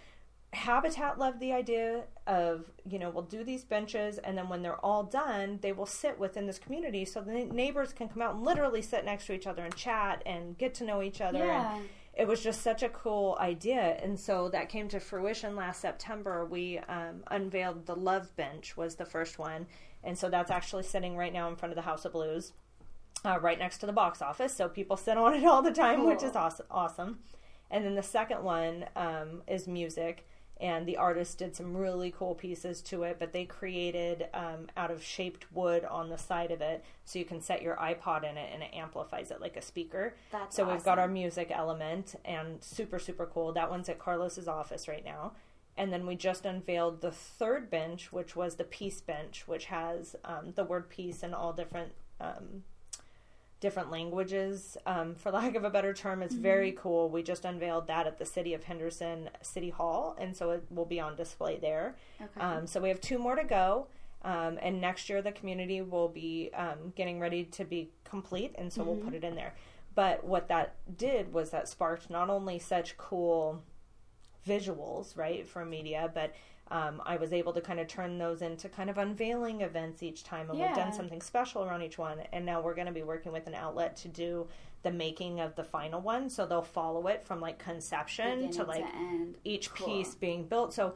Habitat 0.52 1.18
loved 1.18 1.40
the 1.40 1.52
idea 1.52 2.04
of, 2.26 2.70
you 2.88 2.98
know, 2.98 3.08
we'll 3.08 3.22
do 3.22 3.42
these 3.42 3.64
benches, 3.64 4.18
and 4.18 4.36
then 4.36 4.48
when 4.50 4.60
they're 4.62 4.84
all 4.84 5.02
done, 5.02 5.58
they 5.62 5.72
will 5.72 5.86
sit 5.86 6.18
within 6.18 6.46
this 6.46 6.58
community 6.58 7.06
so 7.06 7.22
the 7.22 7.32
neighbors 7.32 7.92
can 7.94 8.08
come 8.08 8.20
out 8.20 8.34
and 8.34 8.44
literally 8.44 8.82
sit 8.82 9.04
next 9.04 9.26
to 9.26 9.32
each 9.32 9.46
other 9.46 9.64
and 9.64 9.74
chat 9.74 10.22
and 10.26 10.58
get 10.58 10.74
to 10.74 10.84
know 10.84 11.02
each 11.02 11.22
other. 11.22 11.38
Yeah. 11.38 11.76
And 11.76 11.88
it 12.14 12.28
was 12.28 12.42
just 12.42 12.60
such 12.60 12.82
a 12.82 12.90
cool 12.90 13.38
idea. 13.40 13.98
And 14.02 14.20
so 14.20 14.50
that 14.50 14.68
came 14.68 14.88
to 14.88 15.00
fruition 15.00 15.56
last 15.56 15.80
September. 15.80 16.44
We 16.44 16.78
um, 16.80 17.22
unveiled 17.30 17.86
the 17.86 17.96
Love 17.96 18.36
Bench, 18.36 18.76
was 18.76 18.96
the 18.96 19.06
first 19.06 19.38
one. 19.38 19.66
And 20.04 20.18
so 20.18 20.28
that's 20.28 20.50
actually 20.50 20.82
sitting 20.82 21.16
right 21.16 21.32
now 21.32 21.48
in 21.48 21.56
front 21.56 21.72
of 21.72 21.76
the 21.76 21.82
House 21.82 22.04
of 22.04 22.12
Blues 22.12 22.52
uh, 23.24 23.38
right 23.40 23.58
next 23.58 23.78
to 23.78 23.86
the 23.86 23.92
box 23.92 24.20
office. 24.20 24.54
So 24.54 24.68
people 24.68 24.98
sit 24.98 25.16
on 25.16 25.32
it 25.32 25.44
all 25.46 25.62
the 25.62 25.72
time, 25.72 26.00
cool. 26.00 26.08
which 26.08 26.22
is 26.22 26.36
awesome. 26.36 26.66
awesome. 26.70 27.20
And 27.70 27.86
then 27.86 27.94
the 27.94 28.02
second 28.02 28.42
one 28.42 28.84
um, 28.94 29.42
is 29.46 29.66
music. 29.66 30.28
And 30.62 30.86
the 30.86 30.96
artist 30.96 31.38
did 31.38 31.54
some 31.54 31.76
really 31.76 32.14
cool 32.16 32.34
pieces 32.34 32.80
to 32.82 33.02
it, 33.02 33.16
but 33.18 33.32
they 33.32 33.44
created 33.44 34.28
um, 34.32 34.68
out 34.76 34.90
of 34.90 35.02
shaped 35.02 35.44
wood 35.52 35.84
on 35.84 36.08
the 36.08 36.16
side 36.16 36.52
of 36.52 36.60
it, 36.60 36.84
so 37.04 37.18
you 37.18 37.24
can 37.24 37.40
set 37.40 37.62
your 37.62 37.76
iPod 37.76 38.22
in 38.22 38.38
it 38.38 38.50
and 38.54 38.62
it 38.62 38.72
amplifies 38.72 39.30
it 39.32 39.40
like 39.40 39.56
a 39.56 39.62
speaker. 39.62 40.14
That's 40.30 40.56
so 40.56 40.62
awesome. 40.62 40.74
we've 40.74 40.84
got 40.84 40.98
our 41.00 41.08
music 41.08 41.50
element 41.52 42.14
and 42.24 42.62
super 42.62 42.98
super 42.98 43.26
cool. 43.26 43.52
That 43.52 43.70
one's 43.70 43.88
at 43.88 43.98
Carlos's 43.98 44.48
office 44.48 44.86
right 44.86 45.04
now 45.04 45.32
and 45.76 45.92
then 45.92 46.06
we 46.06 46.16
just 46.16 46.44
unveiled 46.44 47.00
the 47.00 47.10
third 47.10 47.70
bench, 47.70 48.12
which 48.12 48.36
was 48.36 48.56
the 48.56 48.64
peace 48.64 49.00
bench, 49.00 49.44
which 49.46 49.66
has 49.66 50.14
um, 50.24 50.52
the 50.54 50.64
word 50.64 50.88
peace 50.88 51.22
in 51.22 51.32
all 51.32 51.52
different 51.52 51.92
um, 52.20 52.64
different 53.62 53.92
languages, 53.92 54.76
um, 54.86 55.14
for 55.14 55.30
lack 55.30 55.54
of 55.54 55.62
a 55.62 55.70
better 55.70 55.94
term. 55.94 56.20
It's 56.20 56.34
mm-hmm. 56.34 56.42
very 56.42 56.72
cool. 56.72 57.08
We 57.08 57.22
just 57.22 57.44
unveiled 57.44 57.86
that 57.86 58.08
at 58.08 58.18
the 58.18 58.26
City 58.26 58.54
of 58.54 58.64
Henderson 58.64 59.30
City 59.40 59.70
Hall, 59.70 60.16
and 60.18 60.36
so 60.36 60.50
it 60.50 60.64
will 60.68 60.84
be 60.84 60.98
on 61.00 61.14
display 61.14 61.58
there. 61.58 61.94
Okay. 62.20 62.40
Um, 62.40 62.66
so 62.66 62.80
we 62.80 62.88
have 62.88 63.00
two 63.00 63.18
more 63.18 63.36
to 63.36 63.44
go. 63.44 63.86
Um, 64.24 64.58
and 64.60 64.80
next 64.80 65.08
year, 65.08 65.22
the 65.22 65.32
community 65.32 65.80
will 65.80 66.08
be 66.08 66.50
um, 66.54 66.92
getting 66.96 67.20
ready 67.20 67.44
to 67.44 67.64
be 67.64 67.90
complete, 68.04 68.52
and 68.56 68.72
so 68.72 68.82
mm-hmm. 68.82 68.90
we'll 68.90 69.00
put 69.04 69.14
it 69.14 69.24
in 69.24 69.36
there. 69.36 69.54
But 69.94 70.24
what 70.24 70.48
that 70.48 70.74
did 70.96 71.32
was 71.32 71.50
that 71.50 71.68
sparked 71.68 72.10
not 72.10 72.30
only 72.30 72.58
such 72.58 72.96
cool 72.96 73.62
visuals, 74.46 75.16
right, 75.16 75.46
for 75.46 75.64
media, 75.64 76.10
but 76.12 76.34
um, 76.70 77.02
I 77.04 77.16
was 77.16 77.32
able 77.32 77.52
to 77.52 77.60
kind 77.60 77.80
of 77.80 77.86
turn 77.86 78.18
those 78.18 78.40
into 78.40 78.68
kind 78.68 78.88
of 78.88 78.96
unveiling 78.96 79.60
events 79.60 80.02
each 80.02 80.24
time, 80.24 80.48
and 80.48 80.58
yeah. 80.58 80.68
we've 80.68 80.76
done 80.76 80.92
something 80.92 81.20
special 81.20 81.64
around 81.64 81.82
each 81.82 81.98
one. 81.98 82.20
And 82.32 82.46
now 82.46 82.60
we're 82.60 82.74
going 82.74 82.86
to 82.86 82.92
be 82.92 83.02
working 83.02 83.32
with 83.32 83.46
an 83.46 83.54
outlet 83.54 83.96
to 83.96 84.08
do 84.08 84.46
the 84.82 84.90
making 84.90 85.40
of 85.40 85.54
the 85.54 85.64
final 85.64 86.00
one, 86.00 86.30
so 86.30 86.46
they'll 86.46 86.62
follow 86.62 87.06
it 87.08 87.24
from 87.24 87.40
like 87.40 87.58
conception 87.58 88.46
Beginning 88.46 88.52
to 88.52 88.64
like 88.64 88.92
to 88.92 89.34
each 89.44 89.72
cool. 89.74 89.86
piece 89.86 90.14
being 90.14 90.46
built. 90.46 90.72
So 90.72 90.94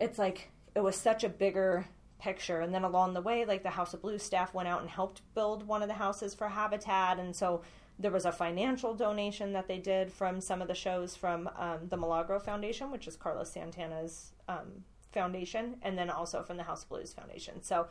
it's 0.00 0.18
like 0.18 0.50
it 0.74 0.82
was 0.82 0.96
such 0.96 1.22
a 1.22 1.28
bigger 1.28 1.86
picture. 2.18 2.60
And 2.60 2.74
then 2.74 2.84
along 2.84 3.14
the 3.14 3.20
way, 3.20 3.44
like 3.44 3.62
the 3.62 3.70
House 3.70 3.92
of 3.92 4.00
Blues 4.00 4.22
staff 4.22 4.54
went 4.54 4.68
out 4.68 4.80
and 4.80 4.88
helped 4.88 5.20
build 5.34 5.66
one 5.66 5.82
of 5.82 5.88
the 5.88 5.94
houses 5.94 6.34
for 6.34 6.48
Habitat, 6.48 7.18
and 7.18 7.36
so 7.36 7.62
there 7.98 8.10
was 8.10 8.24
a 8.24 8.32
financial 8.32 8.94
donation 8.94 9.52
that 9.52 9.68
they 9.68 9.78
did 9.78 10.12
from 10.12 10.40
some 10.40 10.60
of 10.60 10.68
the 10.68 10.74
shows 10.74 11.14
from 11.14 11.48
um, 11.56 11.80
the 11.88 11.96
Milagro 11.96 12.40
Foundation, 12.40 12.90
which 12.90 13.06
is 13.06 13.16
Carlos 13.16 13.50
Santana's 13.50 14.32
um, 14.48 14.84
Foundation 15.12 15.76
and 15.82 15.96
then 15.96 16.10
also 16.10 16.42
from 16.42 16.56
the 16.56 16.64
House 16.64 16.84
Blues 16.84 17.12
Foundation. 17.12 17.62
So 17.62 17.86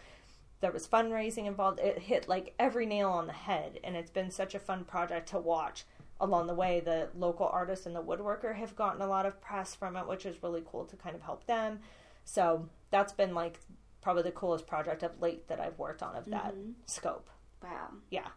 there 0.59 0.71
was 0.71 0.87
fundraising 0.87 1.45
involved. 1.45 1.79
It 1.79 1.99
hit 1.99 2.27
like 2.27 2.53
every 2.59 2.85
nail 2.85 3.09
on 3.09 3.27
the 3.27 3.33
head, 3.33 3.79
and 3.83 3.95
it's 3.95 4.11
been 4.11 4.31
such 4.31 4.55
a 4.55 4.59
fun 4.59 4.85
project 4.85 5.29
to 5.29 5.39
watch 5.39 5.85
along 6.19 6.47
the 6.47 6.53
way. 6.53 6.79
The 6.79 7.09
local 7.17 7.47
artist 7.47 7.85
and 7.85 7.95
the 7.95 8.01
woodworker 8.01 8.55
have 8.55 8.75
gotten 8.75 9.01
a 9.01 9.07
lot 9.07 9.25
of 9.25 9.41
press 9.41 9.75
from 9.75 9.95
it, 9.95 10.07
which 10.07 10.25
is 10.25 10.41
really 10.41 10.63
cool 10.65 10.85
to 10.85 10.95
kind 10.95 11.15
of 11.15 11.21
help 11.21 11.45
them. 11.47 11.79
So 12.25 12.69
that's 12.91 13.11
been 13.11 13.33
like 13.33 13.59
probably 14.01 14.23
the 14.23 14.31
coolest 14.31 14.67
project 14.67 15.03
of 15.03 15.21
late 15.21 15.47
that 15.47 15.59
I've 15.59 15.79
worked 15.79 16.03
on 16.03 16.15
of 16.15 16.25
that 16.25 16.53
mm-hmm. 16.53 16.71
scope. 16.85 17.29
Wow. 17.61 17.89
Yeah. 18.09 18.27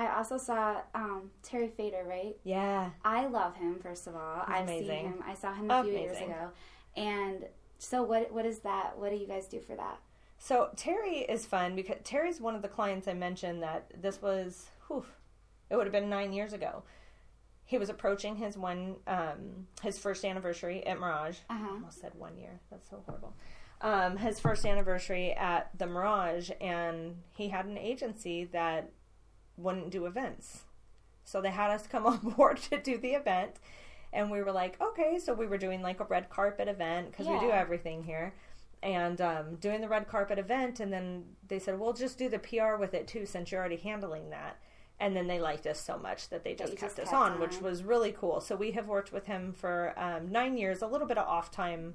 I 0.00 0.16
also 0.16 0.38
saw 0.38 0.80
um, 0.94 1.30
Terry 1.42 1.68
Fator, 1.68 2.04
right? 2.08 2.34
Yeah. 2.42 2.88
I 3.04 3.26
love 3.26 3.54
him, 3.56 3.78
first 3.82 4.06
of 4.06 4.14
all. 4.16 4.44
He's 4.46 4.54
I've 4.56 4.62
amazing. 4.62 4.86
seen 4.88 5.04
him. 5.04 5.24
I 5.26 5.34
saw 5.34 5.52
him 5.52 5.70
a 5.70 5.74
amazing. 5.74 5.92
few 5.92 6.02
years 6.02 6.16
ago. 6.16 6.50
And 6.96 7.44
so 7.78 8.02
what 8.02 8.32
what 8.32 8.46
is 8.46 8.60
that? 8.60 8.98
What 8.98 9.10
do 9.10 9.16
you 9.16 9.26
guys 9.26 9.46
do 9.46 9.60
for 9.60 9.76
that? 9.76 9.98
So 10.38 10.70
Terry 10.74 11.18
is 11.18 11.44
fun 11.44 11.76
because 11.76 11.96
Terry's 12.02 12.40
one 12.40 12.54
of 12.54 12.62
the 12.62 12.68
clients 12.68 13.08
I 13.08 13.12
mentioned 13.12 13.62
that 13.62 13.90
this 14.00 14.22
was 14.22 14.70
whew, 14.86 15.04
it 15.68 15.76
would 15.76 15.84
have 15.84 15.92
been 15.92 16.08
nine 16.08 16.32
years 16.32 16.54
ago. 16.54 16.82
He 17.66 17.76
was 17.76 17.90
approaching 17.90 18.36
his 18.36 18.56
one 18.56 18.96
um, 19.06 19.66
his 19.82 19.98
first 19.98 20.24
anniversary 20.24 20.86
at 20.86 20.98
Mirage. 20.98 21.36
Uh-huh. 21.50 21.62
I 21.62 21.70
almost 21.72 22.00
said 22.00 22.12
one 22.14 22.38
year. 22.38 22.58
That's 22.70 22.88
so 22.88 23.02
horrible. 23.04 23.34
Um, 23.82 24.16
his 24.16 24.40
first 24.40 24.64
anniversary 24.64 25.32
at 25.32 25.70
the 25.78 25.86
Mirage, 25.86 26.50
and 26.60 27.16
he 27.36 27.48
had 27.48 27.66
an 27.66 27.78
agency 27.78 28.44
that 28.52 28.90
wouldn't 29.62 29.90
do 29.90 30.06
events. 30.06 30.64
So 31.24 31.40
they 31.40 31.50
had 31.50 31.70
us 31.70 31.86
come 31.86 32.06
on 32.06 32.18
board 32.18 32.58
to 32.70 32.80
do 32.80 32.98
the 32.98 33.12
event 33.12 33.56
and 34.12 34.30
we 34.30 34.42
were 34.42 34.52
like, 34.52 34.80
okay, 34.80 35.18
so 35.18 35.32
we 35.32 35.46
were 35.46 35.58
doing 35.58 35.82
like 35.82 36.00
a 36.00 36.04
red 36.04 36.28
carpet 36.30 36.68
event 36.68 37.10
because 37.10 37.26
yeah. 37.26 37.34
we 37.34 37.46
do 37.46 37.52
everything 37.52 38.02
here, 38.02 38.34
and 38.82 39.20
um, 39.20 39.56
doing 39.56 39.80
the 39.80 39.88
red 39.88 40.08
carpet 40.08 40.38
event, 40.38 40.80
and 40.80 40.92
then 40.92 41.24
they 41.46 41.58
said, 41.58 41.78
we'll 41.78 41.92
just 41.92 42.18
do 42.18 42.28
the 42.28 42.38
PR 42.38 42.76
with 42.76 42.94
it 42.94 43.06
too 43.06 43.26
since 43.26 43.50
you're 43.50 43.60
already 43.60 43.76
handling 43.76 44.30
that. 44.30 44.58
And 44.98 45.16
then 45.16 45.26
they 45.26 45.40
liked 45.40 45.66
us 45.66 45.80
so 45.80 45.96
much 45.96 46.28
that 46.28 46.44
they 46.44 46.54
just 46.54 46.76
kept 46.76 46.96
just 46.96 47.08
us 47.08 47.14
on, 47.14 47.32
on, 47.32 47.40
which 47.40 47.58
was 47.62 47.82
really 47.82 48.12
cool. 48.12 48.40
So 48.42 48.54
we 48.54 48.72
have 48.72 48.86
worked 48.86 49.12
with 49.12 49.24
him 49.24 49.54
for 49.54 49.94
um, 49.96 50.30
nine 50.30 50.58
years, 50.58 50.82
a 50.82 50.86
little 50.86 51.06
bit 51.06 51.16
of 51.16 51.26
off 51.26 51.50
time 51.50 51.94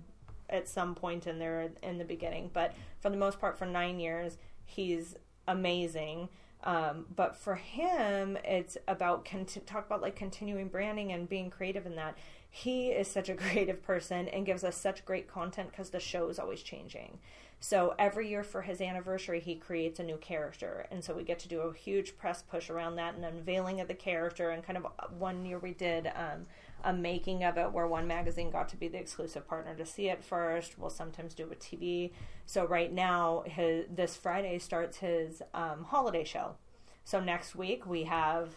at 0.50 0.68
some 0.68 0.96
point 0.96 1.28
in 1.28 1.38
there 1.38 1.70
in 1.84 2.00
the 2.00 2.04
beginning, 2.04 2.50
but 2.52 2.74
for 3.00 3.12
the 3.12 3.18
most 3.18 3.40
part, 3.40 3.60
for 3.60 3.68
nine 3.68 4.00
years, 4.00 4.38
he's 4.66 5.16
amazing. 5.48 6.30
Um, 6.66 7.06
but 7.16 7.36
for 7.38 7.56
him, 7.56 8.38
it's 8.44 8.78
about 8.88 9.24
conti- 9.24 9.60
talk 9.62 9.86
about 9.86 10.02
like 10.02 10.16
continuing 10.16 10.68
branding 10.68 11.12
and 11.12 11.30
being 11.30 11.50
creative 11.50 11.86
in 11.86 11.96
that. 11.96 12.18
He 12.50 12.88
is 12.88 13.08
such 13.08 13.30
a 13.30 13.36
creative 13.36 13.84
person 13.84 14.28
and 14.30 14.46
gives 14.46 14.64
us 14.64 14.76
such 14.76 15.06
great 15.06 15.28
content 15.28 15.70
because 15.72 15.92
the 15.92 16.00
show 16.00 16.28
is 16.30 16.40
always 16.40 16.64
changing. 16.64 17.20
So 17.60 17.96
every 17.98 18.30
year 18.30 18.44
for 18.44 18.64
his 18.64 18.82
anniversary, 18.82 19.40
he 19.40 19.56
creates 19.56 20.00
a 20.00 20.04
new 20.04 20.18
character. 20.18 20.86
And 20.92 21.04
so 21.04 21.14
we 21.14 21.24
get 21.24 21.40
to 21.40 21.48
do 21.48 21.62
a 21.62 21.74
huge 21.74 22.18
press 22.18 22.42
push 22.42 22.70
around 22.70 22.96
that 22.96 23.16
and 23.16 23.24
unveiling 23.24 23.80
of 23.80 23.88
the 23.88 23.94
character. 23.94 24.50
And 24.50 24.64
kind 24.64 24.78
of 24.78 24.86
uh, 24.86 25.08
one 25.18 25.46
year 25.46 25.60
we 25.60 25.74
did 25.74 26.08
um, 26.08 26.46
a 26.84 26.94
making 26.94 27.44
of 27.44 27.58
it 27.58 27.72
where 27.72 27.88
one 27.88 28.08
magazine 28.08 28.52
got 28.52 28.70
to 28.70 28.78
be 28.78 28.88
the 28.88 29.00
exclusive 29.00 29.48
partner 29.48 29.76
to 29.76 29.86
see 29.86 30.10
it 30.10 30.24
first. 30.24 30.78
We'll 30.78 30.90
sometimes 30.90 31.34
do 31.34 31.44
it 31.44 31.50
with 31.50 31.60
TV. 31.60 32.12
So 32.46 32.66
right 32.66 32.92
now, 32.92 33.44
his, 33.46 33.86
this 33.90 34.16
Friday 34.16 34.60
starts 34.60 34.98
his 34.98 35.42
um, 35.54 35.86
holiday 35.86 36.24
show. 36.24 36.56
So 37.04 37.20
next 37.20 37.56
week 37.56 37.86
we 37.86 38.04
have 38.04 38.50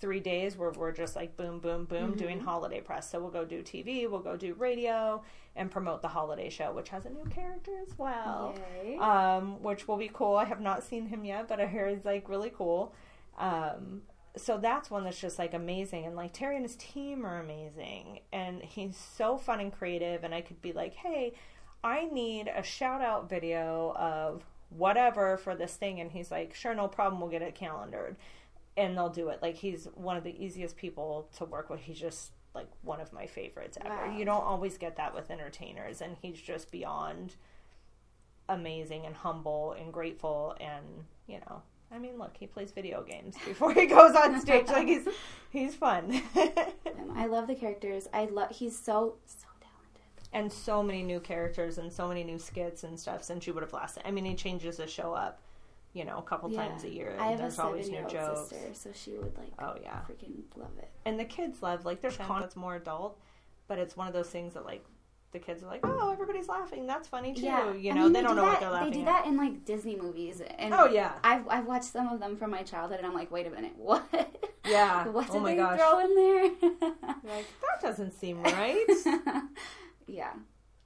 three 0.00 0.20
days 0.20 0.56
where 0.56 0.70
we're 0.70 0.92
just 0.92 1.14
like 1.16 1.36
boom, 1.36 1.58
boom, 1.58 1.84
boom 1.84 2.10
mm-hmm. 2.10 2.18
doing 2.18 2.40
holiday 2.40 2.80
press. 2.80 3.10
So 3.10 3.20
we'll 3.20 3.30
go 3.30 3.44
do 3.44 3.62
TV, 3.62 4.08
we'll 4.08 4.20
go 4.20 4.36
do 4.36 4.54
radio, 4.54 5.22
and 5.56 5.70
promote 5.70 6.02
the 6.02 6.08
holiday 6.08 6.50
show, 6.50 6.72
which 6.72 6.88
has 6.88 7.06
a 7.06 7.10
new 7.10 7.24
character 7.26 7.72
as 7.86 7.96
well, 7.98 8.54
um, 9.00 9.62
which 9.62 9.86
will 9.86 9.96
be 9.96 10.10
cool. 10.12 10.36
I 10.36 10.44
have 10.44 10.60
not 10.60 10.82
seen 10.82 11.06
him 11.06 11.24
yet, 11.24 11.48
but 11.48 11.60
I 11.60 11.66
hear 11.66 11.88
he's 11.88 12.04
like 12.04 12.28
really 12.28 12.50
cool. 12.50 12.94
Um, 13.38 14.02
so 14.36 14.58
that's 14.58 14.90
one 14.90 15.04
that's 15.04 15.20
just 15.20 15.38
like 15.38 15.54
amazing, 15.54 16.06
and 16.06 16.16
like 16.16 16.32
Terry 16.32 16.56
and 16.56 16.64
his 16.64 16.76
team 16.76 17.24
are 17.24 17.40
amazing, 17.40 18.20
and 18.32 18.62
he's 18.62 18.96
so 18.96 19.36
fun 19.36 19.60
and 19.60 19.72
creative. 19.72 20.24
And 20.24 20.34
I 20.34 20.40
could 20.40 20.60
be 20.60 20.72
like, 20.72 20.94
hey, 20.94 21.34
I 21.82 22.06
need 22.06 22.48
a 22.48 22.62
shout 22.62 23.00
out 23.00 23.28
video 23.28 23.94
of 23.96 24.44
whatever 24.70 25.36
for 25.36 25.54
this 25.54 25.76
thing, 25.76 26.00
and 26.00 26.10
he's 26.10 26.30
like, 26.30 26.54
sure, 26.54 26.74
no 26.74 26.88
problem, 26.88 27.20
we'll 27.20 27.30
get 27.30 27.42
it 27.42 27.54
calendared 27.54 28.16
and 28.76 28.96
they'll 28.96 29.10
do 29.10 29.28
it. 29.28 29.40
Like 29.42 29.56
he's 29.56 29.86
one 29.94 30.16
of 30.16 30.24
the 30.24 30.44
easiest 30.44 30.76
people 30.76 31.28
to 31.36 31.44
work 31.44 31.70
with. 31.70 31.80
He's 31.80 31.98
just 31.98 32.32
like 32.54 32.68
one 32.82 33.00
of 33.00 33.12
my 33.12 33.26
favorites 33.26 33.78
ever. 33.84 34.08
Wow. 34.08 34.16
You 34.16 34.24
don't 34.24 34.44
always 34.44 34.78
get 34.78 34.96
that 34.96 35.14
with 35.14 35.30
entertainers, 35.30 36.00
and 36.00 36.16
he's 36.20 36.40
just 36.40 36.70
beyond 36.70 37.36
amazing 38.48 39.06
and 39.06 39.14
humble 39.14 39.72
and 39.72 39.92
grateful. 39.92 40.56
And 40.60 40.84
you 41.26 41.38
know, 41.40 41.62
I 41.94 41.98
mean, 41.98 42.18
look, 42.18 42.36
he 42.36 42.46
plays 42.46 42.72
video 42.72 43.02
games 43.02 43.36
before 43.46 43.72
he 43.72 43.86
goes 43.86 44.16
on 44.16 44.40
stage. 44.40 44.66
like 44.66 44.88
he's 44.88 45.06
he's 45.50 45.74
fun. 45.74 46.22
I 47.14 47.26
love 47.26 47.46
the 47.46 47.54
characters. 47.54 48.08
I 48.12 48.24
love. 48.24 48.50
He's 48.50 48.76
so 48.76 49.16
so 49.26 49.46
talented. 49.60 50.28
And 50.32 50.52
so 50.52 50.82
many 50.82 51.04
new 51.04 51.20
characters 51.20 51.78
and 51.78 51.92
so 51.92 52.08
many 52.08 52.24
new 52.24 52.38
skits 52.38 52.82
and 52.82 52.98
stuff 52.98 53.22
since 53.22 53.46
you 53.46 53.54
would 53.54 53.62
have 53.62 53.72
last. 53.72 53.98
I 54.04 54.10
mean, 54.10 54.24
he 54.24 54.34
changes 54.34 54.78
the 54.78 54.86
show 54.86 55.14
up 55.14 55.40
you 55.94 56.04
know, 56.04 56.18
a 56.18 56.22
couple 56.22 56.50
yeah. 56.50 56.66
times 56.66 56.82
a 56.82 56.90
year. 56.90 57.16
I 57.20 57.28
have 57.30 57.38
there's 57.38 57.58
a 57.58 57.62
always 57.62 57.88
new 57.88 58.04
jokes. 58.08 58.50
sister, 58.50 58.74
so 58.74 58.90
she 58.92 59.12
would 59.12 59.38
like. 59.38 59.52
Oh 59.60 59.76
yeah, 59.80 60.00
freaking 60.10 60.42
love 60.56 60.76
it. 60.78 60.90
And 61.04 61.18
the 61.18 61.24
kids 61.24 61.62
love 61.62 61.84
like 61.84 62.00
there's 62.00 62.16
content 62.16 62.40
that's 62.40 62.56
more 62.56 62.74
adult, 62.74 63.18
but 63.68 63.78
it's 63.78 63.96
one 63.96 64.08
of 64.08 64.12
those 64.12 64.28
things 64.28 64.54
that 64.54 64.64
like 64.64 64.84
the 65.34 65.40
kids 65.40 65.62
are 65.62 65.66
like, 65.66 65.80
oh, 65.82 66.10
everybody's 66.10 66.48
laughing. 66.48 66.86
That's 66.86 67.06
funny 67.08 67.34
too. 67.34 67.42
Yeah. 67.42 67.74
You 67.74 67.92
know, 67.92 68.00
I 68.00 68.04
mean, 68.04 68.12
they, 68.14 68.20
they, 68.20 68.26
don't 68.26 68.36
do 68.36 68.42
know 68.42 68.46
that, 68.46 68.52
what 68.52 68.60
they're 68.60 68.70
laughing. 68.70 68.92
They 68.92 68.98
do 69.00 69.04
that 69.04 69.26
in 69.26 69.36
like 69.36 69.64
Disney 69.66 69.96
movies. 69.96 70.40
And 70.58 70.72
oh 70.72 70.86
yeah, 70.86 71.12
I've 71.22 71.46
I've 71.48 71.66
watched 71.66 71.92
some 71.92 72.08
of 72.08 72.20
them 72.20 72.36
from 72.36 72.50
my 72.50 72.62
childhood, 72.62 72.98
and 72.98 73.06
I'm 73.06 73.12
like, 73.12 73.30
wait 73.30 73.46
a 73.46 73.50
minute, 73.50 73.72
what? 73.76 74.02
Yeah. 74.66 75.06
what 75.08 75.26
did 75.26 75.42
oh 75.42 75.44
they 75.44 75.56
gosh. 75.56 75.78
throw 75.78 75.98
in 75.98 76.14
there? 76.14 76.42
like 77.24 77.46
that 77.60 77.82
doesn't 77.82 78.18
seem 78.18 78.42
right. 78.42 78.86
yeah. 80.06 80.32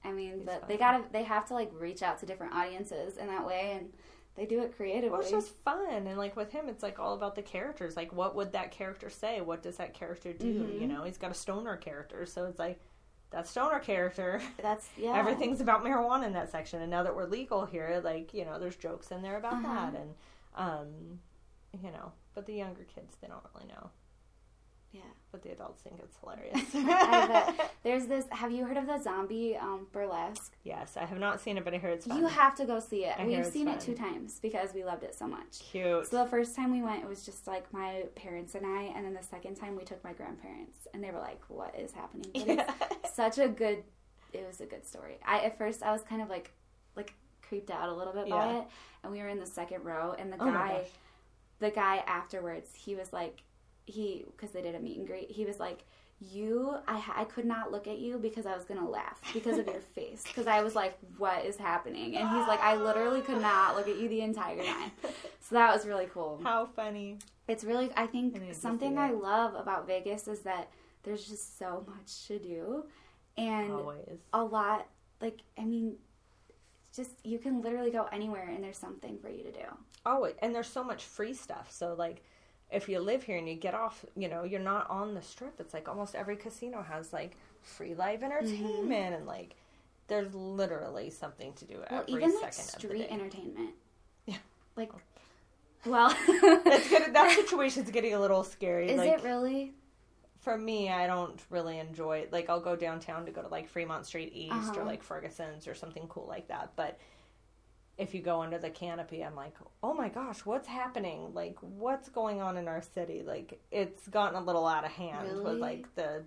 I 0.03 0.11
mean, 0.11 0.41
but 0.45 0.67
they 0.67 0.77
gotta 0.77 1.03
they 1.11 1.23
have 1.23 1.47
to 1.47 1.53
like 1.53 1.71
reach 1.73 2.01
out 2.01 2.19
to 2.19 2.25
different 2.25 2.53
audiences 2.53 3.17
in 3.17 3.27
that 3.27 3.45
way 3.45 3.77
and 3.77 3.89
they 4.35 4.45
do 4.45 4.61
it 4.61 4.75
creatively. 4.75 5.09
Well, 5.09 5.21
it's 5.21 5.29
just 5.29 5.53
fun, 5.63 6.07
and 6.07 6.17
like 6.17 6.35
with 6.35 6.51
him, 6.51 6.69
it's 6.69 6.81
like 6.81 6.97
all 6.97 7.13
about 7.13 7.35
the 7.35 7.41
characters. 7.41 7.97
Like, 7.97 8.13
what 8.13 8.35
would 8.35 8.53
that 8.53 8.71
character 8.71 9.09
say? 9.09 9.41
What 9.41 9.61
does 9.61 9.77
that 9.77 9.93
character 9.93 10.31
do? 10.31 10.61
Mm-hmm. 10.63 10.81
You 10.81 10.87
know, 10.87 11.03
he's 11.03 11.17
got 11.17 11.31
a 11.31 11.35
stoner 11.35 11.75
character, 11.75 12.25
so 12.25 12.45
it's 12.45 12.57
like 12.57 12.79
that 13.31 13.47
stoner 13.47 13.79
character. 13.79 14.41
That's 14.61 14.87
yeah. 14.97 15.17
Everything's 15.17 15.61
about 15.61 15.83
marijuana 15.83 16.25
in 16.25 16.33
that 16.33 16.51
section, 16.51 16.81
and 16.81 16.89
now 16.89 17.03
that 17.03 17.15
we're 17.15 17.25
legal 17.25 17.65
here, 17.65 18.01
like 18.03 18.33
you 18.33 18.45
know, 18.45 18.59
there's 18.59 18.75
jokes 18.75 19.11
in 19.11 19.21
there 19.21 19.37
about 19.37 19.53
uh-huh. 19.53 19.91
that, 19.91 19.99
and 19.99 20.13
um, 20.55 21.19
you 21.83 21.91
know, 21.91 22.11
but 22.33 22.45
the 22.45 22.53
younger 22.53 22.83
kids 22.83 23.15
they 23.21 23.27
don't 23.27 23.43
really 23.53 23.67
know. 23.67 23.89
Yeah. 24.91 25.01
But 25.31 25.43
the 25.43 25.51
adults 25.51 25.83
think 25.83 25.99
it's 25.99 26.17
hilarious. 26.21 27.59
There's 27.83 28.07
this. 28.07 28.25
Have 28.31 28.51
you 28.51 28.65
heard 28.65 28.77
of 28.77 28.87
the 28.87 28.99
zombie 28.99 29.55
um, 29.55 29.87
burlesque? 29.91 30.55
Yes, 30.63 30.97
I 30.97 31.05
have 31.05 31.19
not 31.19 31.39
seen 31.39 31.57
it, 31.57 31.63
but 31.63 31.73
I 31.73 31.77
heard 31.77 31.93
it's 31.93 32.07
fun. 32.07 32.17
You 32.17 32.25
have 32.25 32.55
to 32.55 32.65
go 32.65 32.79
see 32.79 33.05
it. 33.05 33.15
I 33.17 33.25
We've 33.25 33.45
seen 33.45 33.67
fun. 33.67 33.75
it 33.75 33.81
two 33.81 33.93
times 33.93 34.39
because 34.41 34.73
we 34.73 34.83
loved 34.83 35.03
it 35.03 35.13
so 35.13 35.27
much. 35.27 35.59
Cute. 35.71 36.07
So 36.07 36.23
the 36.23 36.29
first 36.29 36.55
time 36.55 36.71
we 36.71 36.81
went, 36.81 37.03
it 37.03 37.07
was 37.07 37.23
just 37.23 37.45
like 37.45 37.71
my 37.71 38.05
parents 38.15 38.55
and 38.55 38.65
I, 38.65 38.91
and 38.95 39.05
then 39.05 39.13
the 39.13 39.23
second 39.23 39.55
time 39.55 39.75
we 39.75 39.83
took 39.83 40.03
my 40.03 40.13
grandparents, 40.13 40.87
and 40.93 41.03
they 41.03 41.11
were 41.11 41.19
like, 41.19 41.41
"What 41.47 41.75
is 41.77 41.91
happening?" 41.91 42.31
But 42.33 42.47
yeah. 42.47 42.73
it's 42.89 42.98
such 43.19 43.37
a 43.37 43.47
good. 43.47 43.83
It 44.31 44.45
was 44.47 44.61
a 44.61 44.65
good 44.65 44.85
story. 44.85 45.17
I 45.25 45.39
at 45.39 45.57
first 45.57 45.83
I 45.83 45.91
was 45.91 46.01
kind 46.03 46.21
of 46.21 46.29
like, 46.29 46.51
like 46.95 47.13
creeped 47.41 47.71
out 47.71 47.89
a 47.89 47.93
little 47.93 48.13
bit 48.13 48.27
yeah. 48.27 48.35
by 48.35 48.53
it, 48.59 48.63
and 49.03 49.11
we 49.11 49.19
were 49.19 49.27
in 49.27 49.39
the 49.39 49.45
second 49.45 49.83
row, 49.83 50.15
and 50.17 50.31
the 50.31 50.37
oh 50.39 50.45
guy, 50.45 50.81
the 51.59 51.71
guy 51.71 52.03
afterwards, 52.07 52.69
he 52.73 52.95
was 52.95 53.11
like 53.11 53.41
he 53.89 54.25
because 54.35 54.51
they 54.51 54.61
did 54.61 54.75
a 54.75 54.79
meet 54.79 54.97
and 54.97 55.07
greet 55.07 55.29
he 55.31 55.45
was 55.45 55.59
like 55.59 55.83
you 56.19 56.75
I, 56.87 57.01
I 57.15 57.23
could 57.23 57.45
not 57.45 57.71
look 57.71 57.87
at 57.87 57.97
you 57.97 58.17
because 58.17 58.45
i 58.45 58.53
was 58.55 58.65
gonna 58.65 58.87
laugh 58.87 59.19
because 59.33 59.57
of 59.57 59.65
your 59.65 59.79
face 59.95 60.23
because 60.23 60.47
i 60.47 60.61
was 60.61 60.75
like 60.75 60.97
what 61.17 61.45
is 61.45 61.57
happening 61.57 62.15
and 62.17 62.29
he's 62.29 62.47
like 62.47 62.59
i 62.61 62.75
literally 62.75 63.21
could 63.21 63.41
not 63.41 63.75
look 63.75 63.87
at 63.87 63.97
you 63.97 64.09
the 64.09 64.21
entire 64.21 64.63
time 64.63 64.91
so 65.03 65.55
that 65.55 65.73
was 65.73 65.85
really 65.85 66.07
cool 66.13 66.39
how 66.43 66.65
funny 66.65 67.17
it's 67.47 67.63
really 67.63 67.89
i 67.95 68.05
think 68.05 68.37
something 68.53 68.97
i 68.97 69.11
love 69.11 69.55
about 69.55 69.87
vegas 69.87 70.27
is 70.27 70.41
that 70.41 70.69
there's 71.03 71.25
just 71.25 71.57
so 71.57 71.85
much 71.87 72.27
to 72.27 72.37
do 72.37 72.83
and 73.39 73.71
Always. 73.71 74.19
a 74.33 74.43
lot 74.43 74.87
like 75.21 75.39
i 75.57 75.63
mean 75.63 75.95
just 76.95 77.11
you 77.23 77.39
can 77.39 77.61
literally 77.61 77.91
go 77.91 78.07
anywhere 78.11 78.49
and 78.49 78.63
there's 78.63 78.77
something 78.77 79.17
for 79.19 79.29
you 79.29 79.43
to 79.43 79.51
do 79.51 79.65
oh 80.05 80.29
and 80.41 80.53
there's 80.53 80.67
so 80.67 80.83
much 80.83 81.03
free 81.03 81.33
stuff 81.33 81.71
so 81.71 81.93
like 81.97 82.21
if 82.71 82.87
you 82.87 82.99
live 82.99 83.23
here 83.23 83.37
and 83.37 83.47
you 83.47 83.55
get 83.55 83.73
off, 83.73 84.05
you 84.15 84.27
know, 84.27 84.43
you're 84.43 84.59
not 84.59 84.89
on 84.89 85.13
the 85.15 85.21
strip. 85.21 85.59
It's 85.59 85.73
like 85.73 85.87
almost 85.87 86.15
every 86.15 86.35
casino 86.35 86.83
has 86.83 87.11
like 87.11 87.35
free 87.61 87.95
live 87.95 88.23
entertainment 88.23 88.89
mm-hmm. 88.89 89.13
and 89.13 89.25
like 89.25 89.55
there's 90.07 90.33
literally 90.33 91.09
something 91.09 91.53
to 91.53 91.65
do 91.65 91.83
well, 91.89 92.01
every 92.01 92.13
even 92.13 92.31
second 92.31 92.43
like 92.43 92.53
street 92.53 93.07
entertainment. 93.09 93.71
Yeah. 94.25 94.37
Like 94.75 94.91
well, 95.85 96.15
that's 96.63 96.89
good. 96.89 97.13
That 97.13 97.31
situation's 97.35 97.89
getting 97.89 98.13
a 98.13 98.19
little 98.19 98.43
scary. 98.43 98.91
Is 98.91 98.97
like, 98.97 99.11
it 99.11 99.23
really? 99.23 99.73
For 100.39 100.57
me, 100.57 100.89
I 100.89 101.05
don't 101.05 101.39
really 101.49 101.79
enjoy 101.79 102.19
it. 102.19 102.31
Like 102.31 102.49
I'll 102.49 102.61
go 102.61 102.75
downtown 102.75 103.25
to 103.25 103.31
go 103.31 103.41
to 103.41 103.49
like 103.49 103.69
Fremont 103.69 104.05
Street 104.05 104.31
East 104.33 104.53
uh-huh. 104.53 104.81
or 104.81 104.83
like 104.85 105.03
Ferguson's 105.03 105.67
or 105.67 105.75
something 105.75 106.07
cool 106.07 106.27
like 106.27 106.47
that, 106.47 106.71
but 106.75 106.99
if 107.99 108.15
you 108.15 108.21
go 108.21 108.41
under 108.41 108.57
the 108.57 108.69
canopy, 108.69 109.23
I'm 109.25 109.35
like, 109.35 109.55
oh 109.83 109.93
my 109.93 110.07
gosh, 110.07 110.45
what's 110.45 110.67
happening? 110.67 111.33
Like, 111.33 111.57
what's 111.59 112.07
going 112.07 112.39
on 112.39 112.55
in 112.55 112.69
our 112.69 112.81
city? 112.81 113.23
Like, 113.27 113.59
it's 113.71 114.07
gotten 114.07 114.41
a 114.41 114.41
little 114.41 114.65
out 114.65 114.85
of 114.85 114.91
hand 114.91 115.27
really? 115.27 115.43
with 115.43 115.59
like 115.59 115.95
the, 115.95 116.23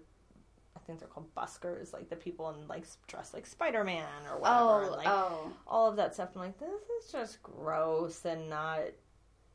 I 0.76 0.80
think 0.80 0.98
they're 0.98 1.08
called 1.08 1.34
buskers, 1.34 1.94
like 1.94 2.10
the 2.10 2.16
people 2.16 2.50
in 2.50 2.68
like 2.68 2.84
dressed 3.06 3.32
like 3.32 3.46
Spider 3.46 3.84
Man 3.84 4.04
or 4.30 4.38
whatever, 4.38 4.84
oh, 4.84 4.96
like 4.98 5.06
oh. 5.08 5.52
all 5.66 5.88
of 5.88 5.96
that 5.96 6.12
stuff. 6.12 6.28
I'm 6.34 6.42
like, 6.42 6.58
this 6.58 7.06
is 7.06 7.10
just 7.10 7.42
gross 7.42 8.26
and 8.26 8.50
not 8.50 8.80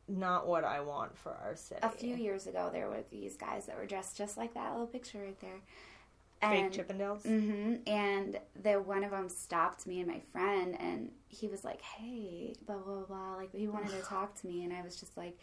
not 0.08 0.48
what 0.48 0.64
I 0.64 0.80
want 0.82 1.18
for 1.18 1.32
our 1.44 1.56
city. 1.56 1.82
A 1.84 1.90
few 1.90 2.16
years 2.16 2.48
ago, 2.48 2.70
there 2.72 2.88
were 2.90 3.04
these 3.12 3.36
guys 3.36 3.66
that 3.66 3.78
were 3.78 3.86
dressed 3.86 4.18
just 4.18 4.38
like 4.38 4.54
that 4.54 4.72
little 4.72 4.88
picture 4.88 5.20
right 5.20 5.40
there. 5.40 5.62
And, 6.42 6.74
Fake 6.74 6.88
Chippendales. 6.88 7.24
Mm-hmm, 7.24 7.76
and 7.88 8.40
the 8.62 8.74
one 8.74 9.04
of 9.04 9.12
them 9.12 9.28
stopped 9.28 9.88
me 9.88 10.00
and 10.02 10.08
my 10.08 10.22
friend, 10.32 10.78
and 10.80 11.12
he 11.30 11.48
was 11.48 11.64
like, 11.64 11.82
"Hey, 11.82 12.54
blah 12.66 12.78
blah 12.78 13.02
blah." 13.02 13.36
Like 13.36 13.54
he 13.54 13.68
wanted 13.68 13.90
to 13.92 14.02
talk 14.04 14.40
to 14.42 14.48
me, 14.48 14.64
and 14.64 14.72
I 14.72 14.84
was 14.84 14.98
just 14.98 15.18
like, 15.18 15.38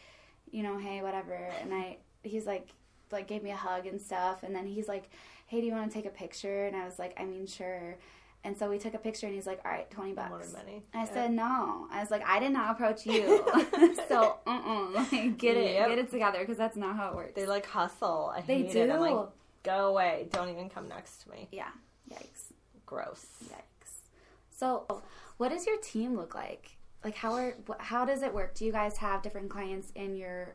you 0.51 0.63
know, 0.63 0.79
hey, 0.79 1.03
whatever. 1.03 1.35
And 1.61 1.75
I, 1.75 1.97
he's 2.23 2.47
like, 2.47 2.69
like 3.11 3.27
gave 3.27 3.43
me 3.43 3.51
a 3.51 3.57
hug 3.57 3.87
and 3.87 4.01
stuff, 4.01 4.45
and 4.45 4.55
then 4.55 4.67
he's 4.67 4.87
like, 4.87 5.11
"Hey, 5.49 5.61
do 5.61 5.67
you 5.67 5.73
want 5.73 5.91
to 5.91 5.95
take 5.95 6.07
a 6.07 6.15
picture?" 6.15 6.67
And 6.67 6.77
I 6.77 6.85
was 6.85 6.99
like, 6.99 7.15
"I 7.19 7.25
mean, 7.25 7.47
sure." 7.47 7.97
And 8.45 8.57
so 8.57 8.69
we 8.69 8.79
took 8.79 8.93
a 8.93 8.99
picture, 8.99 9.27
and 9.27 9.35
he's 9.35 9.47
like, 9.47 9.61
"All 9.65 9.71
right, 9.71 9.91
twenty 9.91 10.13
bucks." 10.13 10.53
money. 10.53 10.83
I 10.93 10.99
yeah. 10.99 11.05
said, 11.05 11.33
"No." 11.33 11.87
I 11.91 12.01
was 12.01 12.11
like, 12.11 12.23
"I 12.27 12.39
did 12.39 12.53
not 12.53 12.73
approach 12.73 13.07
you, 13.07 13.43
so 14.09 14.37
uh, 14.47 14.61
uh 14.67 14.91
like, 14.95 15.39
get 15.39 15.57
it, 15.57 15.73
yep. 15.73 15.89
get 15.89 15.99
it 15.99 16.11
together, 16.11 16.41
because 16.41 16.59
that's 16.59 16.77
not 16.77 16.95
how 16.95 17.09
it 17.09 17.17
works." 17.17 17.33
They 17.35 17.47
like 17.47 17.65
hustle. 17.65 18.33
I 18.37 18.43
they 18.43 18.63
do. 18.65 18.83
It. 18.83 18.91
I'm 18.91 19.01
like, 19.01 19.29
Go 19.65 19.89
away. 19.89 20.29
Don't 20.31 20.51
even 20.51 20.69
come 20.69 20.89
next 20.89 21.23
to 21.23 21.31
me. 21.31 21.49
Yeah. 21.51 21.71
Yikes. 22.13 22.53
Gross. 22.85 23.27
Yikes. 23.47 24.03
So, 24.51 25.03
what 25.39 25.49
does 25.49 25.67
your 25.67 25.79
team 25.79 26.15
look 26.15 26.35
like? 26.35 26.77
Like 27.03 27.17
how 27.17 27.35
are 27.35 27.55
how 27.81 28.05
does 28.05 28.23
it 28.23 28.33
work? 28.33 28.55
Do 28.55 28.65
you 28.65 28.73
guys 28.73 28.97
have 28.99 29.23
different 29.23 29.51
clients 29.51 29.91
in 29.95 30.17
your 30.17 30.55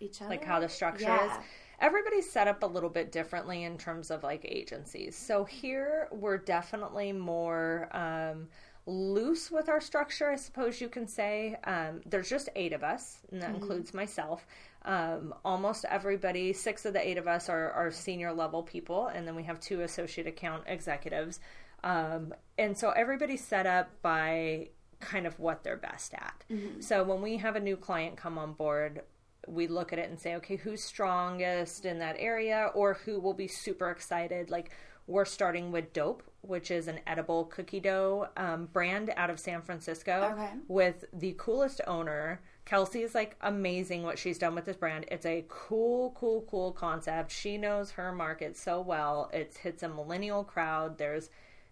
each 0.00 0.20
other? 0.20 0.30
Like 0.30 0.44
how 0.44 0.60
the 0.60 0.68
structure 0.68 1.04
yeah. 1.04 1.38
is? 1.38 1.44
Everybody's 1.82 2.30
set 2.30 2.48
up 2.48 2.62
a 2.62 2.66
little 2.66 2.88
bit 2.88 3.12
differently 3.12 3.64
in 3.64 3.76
terms 3.76 4.10
of 4.10 4.22
like 4.22 4.44
agencies. 4.44 5.16
So 5.16 5.44
here 5.44 6.08
we're 6.12 6.38
definitely 6.38 7.12
more 7.12 7.88
um, 7.94 8.46
loose 8.86 9.50
with 9.50 9.68
our 9.68 9.80
structure, 9.80 10.30
I 10.30 10.36
suppose 10.36 10.80
you 10.80 10.88
can 10.88 11.06
say. 11.06 11.56
Um, 11.64 12.00
there's 12.06 12.30
just 12.30 12.48
eight 12.54 12.72
of 12.72 12.82
us, 12.82 13.18
and 13.30 13.42
that 13.42 13.50
mm-hmm. 13.50 13.62
includes 13.62 13.92
myself. 13.92 14.46
Um, 14.84 15.34
almost 15.44 15.84
everybody, 15.84 16.52
six 16.52 16.84
of 16.84 16.92
the 16.92 17.06
eight 17.06 17.18
of 17.18 17.28
us 17.28 17.48
are, 17.48 17.70
are 17.72 17.90
senior 17.90 18.32
level 18.32 18.62
people, 18.62 19.08
and 19.08 19.26
then 19.26 19.34
we 19.34 19.42
have 19.42 19.60
two 19.60 19.82
associate 19.82 20.26
account 20.26 20.62
executives. 20.66 21.40
Um, 21.84 22.32
and 22.58 22.78
so 22.78 22.90
everybody's 22.90 23.44
set 23.44 23.66
up 23.66 23.90
by 24.02 24.68
kind 25.00 25.26
of 25.26 25.36
what 25.38 25.64
they're 25.64 25.76
best 25.76 26.14
at. 26.14 26.44
So 26.80 27.02
when 27.02 27.22
we 27.22 27.38
have 27.38 27.56
a 27.56 27.60
new 27.60 27.76
client 27.76 28.16
come 28.16 28.38
on 28.38 28.52
board, 28.52 29.02
we 29.48 29.66
look 29.66 29.92
at 29.92 29.98
it 29.98 30.08
and 30.08 30.18
say, 30.18 30.34
okay, 30.36 30.56
who's 30.56 30.82
strongest 30.82 31.84
in 31.84 31.98
that 31.98 32.16
area 32.18 32.70
or 32.74 32.94
who 32.94 33.20
will 33.20 33.34
be 33.34 33.48
super 33.48 33.90
excited? 33.90 34.50
Like, 34.50 34.70
we're 35.08 35.24
starting 35.24 35.72
with 35.72 35.92
Dope, 35.92 36.22
which 36.42 36.70
is 36.70 36.86
an 36.86 37.00
edible 37.06 37.46
cookie 37.46 37.80
dough 37.80 38.28
um, 38.36 38.66
brand 38.72 39.12
out 39.16 39.30
of 39.30 39.40
San 39.40 39.60
Francisco 39.60 40.30
Okay. 40.32 40.50
with 40.68 41.04
the 41.12 41.34
coolest 41.38 41.80
owner. 41.88 42.40
Kelsey 42.64 43.02
is 43.02 43.12
like 43.14 43.34
amazing 43.40 44.04
what 44.04 44.16
she's 44.16 44.38
done 44.38 44.54
with 44.54 44.64
this 44.64 44.76
brand. 44.76 45.04
It's 45.10 45.26
a 45.26 45.44
cool, 45.48 46.12
cool, 46.16 46.42
cool 46.48 46.70
concept. 46.70 47.32
She 47.32 47.58
knows 47.58 47.90
her 47.92 48.12
market 48.12 48.56
so 48.56 48.80
well. 48.80 49.28
It 49.32 49.58
hits 49.60 49.82
a 49.82 49.88
millennial 49.88 50.44
crowd. 50.44 50.96
There's 50.98 51.28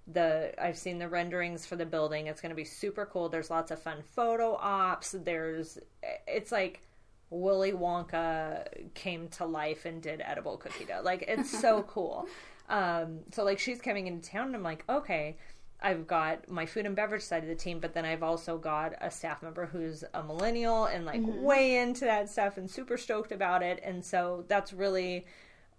the 0.09 0.52
I've 0.61 0.76
seen 0.76 0.98
the 0.98 1.09
renderings 1.09 1.64
for 1.64 1.76
the 1.76 1.87
building. 1.87 2.26
It's 2.26 2.40
going 2.40 2.50
to 2.50 2.56
be 2.56 2.64
super 2.64 3.06
cool. 3.06 3.28
There's 3.28 3.50
lots 3.50 3.70
of 3.70 3.80
fun 3.80 3.98
photo 4.16 4.56
ops. 4.56 5.14
There's 5.16 5.78
it's 6.26 6.50
like 6.50 6.83
Willy 7.30 7.72
Wonka 7.72 8.92
came 8.94 9.28
to 9.28 9.46
life 9.46 9.84
and 9.84 10.02
did 10.02 10.20
edible 10.20 10.56
cookie 10.56 10.84
dough. 10.84 11.00
Like 11.02 11.24
it's 11.26 11.50
so 11.50 11.82
cool. 11.88 12.26
Um, 12.68 13.20
so 13.32 13.44
like 13.44 13.58
she's 13.58 13.80
coming 13.80 14.06
into 14.06 14.28
town 14.30 14.48
and 14.48 14.56
I'm 14.56 14.62
like, 14.62 14.84
okay, 14.88 15.36
I've 15.82 16.06
got 16.06 16.48
my 16.50 16.66
food 16.66 16.86
and 16.86 16.94
beverage 16.94 17.22
side 17.22 17.42
of 17.42 17.48
the 17.48 17.54
team, 17.54 17.80
but 17.80 17.94
then 17.94 18.04
I've 18.04 18.22
also 18.22 18.58
got 18.58 18.94
a 19.00 19.10
staff 19.10 19.42
member 19.42 19.66
who's 19.66 20.04
a 20.12 20.22
millennial 20.22 20.84
and 20.84 21.06
like 21.06 21.22
way 21.24 21.78
into 21.78 22.04
that 22.04 22.28
stuff 22.28 22.58
and 22.58 22.70
super 22.70 22.96
stoked 22.96 23.32
about 23.32 23.62
it. 23.62 23.80
And 23.82 24.04
so 24.04 24.44
that's 24.48 24.72
really 24.72 25.26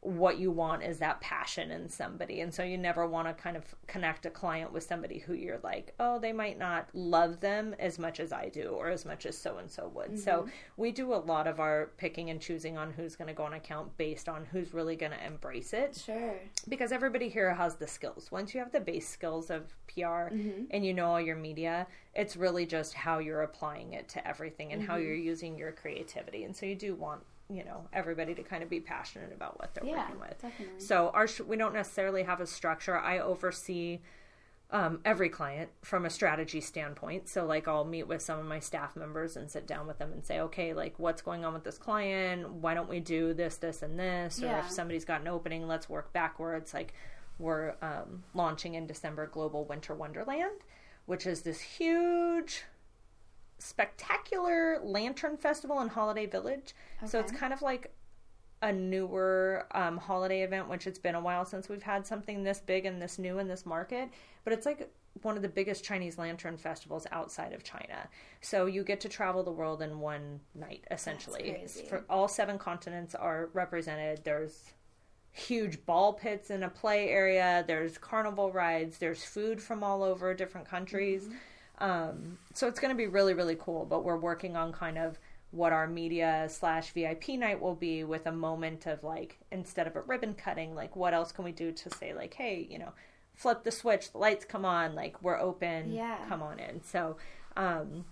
what 0.02 0.40
you 0.40 0.50
want 0.50 0.82
is 0.82 0.98
that 0.98 1.22
passion 1.22 1.70
in 1.70 1.88
somebody. 1.88 2.42
And 2.42 2.52
so 2.52 2.64
you 2.64 2.76
never 2.76 3.06
want 3.06 3.28
to 3.28 3.36
kind 3.36 3.56
of 3.56 3.64
connect 3.86 4.26
a 4.26 4.32
client 4.32 4.74
with 4.74 4.84
somebody 4.84 5.20
who 5.20 5.34
you're 5.34 5.60
like, 5.64 5.94
oh, 6.00 6.18
they 6.18 6.34
might 6.34 6.58
not 6.58 6.90
love 6.94 7.40
them 7.40 7.76
as 7.78 8.00
much 8.00 8.20
as 8.20 8.34
I 8.34 8.50
do 8.50 8.70
or 8.70 8.90
as 8.90 9.06
much 9.06 9.28
as 9.28 9.38
so 9.38 9.58
and 9.58 9.70
so 9.70 9.90
would. 9.90 10.18
So 10.18 10.32
mm-hmm. 10.32 10.50
we 10.78 10.92
do 10.92 11.14
a 11.14 11.16
lot 11.16 11.46
of 11.46 11.60
our 11.60 11.92
picking 11.98 12.32
and 12.32 12.42
choosing 12.42 12.80
on 12.80 12.92
who's 12.92 13.16
going 13.16 13.28
to 13.28 13.34
go 13.34 13.44
on 13.44 13.54
account 13.54 13.96
based 13.98 14.28
on 14.28 14.46
who's 14.46 14.74
really 14.74 14.96
going 14.96 15.12
to 15.12 15.24
embrace 15.24 15.72
it 15.72 16.02
Sure. 16.04 16.34
because 16.68 16.92
everybody 16.92 17.30
here 17.30 17.54
has 17.54 17.76
the 17.76 17.88
skills. 17.88 18.32
Once 18.32 18.56
you 18.56 18.60
have 18.60 18.72
the 18.72 18.80
base 18.80 19.08
skills 19.08 19.52
of 19.52 19.72
PR 19.88 20.34
mm-hmm. 20.34 20.64
and 20.72 20.84
you 20.84 20.96
know 20.96 21.12
all 21.12 21.22
your 21.22 21.36
media, 21.36 21.86
it's 22.16 22.36
really 22.36 22.66
just 22.66 22.96
how 22.96 23.20
you're 23.20 23.44
applying 23.44 23.94
it 23.94 24.10
to 24.10 24.28
everything 24.28 24.74
and 24.74 24.82
how 24.82 24.96
mm-hmm. 24.96 25.04
you're 25.04 25.16
using 25.16 25.58
your 25.60 25.72
creativity. 25.72 26.44
And 26.44 26.56
so 26.56 26.66
you 26.66 26.76
do 26.76 26.96
want, 26.96 27.22
you 27.52 27.64
know, 27.64 27.88
everybody 27.94 28.34
to 28.36 28.44
kind 28.44 28.64
of 28.64 28.70
be 28.70 28.80
passionate 28.80 29.32
about 29.34 29.60
what 29.60 29.74
they're 29.74 29.86
Yeah, 29.86 30.00
working 30.08 30.20
with. 30.20 30.42
definitely. 30.42 30.80
So 30.80 31.10
our 31.14 31.28
sh- 31.28 31.42
we 31.42 31.58
don't 31.58 31.74
necessarily 31.74 32.24
have 32.24 32.40
a 32.42 32.48
structure. 32.48 32.98
I 32.98 33.20
oversee 33.20 34.00
um, 34.74 35.02
every 35.04 35.28
client 35.28 35.70
from 35.82 36.06
a 36.06 36.10
strategy 36.10 36.62
standpoint. 36.62 37.28
So, 37.28 37.46
like, 37.46 37.68
I'll 37.68 37.84
meet 37.84 38.08
with 38.08 38.22
some 38.22 38.40
of 38.40 38.46
my 38.46 38.60
staff 38.60 38.96
members 38.96 39.36
and 39.36 39.52
sit 39.52 39.68
down 39.68 39.86
with 39.86 39.98
them 39.98 40.14
and 40.14 40.24
say, 40.26 40.40
okay, 40.40 40.74
like, 40.74 40.98
what's 40.98 41.22
going 41.22 41.44
on 41.44 41.54
with 41.54 41.66
this 41.66 41.78
client? 41.78 42.50
Why 42.50 42.74
don't 42.74 42.88
we 42.88 43.02
do 43.02 43.34
this, 43.34 43.58
this, 43.58 43.82
and 43.82 44.00
this? 44.00 44.42
Or 44.42 44.46
Yeah. 44.46 44.60
if 44.60 44.72
somebody's 44.72 45.04
got 45.04 45.20
an 45.20 45.28
opening, 45.28 45.68
let's 45.68 45.90
work 45.90 46.14
backwards. 46.14 46.74
Like, 46.74 46.94
we're 47.38 47.74
um, 47.82 48.24
launching 48.34 48.76
in 48.76 48.88
December 48.88 49.28
Global 49.28 49.66
Winter 49.66 49.94
Wonderland, 49.94 50.62
which 51.06 51.28
is 51.28 51.42
this 51.42 51.60
huge, 51.60 52.64
spectacular 53.62 54.80
lantern 54.84 55.38
festival 55.38 55.82
in 55.82 55.88
Holiday 55.88 56.26
Village. 56.26 56.74
So 57.06 57.20
it's 57.20 57.32
kind 57.32 57.54
of 57.54 57.62
like 57.62 57.94
a 58.64 58.72
newer 58.72 59.66
um, 59.72 59.98
holiday 59.98 60.42
event, 60.44 60.68
which 60.70 60.86
it's 60.88 61.00
been 61.00 61.16
a 61.16 61.20
while 61.20 61.46
since 61.46 61.70
we've 61.70 61.82
had 61.82 62.06
something 62.06 62.44
this 62.44 62.60
big 62.60 62.86
and 62.86 63.02
this 63.02 63.18
new 63.18 63.40
in 63.40 63.48
this 63.48 63.66
market. 63.66 64.10
But 64.44 64.54
it's 64.54 64.66
like 64.66 64.92
one 65.24 65.36
of 65.36 65.42
the 65.42 65.50
biggest 65.50 65.84
Chinese 65.84 66.18
lantern 66.18 66.58
festivals 66.58 67.06
outside 67.12 67.54
of 67.54 67.64
China. 67.64 68.08
So 68.42 68.66
you 68.66 68.84
get 68.84 69.02
to 69.02 69.10
travel 69.10 69.44
the 69.44 69.52
world 69.52 69.82
in 69.82 70.00
one 70.00 70.40
night, 70.56 70.86
essentially. 70.90 71.66
For 71.90 72.06
all 72.10 72.28
seven 72.28 72.58
continents 72.58 73.16
are 73.16 73.50
represented. 73.54 74.22
There's 74.24 74.74
huge 75.34 75.86
ball 75.86 76.14
pits 76.14 76.50
in 76.50 76.64
a 76.64 76.70
play 76.70 77.10
area. 77.10 77.64
There's 77.68 77.98
carnival 77.98 78.52
rides. 78.52 78.98
There's 78.98 79.24
food 79.24 79.62
from 79.62 79.84
all 79.84 80.04
over 80.04 80.34
different 80.34 80.68
countries. 80.68 81.30
Um, 81.82 82.38
so 82.54 82.68
it's 82.68 82.80
going 82.80 82.94
to 82.94 82.98
be 82.98 83.08
really, 83.08 83.34
really 83.34 83.58
cool. 83.60 83.86
But 83.86 84.04
we're 84.04 84.18
working 84.18 84.56
on 84.56 84.72
kind 84.72 84.98
of 84.98 85.20
what 85.52 85.74
our 85.74 85.88
media 85.88 86.48
slash 86.50 86.92
VIP 86.92 87.30
night 87.30 87.60
will 87.60 87.76
be 87.76 88.06
with 88.06 88.26
a 88.26 88.32
moment 88.32 88.86
of 88.86 89.04
like, 89.04 89.38
instead 89.52 89.86
of 89.88 89.96
a 89.98 90.02
ribbon 90.02 90.34
cutting, 90.34 90.74
like, 90.74 90.96
what 90.96 91.14
else 91.14 91.34
can 91.34 91.44
we 91.44 91.52
do 91.52 91.74
to 91.74 91.90
say, 91.90 92.14
like, 92.14 92.34
hey, 92.36 92.66
you 92.70 92.80
know, 92.80 92.94
flip 93.36 93.64
the 93.64 93.72
switch, 93.72 94.12
the 94.14 94.18
lights 94.18 94.46
come 94.46 94.64
on, 94.64 94.96
like, 94.96 95.22
we're 95.22 95.38
open, 95.40 95.92
Yeah. 95.92 96.18
come 96.30 96.42
on 96.42 96.58
in. 96.60 96.82
So, 96.84 97.18
um, 97.58 98.06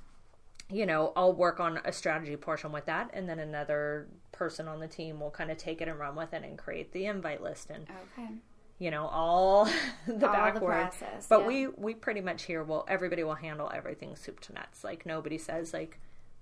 you 0.69 0.85
know, 0.85 1.13
I'll 1.15 1.31
work 1.33 1.59
on 1.61 1.79
a 1.85 1.93
strategy 1.93 2.35
portion 2.35 2.71
with 2.73 2.85
that, 2.87 3.09
and 3.13 3.27
then 3.29 3.39
another 3.39 4.07
person 4.33 4.67
on 4.67 4.79
the 4.81 4.87
team 4.87 5.19
will 5.19 5.31
kind 5.31 5.49
of 5.49 5.57
take 5.57 5.81
it 5.81 5.87
and 5.87 5.97
run 5.97 6.15
with 6.15 6.33
it 6.33 6.43
and 6.43 6.57
create 6.57 6.91
the 6.91 7.05
invite 7.05 7.41
list 7.41 7.69
and 7.69 7.87
Okay. 8.17 8.29
You 8.79 8.89
know 8.91 9.07
all 9.07 9.65
the 10.07 10.29
All 10.29 10.53
the 10.53 10.59
process, 10.59 11.27
but 11.27 11.41
yeah. 11.41 11.47
we 11.47 11.67
we 11.67 11.93
pretty 11.93 12.21
much 12.21 12.43
here 12.43 12.63
will 12.63 12.85
everybody 12.87 13.23
will 13.23 13.35
handle 13.35 13.69
everything 13.73 14.15
soup 14.15 14.39
to 14.41 14.53
nuts. 14.53 14.83
Like 14.83 15.05
nobody 15.05 15.37
says 15.37 15.73
like. 15.73 15.99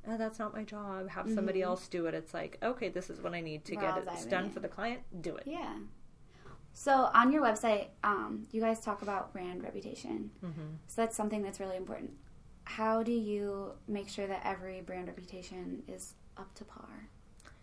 Oh, 0.09 0.15
that's 0.15 0.39
not 0.39 0.53
my 0.53 0.63
job. 0.63 1.09
Have 1.09 1.29
somebody 1.29 1.61
else 1.61 1.89
do 1.89 2.05
it. 2.05 2.13
It's 2.13 2.33
like, 2.33 2.57
okay, 2.63 2.87
this 2.87 3.09
is 3.09 3.19
what 3.21 3.33
I 3.33 3.41
need 3.41 3.65
to 3.65 3.73
Mm-hmm. 3.75 3.83
We're 3.85 4.05
get 4.05 4.23
it 4.23 4.29
done 4.29 4.45
in. 4.45 4.51
for 4.51 4.61
the 4.61 4.69
client. 4.69 5.01
Do 5.21 5.35
it. 5.35 5.43
Yeah. 5.45 5.73
So 6.71 7.09
on 7.13 7.33
your 7.33 7.41
website, 7.43 7.87
um, 8.05 8.47
you 8.53 8.61
guys 8.61 8.79
talk 8.79 9.01
about 9.01 9.33
brand 9.33 9.63
reputation. 9.63 10.31
Mm-hmm. 10.45 10.61
So 10.87 11.01
that's 11.01 11.17
something 11.17 11.41
that's 11.41 11.59
really 11.59 11.75
important. 11.75 12.11
How 12.63 13.03
do 13.03 13.11
you 13.11 13.73
make 13.89 14.07
sure 14.07 14.27
that 14.27 14.41
every 14.45 14.79
brand 14.79 15.07
reputation 15.07 15.83
is 15.89 16.13
up 16.37 16.53
to 16.55 16.63
par? 16.63 17.09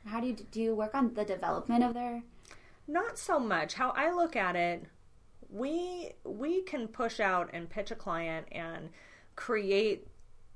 How 0.05 0.21
do 0.21 0.27
you 0.27 0.37
do 0.51 0.61
you 0.61 0.75
work 0.75 0.95
on 0.95 1.15
the 1.15 1.25
development 1.25 1.83
of 1.83 1.95
their? 1.95 2.25
Not 2.87 3.18
so 3.18 3.38
much. 3.38 3.75
How 3.75 3.90
I 3.90 4.12
look 4.12 4.37
at 4.37 4.57
it, 4.57 4.85
we 5.51 6.12
we 6.25 6.62
can 6.62 6.88
push 6.88 7.20
out 7.20 7.51
and 7.53 7.68
pitch 7.68 7.90
a 7.90 7.94
client 7.94 8.47
and 8.53 8.90
create 9.37 10.07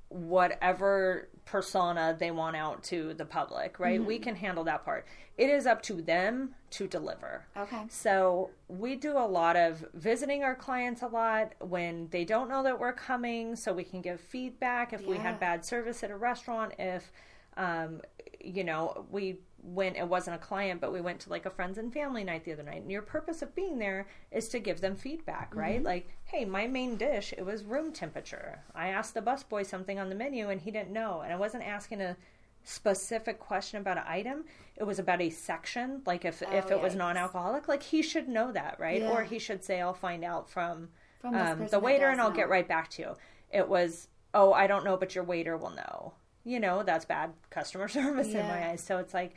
whatever 0.09 1.29
persona 1.45 2.17
they 2.19 2.31
want 2.31 2.57
out 2.57 2.83
to 2.83 3.15
the 3.15 3.25
public, 3.25 3.79
right? 3.79 4.03
We 4.03 4.19
can 4.19 4.35
handle 4.35 4.65
that 4.65 4.85
part. 4.85 5.07
It 5.37 5.51
is 5.51 5.67
up 5.67 5.83
to 5.83 6.01
them 6.01 6.55
to 6.71 6.87
deliver. 6.87 7.47
Okay. 7.57 7.83
So 7.89 8.51
we 8.69 8.97
do 8.97 9.17
a 9.17 9.27
lot 9.27 9.57
of 9.57 9.85
visiting 9.95 10.43
our 10.43 10.55
clients 10.55 11.03
a 11.03 11.07
lot 11.07 11.53
when 11.61 12.09
they 12.11 12.25
don't 12.25 12.49
know 12.49 12.63
that 12.63 12.79
we're 12.79 12.93
coming, 12.93 13.55
so 13.55 13.73
we 13.73 13.85
can 13.85 14.01
give 14.01 14.21
feedback 14.21 14.93
if 14.93 15.07
we 15.07 15.17
had 15.17 15.39
bad 15.39 15.65
service 15.65 16.03
at 16.03 16.11
a 16.11 16.17
restaurant, 16.17 16.75
if 16.79 17.13
um, 17.57 18.01
you 18.41 18.65
know 18.65 19.07
we 19.11 19.39
went 19.63 19.97
it 19.97 20.07
wasn't 20.07 20.35
a 20.35 20.39
client 20.39 20.81
but 20.81 20.93
we 20.93 21.01
went 21.01 21.19
to 21.21 21.31
like 21.31 21.45
a 21.45 21.51
friends 21.51 21.79
and 21.79 21.93
family 21.93 22.23
night 22.23 22.45
the 22.45 22.53
other 22.53 22.63
night 22.63 22.81
and 22.83 22.93
your 22.93 23.03
purpose 23.03 23.43
of 23.43 23.55
being 23.55 23.79
there 23.79 24.07
is 24.31 24.49
to 24.49 24.59
give 24.59 24.81
them 24.81 24.95
feedback 24.95 25.55
right? 25.55 25.83
Like 25.83 26.09
hey 26.25 26.45
my 26.45 26.67
main 26.67 26.97
dish 26.97 27.35
it 27.37 27.45
was 27.45 27.65
room 27.65 27.93
temperature. 27.93 28.61
I 28.75 28.89
asked 28.89 29.15
the 29.15 29.21
busboy 29.21 29.67
something 29.67 29.99
on 29.99 30.09
the 30.09 30.15
menu 30.15 30.49
and 30.49 30.61
he 30.61 30.71
didn't 30.71 30.93
know 30.93 31.21
and 31.23 31.33
i 31.33 31.37
wasn't 31.37 31.65
asking 31.65 32.01
a 32.01 32.17
specific 32.65 33.39
question 33.39 33.81
about 33.81 33.97
an 33.97 34.05
item. 34.07 34.45
It 34.77 34.85
was 34.85 34.99
about 34.99 35.21
a 35.21 35.31
section 35.31 36.03
like 36.07 36.25
if 36.25 36.41
if 36.53 36.71
it 36.71 36.81
was 36.81 36.95
non-alcoholic 36.95 37.67
like 37.67 37.83
he 37.83 38.03
should 38.03 38.29
know 38.29 38.53
that 38.53 38.77
right? 38.79 39.01
Yeah. 39.03 39.11
or 39.11 39.25
he 39.25 39.39
should 39.39 39.65
say 39.65 39.81
i'll 39.81 39.93
find 39.95 40.25
out 40.25 40.49
from, 40.49 40.89
From 41.21 41.35
um, 41.35 41.67
the 41.67 41.81
waiter 41.81 42.09
and 42.09 42.21
i'll 42.21 42.31
know. 42.31 42.37
get 42.37 42.49
right 42.49 42.67
back 42.69 42.91
to 42.91 43.03
you. 43.03 43.17
It 43.53 43.69
was 43.69 44.09
oh 44.35 44.53
i 44.53 44.67
don't 44.67 44.85
know 44.85 44.97
but 44.97 45.15
your 45.15 45.25
waiter 45.25 45.57
will 45.57 45.71
know 45.71 46.15
you 46.49 46.61
know 46.61 46.83
that's 46.83 47.05
bad 47.05 47.31
customer 47.51 47.89
service 47.99 48.29
in 48.29 48.47
my 48.47 48.71
eyes 48.71 48.83
so 48.83 48.99
it's 48.99 49.15
like 49.15 49.35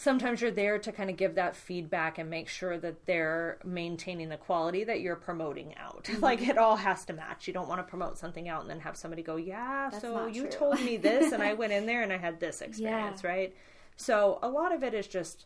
sometimes 0.00 0.40
you're 0.40 0.50
there 0.50 0.78
to 0.78 0.90
kind 0.92 1.10
of 1.10 1.16
give 1.18 1.34
that 1.34 1.54
feedback 1.54 2.16
and 2.16 2.30
make 2.30 2.48
sure 2.48 2.78
that 2.78 3.04
they're 3.04 3.58
maintaining 3.64 4.30
the 4.30 4.36
quality 4.38 4.82
that 4.82 5.02
you're 5.02 5.16
promoting 5.16 5.74
out. 5.76 5.90
Mm-hmm. 6.10 6.24
Like 6.24 6.40
it 6.40 6.56
all 6.56 6.76
has 6.76 7.04
to 7.04 7.12
match. 7.12 7.46
You 7.46 7.52
don't 7.52 7.68
want 7.68 7.78
to 7.78 7.88
promote 7.88 8.16
something 8.18 8.48
out 8.48 8.62
and 8.62 8.70
then 8.70 8.80
have 8.80 8.96
somebody 8.96 9.22
go, 9.22 9.36
"Yeah, 9.36 9.90
That's 9.90 10.02
so 10.02 10.26
you 10.26 10.42
true." 10.42 10.50
told 10.50 10.80
me 10.80 10.96
this 10.96 11.32
and 11.32 11.42
I 11.42 11.52
went 11.60 11.72
in 11.72 11.86
there 11.86 12.02
and 12.02 12.12
I 12.12 12.16
had 12.16 12.40
this 12.40 12.62
experience, 12.62 13.22
right?" 13.22 13.54
So, 13.96 14.38
a 14.42 14.48
lot 14.48 14.74
of 14.74 14.82
it 14.82 14.94
is 14.94 15.06
just 15.06 15.44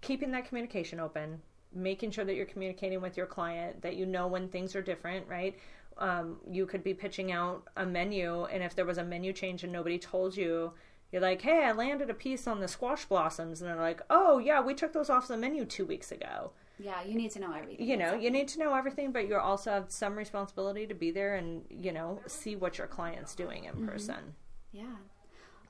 keeping 0.00 0.30
that 0.30 0.46
communication 0.46 1.00
open, 1.00 1.42
making 1.74 2.12
sure 2.12 2.24
that 2.24 2.34
you're 2.36 2.46
communicating 2.46 3.00
with 3.02 3.16
your 3.16 3.26
client, 3.26 3.82
that 3.82 3.96
you 3.96 4.06
know 4.06 4.28
when 4.28 4.48
things 4.48 4.74
are 4.76 4.82
different, 4.82 5.26
right? 5.28 5.58
Um, 5.98 6.38
you 6.50 6.66
could 6.66 6.82
be 6.82 6.94
pitching 6.94 7.32
out 7.32 7.68
a 7.76 7.84
menu, 7.86 8.44
and 8.44 8.62
if 8.62 8.74
there 8.74 8.84
was 8.86 8.98
a 8.98 9.04
menu 9.04 9.32
change 9.32 9.62
and 9.64 9.72
nobody 9.72 9.98
told 9.98 10.36
you, 10.36 10.72
you're 11.10 11.20
like, 11.22 11.42
hey, 11.42 11.64
I 11.64 11.72
landed 11.72 12.08
a 12.08 12.14
piece 12.14 12.46
on 12.46 12.60
the 12.60 12.68
squash 12.68 13.04
blossoms. 13.04 13.60
And 13.60 13.70
they're 13.70 13.76
like, 13.80 14.00
oh, 14.08 14.38
yeah, 14.38 14.60
we 14.62 14.72
took 14.74 14.92
those 14.94 15.10
off 15.10 15.28
the 15.28 15.36
menu 15.36 15.64
two 15.66 15.84
weeks 15.84 16.10
ago. 16.10 16.52
Yeah, 16.78 17.02
you 17.04 17.14
need 17.14 17.30
to 17.32 17.38
know 17.40 17.52
everything. 17.52 17.86
You 17.86 17.96
know, 17.98 18.04
Exactly. 18.06 18.24
you 18.24 18.30
need 18.30 18.48
to 18.48 18.58
know 18.58 18.74
everything, 18.74 19.12
but 19.12 19.28
you 19.28 19.36
also 19.36 19.70
have 19.70 19.90
some 19.90 20.16
responsibility 20.16 20.86
to 20.86 20.94
be 20.94 21.10
there 21.10 21.34
and, 21.36 21.64
you 21.68 21.92
know, 21.92 22.20
see 22.26 22.56
what 22.56 22.78
your 22.78 22.86
client's 22.86 23.34
doing 23.34 23.64
in 23.64 23.86
person. 23.86 24.34
Yeah. 24.72 24.96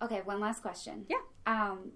Okay, 0.01 0.21
one 0.25 0.39
last 0.41 0.63
question. 0.63 1.07
Yeah. 1.09 1.19
Um, 1.47 1.91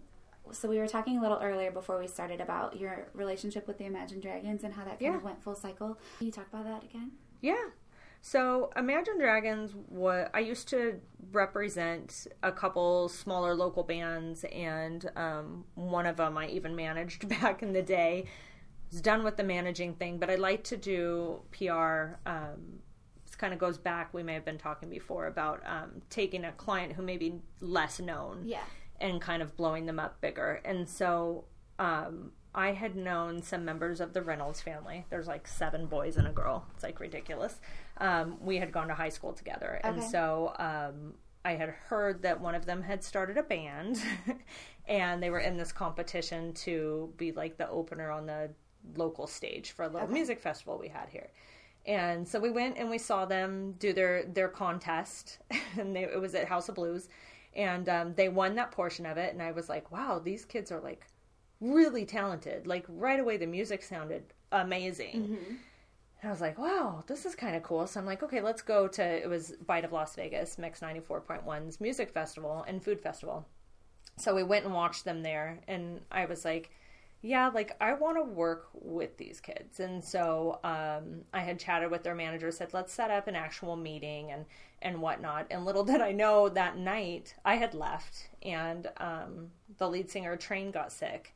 so 0.51 0.69
we 0.69 0.79
were 0.79 0.89
talking 0.89 1.19
a 1.19 1.23
little 1.23 1.39
earlier 1.41 1.71
before 1.71 1.99
we 2.01 2.09
started 2.09 2.41
about 2.41 2.77
your 2.79 3.09
relationship 3.15 3.67
with 3.69 3.79
the 3.79 3.85
Imagine 3.85 4.19
Dragons 4.21 4.65
and 4.65 4.75
how 4.75 4.83
that 4.83 4.99
kind 4.99 5.03
Yeah. 5.13 5.17
of 5.17 5.23
went 5.23 5.41
full 5.43 5.55
cycle. 5.55 5.99
Can 6.19 6.27
you 6.27 6.33
talk 6.33 6.49
about 6.53 6.65
that 6.65 6.83
again? 6.83 7.13
Yeah. 7.41 7.65
So 8.27 8.71
Imagine 8.77 9.21
Dragons, 9.21 9.73
what 9.89 10.33
I 10.35 10.41
used 10.41 10.67
to 10.71 11.01
represent 11.31 12.27
a 12.43 12.51
couple 12.51 13.09
smaller 13.09 13.55
local 13.55 13.85
bands, 13.85 14.43
and 14.51 15.09
um, 15.15 15.65
one 15.77 16.07
of 16.07 16.17
them 16.17 16.37
I 16.37 16.49
even 16.49 16.75
managed 16.75 17.29
back 17.41 17.63
in 17.63 17.73
the 17.73 17.83
day. 17.83 18.25
I 18.27 18.31
was 18.91 19.01
done 19.01 19.23
with 19.23 19.37
the 19.37 19.45
managing 19.45 19.95
thing, 19.95 20.19
but 20.19 20.29
I 20.29 20.35
like 20.35 20.65
to 20.65 20.77
do 20.77 21.41
PR. 21.53 22.17
Um, 22.29 22.81
this 23.25 23.37
kind 23.37 23.53
of 23.53 23.61
goes 23.61 23.79
back. 23.79 24.13
We 24.13 24.25
may 24.25 24.35
have 24.35 24.45
been 24.45 24.59
talking 24.59 24.91
before 24.91 25.29
about 25.29 25.63
um, 25.65 26.03
taking 26.11 26.45
a 26.45 26.51
client 26.51 26.95
who 26.95 27.03
may 27.03 27.19
be 27.19 27.35
less 27.61 28.01
known, 28.01 28.43
Yeah. 28.45 28.65
and 29.01 29.21
kind 29.21 29.41
of 29.41 29.57
blowing 29.57 29.87
them 29.87 30.01
up 30.01 30.21
bigger. 30.21 30.61
And 30.65 30.89
so 30.89 31.45
um, 31.79 32.33
I 32.57 32.73
had 32.73 32.97
known 32.97 33.41
some 33.41 33.65
members 33.65 34.01
of 34.01 34.15
the 34.15 34.23
Reynolds 34.23 34.61
family. 34.61 35.07
There's 35.11 35.29
like 35.29 35.47
seven 35.47 35.87
boys 35.87 36.17
and 36.17 36.27
a 36.27 36.33
girl. 36.33 36.67
It's 36.75 36.83
like 36.83 36.99
ridiculous. 36.99 37.61
Um, 37.99 38.37
we 38.41 38.59
had 38.59 38.73
gone 38.73 38.89
to 38.89 38.95
high 38.95 39.09
school 39.09 39.33
together. 39.33 39.81
And 39.83 40.03
so 40.03 40.53
um, 40.59 41.15
I 41.45 41.53
had 41.53 41.71
heard 41.71 42.23
that 42.23 42.41
one 42.41 42.55
of 42.55 42.67
them 42.67 42.83
had 42.83 43.03
started 43.03 43.39
a 43.39 43.43
band 43.43 44.03
and 44.89 45.23
they 45.23 45.31
were 45.31 45.41
in 45.41 45.57
this 45.57 45.73
competition 45.73 46.53
to 46.55 47.13
be 47.17 47.33
like 47.33 47.57
the 47.57 47.69
opener 47.69 48.11
on 48.11 48.27
the 48.27 48.51
local 48.97 49.27
stage 49.27 49.73
for 49.73 49.85
a 49.85 49.89
little 49.89 50.09
music 50.09 50.41
festival 50.41 50.79
we 50.79 50.89
had 50.89 51.09
here. 51.09 51.31
And 51.87 52.27
so 52.27 52.41
we 52.41 52.51
went 52.51 52.79
and 52.79 52.91
we 52.91 52.99
saw 52.99 53.25
them 53.25 53.73
do 53.79 53.93
their 53.93 54.25
their 54.25 54.49
contest, 54.49 55.39
and 55.79 55.95
they, 55.95 56.03
it 56.03 56.21
was 56.21 56.35
at 56.35 56.49
House 56.49 56.69
of 56.69 56.75
Blues, 56.75 57.09
and 57.55 57.89
um, 57.89 58.15
they 58.15 58.29
won 58.29 58.57
that 58.57 58.73
portion 58.73 59.07
of 59.07 59.17
it. 59.17 59.33
And 59.33 59.41
I 59.41 59.53
was 59.53 59.69
like, 59.69 59.93
wow, 59.93 60.21
these 60.23 60.45
kids 60.45 60.73
are 60.73 60.81
like 60.81 61.07
really 61.61 62.05
talented. 62.05 62.67
Like 62.67 62.85
right 62.89 63.21
away, 63.21 63.37
the 63.37 63.47
music 63.47 63.85
sounded 63.85 64.25
amazing. 64.51 65.59
And 66.23 66.31
I 66.31 66.33
was 66.33 66.41
like, 66.41 66.59
wow, 66.59 67.05
this 67.07 67.27
is 67.27 67.35
kind 67.35 67.55
of 67.57 67.63
cool. 67.63 67.87
So 67.87 68.01
I'm 68.01 68.07
like, 68.07 68.23
okay, 68.23 68.41
let's 68.41 68.63
go 68.63 68.89
to 68.89 69.03
it 69.03 69.29
was 69.29 69.53
Bite 69.67 69.85
of 69.85 69.93
Las 69.93 70.15
Vegas, 70.17 70.59
Mix 70.59 70.81
94.1's 70.81 71.81
music 71.81 72.11
festival 72.11 72.65
and 72.67 72.83
food 72.83 73.01
festival. 73.01 73.47
So 74.19 74.35
we 74.35 74.43
went 74.43 74.65
and 74.65 74.73
watched 74.73 75.05
them 75.05 75.23
there, 75.23 75.61
and 75.69 76.01
I 76.11 76.25
was 76.25 76.45
like, 76.45 76.71
yeah, 77.21 77.49
like 77.49 77.77
I 77.81 77.93
want 77.95 78.17
to 78.17 78.23
work 78.23 78.69
with 78.73 79.17
these 79.19 79.41
kids. 79.41 79.81
And 79.81 80.03
so 80.03 80.59
um, 80.65 81.23
I 81.35 81.41
had 81.41 81.59
chatted 81.59 81.91
with 81.91 82.03
their 82.03 82.15
manager, 82.15 82.51
said, 82.51 82.73
let's 82.73 82.93
set 82.93 83.11
up 83.11 83.27
an 83.27 83.37
actual 83.37 83.77
meeting 83.77 84.31
and, 84.31 84.47
and 84.81 85.03
whatnot. 85.03 85.47
And 85.51 85.65
little 85.65 85.85
did 85.85 86.01
I 86.01 86.13
know 86.13 86.49
that 86.49 86.79
night 86.79 87.35
I 87.45 87.57
had 87.57 87.75
left, 87.75 88.31
and 88.43 88.89
um, 88.97 89.49
the 89.77 89.89
lead 89.89 90.11
singer, 90.11 90.37
Train, 90.37 90.71
got 90.71 90.93
sick. 90.93 91.35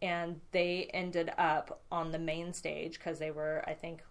And 0.00 0.40
they 0.52 0.90
ended 0.92 1.32
up 1.38 1.82
on 1.90 2.10
the 2.10 2.18
main 2.18 2.52
stage 2.52 2.94
because 2.94 3.18
they 3.18 3.30
were, 3.30 3.64
I 3.66 3.72
think, 3.72 4.02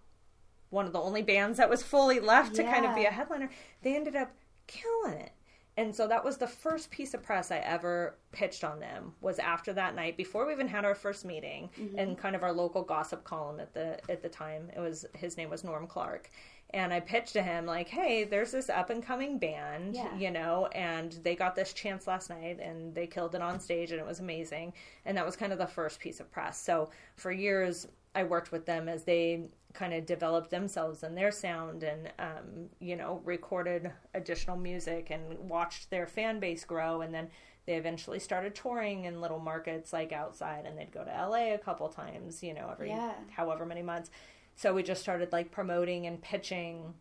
one 0.73 0.85
of 0.87 0.91
the 0.91 0.99
only 0.99 1.21
bands 1.21 1.59
that 1.59 1.69
was 1.69 1.83
fully 1.83 2.19
left 2.19 2.55
to 2.55 2.63
kind 2.63 2.85
of 2.85 2.95
be 2.95 3.05
a 3.05 3.11
headliner. 3.11 3.49
They 3.83 3.95
ended 3.95 4.15
up 4.15 4.31
killing 4.67 5.19
it. 5.19 5.31
And 5.75 5.95
so 5.95 6.07
that 6.07 6.23
was 6.23 6.37
the 6.37 6.47
first 6.47 6.91
piece 6.91 7.13
of 7.13 7.23
press 7.23 7.49
I 7.49 7.57
ever 7.57 8.17
pitched 8.31 8.63
on 8.63 8.79
them 8.79 9.13
was 9.21 9.39
after 9.39 9.73
that 9.73 9.95
night 9.95 10.17
before 10.17 10.45
we 10.45 10.53
even 10.53 10.67
had 10.67 10.85
our 10.85 10.93
first 10.93 11.25
meeting 11.25 11.69
mm-hmm. 11.79 11.97
and 11.97 12.17
kind 12.17 12.35
of 12.35 12.43
our 12.43 12.53
local 12.53 12.83
gossip 12.83 13.23
column 13.23 13.59
at 13.59 13.73
the 13.73 13.99
at 14.09 14.21
the 14.21 14.29
time. 14.29 14.69
It 14.75 14.79
was 14.79 15.05
his 15.15 15.35
name 15.35 15.49
was 15.49 15.63
Norm 15.63 15.87
Clarke. 15.87 16.29
And 16.75 16.91
I 16.91 16.99
pitched 16.99 17.33
to 17.33 17.43
him 17.43 17.67
like, 17.67 17.87
"Hey, 17.87 18.23
there's 18.23 18.51
this 18.51 18.69
up 18.69 18.89
and 18.89 19.03
coming 19.03 19.37
band, 19.37 19.95
Yeah. 19.95 20.15
you 20.15 20.31
know, 20.31 20.67
and 20.73 21.11
they 21.23 21.35
got 21.35 21.55
this 21.55 21.71
chance 21.73 22.07
last 22.07 22.29
night 22.31 22.59
and 22.59 22.93
they 22.95 23.05
killed 23.05 23.35
it 23.35 23.41
on 23.41 23.59
stage 23.59 23.91
and 23.91 23.99
it 23.99 24.05
was 24.05 24.19
amazing." 24.19 24.73
And 25.05 25.17
that 25.17 25.25
was 25.25 25.35
kind 25.35 25.51
of 25.51 25.59
the 25.59 25.67
first 25.67 25.99
piece 25.99 26.19
of 26.19 26.31
press. 26.31 26.59
So 26.59 26.89
for 27.15 27.31
years 27.31 27.87
I 28.15 28.23
worked 28.23 28.51
with 28.51 28.65
them 28.65 28.87
as 28.87 29.03
they 29.03 29.49
kind 29.73 29.93
of 29.93 30.05
developed 30.05 30.51
themselves 30.51 31.01
and 31.01 31.17
their 31.17 31.31
sound 31.31 31.81
and 31.83 32.11
um, 32.19 32.69
you 32.79 32.95
know 32.95 33.21
recorded 33.25 33.91
additional 34.13 34.55
music 34.55 35.09
and 35.09 35.37
watched 35.49 35.89
their 35.89 36.05
fan 36.05 36.39
base 36.39 36.63
grow. 36.63 37.01
And 37.01 37.13
then 37.13 37.29
they 37.65 37.75
eventually 37.75 38.19
started 38.19 38.53
touring 38.53 39.05
in 39.05 39.21
little 39.21 39.39
markets 39.39 39.91
like 39.93 40.11
outside 40.11 40.65
and 40.65 40.77
they'd 40.77 40.91
go 40.91 41.03
to 41.03 41.09
LA 41.11 41.53
a 41.53 41.57
couple 41.57 41.87
times 41.89 42.43
you 42.43 42.53
know 42.53 42.69
every 42.71 42.89
Yeah. 42.89 43.13
however 43.31 43.65
many 43.65 43.81
months. 43.81 44.11
So 44.55 44.73
we 44.73 44.83
just 44.83 45.01
started 45.01 45.31
like 45.31 45.49
promoting 45.49 46.05
and 46.05 46.21
pitching 46.21 46.93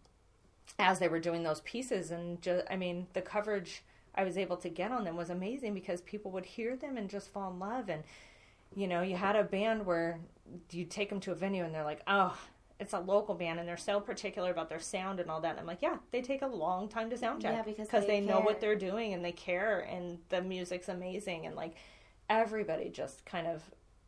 as 0.78 0.98
they 0.98 1.08
were 1.08 1.20
doing 1.20 1.42
those 1.42 1.60
pieces. 1.60 2.10
And 2.10 2.40
just 2.40 2.64
I 2.70 2.76
mean 2.76 3.06
the 3.12 3.20
coverage 3.22 3.82
I 4.14 4.24
was 4.24 4.38
able 4.38 4.56
to 4.58 4.68
get 4.68 4.92
on 4.92 5.04
them 5.04 5.16
was 5.16 5.28
amazing 5.30 5.74
because 5.74 6.00
people 6.02 6.30
would 6.32 6.44
hear 6.46 6.76
them 6.76 6.96
and 6.96 7.10
just 7.10 7.30
fall 7.30 7.50
in 7.50 7.58
love. 7.58 7.88
And 7.90 8.02
you 8.74 8.86
know 8.86 9.02
you 9.02 9.16
had 9.16 9.36
a 9.36 9.44
band 9.44 9.86
where 9.86 10.18
you 10.70 10.84
take 10.84 11.08
them 11.08 11.20
to 11.20 11.32
a 11.32 11.34
venue 11.34 11.64
and 11.64 11.74
they're 11.74 11.84
like 11.84 12.02
oh 12.06 12.36
it's 12.80 12.94
a 12.94 12.98
local 12.98 13.36
band 13.36 13.60
and 13.60 13.68
they're 13.68 13.76
so 13.76 14.00
particular 14.00 14.50
about 14.50 14.68
their 14.68 14.80
sound 14.80 15.20
and 15.20 15.30
all 15.30 15.40
that. 15.40 15.50
And 15.52 15.60
I'm 15.60 15.66
like 15.66 15.82
yeah 15.82 15.98
they 16.10 16.20
take 16.20 16.42
a 16.42 16.46
long 16.48 16.88
time 16.88 17.10
to 17.10 17.16
sound 17.16 17.40
check 17.42 17.52
Yeah, 17.54 17.62
because 17.62 17.88
they, 17.88 18.06
they 18.06 18.20
know 18.20 18.40
what 18.40 18.60
they're 18.60 18.74
doing 18.74 19.12
and 19.14 19.24
they 19.24 19.30
care 19.32 19.80
and 19.80 20.18
the 20.30 20.42
music's 20.42 20.88
amazing. 20.88 21.46
And 21.46 21.54
like 21.54 21.76
everybody 22.28 22.88
just 22.88 23.24
kind 23.24 23.46
of 23.46 23.62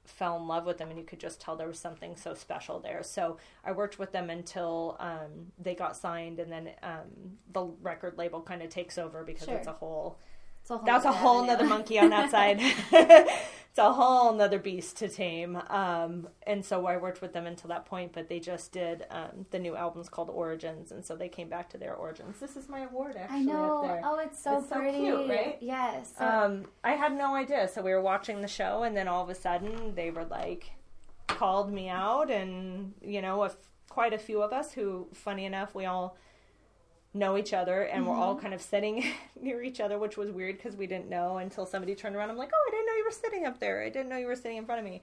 fell 0.05 0.37
in 0.38 0.46
love 0.48 0.66
with 0.66 0.79
them 0.79 0.90
and 0.90 0.98
you 0.98 1.05
could 1.05 1.20
just 1.20 1.40
tell 1.40 1.57
there 1.57 1.68
was 1.68 1.79
something 1.79 2.16
so 2.16 2.35
special 2.35 2.81
there. 2.81 3.03
So 3.05 3.37
i 3.64 3.70
worked 3.72 3.98
with 3.98 4.11
them 4.12 4.29
until 4.29 4.96
um, 4.98 5.53
they 5.59 5.74
got 5.74 5.96
signed 5.96 6.40
and 6.40 6.50
then 6.50 6.70
um, 6.83 7.38
the 7.53 7.64
record 7.81 8.18
label 8.18 8.40
kind 8.42 8.61
of 8.61 8.70
takes 8.70 8.98
over 8.98 9.22
because 9.22 9.44
Sure. 9.46 9.57
it's 9.57 9.68
a 9.68 9.72
whole 9.72 10.18
It's 10.62 10.70
a 10.70 10.77
whole 10.79 10.85
that's 10.87 11.05
a 11.05 11.12
whole 11.12 11.46
nother 11.46 11.66
monkey 11.66 11.98
on 12.00 12.11
that 12.11 12.31
side 12.31 12.61
it's 13.74 13.80
a 13.80 13.92
whole 13.92 14.32
nother 14.32 14.60
beast 14.60 14.96
to 14.98 15.08
tame 15.08 15.56
um, 15.68 16.28
and 16.46 16.64
so 16.64 16.87
i 16.87 16.96
worked 16.96 17.20
with 17.20 17.32
them 17.32 17.44
until 17.44 17.66
that 17.68 17.84
point 17.84 18.12
but 18.12 18.28
they 18.28 18.38
just 18.38 18.70
did 18.70 19.04
um, 19.10 19.44
the 19.50 19.58
new 19.58 19.74
album's 19.74 20.08
called 20.08 20.30
origins 20.30 20.92
and 20.92 21.04
so 21.04 21.16
they 21.16 21.28
came 21.28 21.48
back 21.48 21.68
to 21.68 21.76
their 21.76 21.94
origins 21.94 22.38
this 22.38 22.54
is 22.56 22.68
my 22.68 22.82
award 22.84 23.16
actually 23.18 23.40
I 23.40 23.42
know. 23.42 24.00
Oh, 24.04 24.18
it's 24.20 24.40
so 24.40 24.58
It's 24.58 24.68
so 24.68 24.76
pretty. 24.76 24.98
cute, 24.98 25.28
right? 25.28 25.58
Yes. 25.60 26.12
So, 26.16 26.24
um, 26.24 26.66
I 26.84 26.92
had 26.92 27.16
no 27.18 27.34
idea. 27.34 27.66
So 27.66 27.82
we 27.82 27.90
were 27.90 28.00
watching 28.00 28.40
the 28.42 28.46
show, 28.48 28.84
and 28.84 28.96
then 28.96 29.08
all 29.08 29.24
of 29.24 29.28
a 29.28 29.34
sudden 29.34 29.94
they 29.96 30.10
were 30.12 30.24
like, 30.24 30.70
called 31.26 31.72
me 31.72 31.88
out, 31.88 32.30
and 32.30 32.94
you 33.02 33.20
know, 33.22 33.42
a 33.42 33.46
f- 33.46 33.56
quite 33.88 34.12
a 34.12 34.18
few 34.18 34.40
of 34.40 34.52
us 34.52 34.72
who, 34.72 35.08
funny 35.14 35.46
enough, 35.46 35.74
we 35.74 35.84
all 35.84 36.16
know 37.14 37.38
each 37.38 37.53
other, 37.53 37.83
and 37.83 38.07
we're 38.07 38.14
all 38.14 38.35
mm-hmm. 38.35 38.42
kind 38.42 38.55
of 38.55 38.61
sitting 38.61 39.05
near 39.40 39.62
each 39.62 39.81
other, 39.81 39.98
which 39.98 40.16
was 40.16 40.31
weird 40.31 40.57
because 40.57 40.77
we 40.77 40.87
didn't 40.87 41.09
know 41.09 41.38
until 41.38 41.64
somebody 41.64 41.94
turned 41.94 42.16
around. 42.16 42.31
I'm 42.31 42.37
like, 42.37 42.50
oh, 42.53 42.68
I 42.68 42.70
didn't 42.72 42.87
know 42.87 42.94
you 42.94 43.05
were 43.05 43.11
sitting 43.11 43.46
up 43.46 43.61
there. 43.61 43.83
I 43.83 43.88
didn't 43.88 44.09
know 44.09 44.16
you 44.16 44.27
were 44.27 44.37
sitting 44.37 44.59
in 44.59 44.66
front 44.66 44.81
of 44.81 44.85
me. 44.85 45.00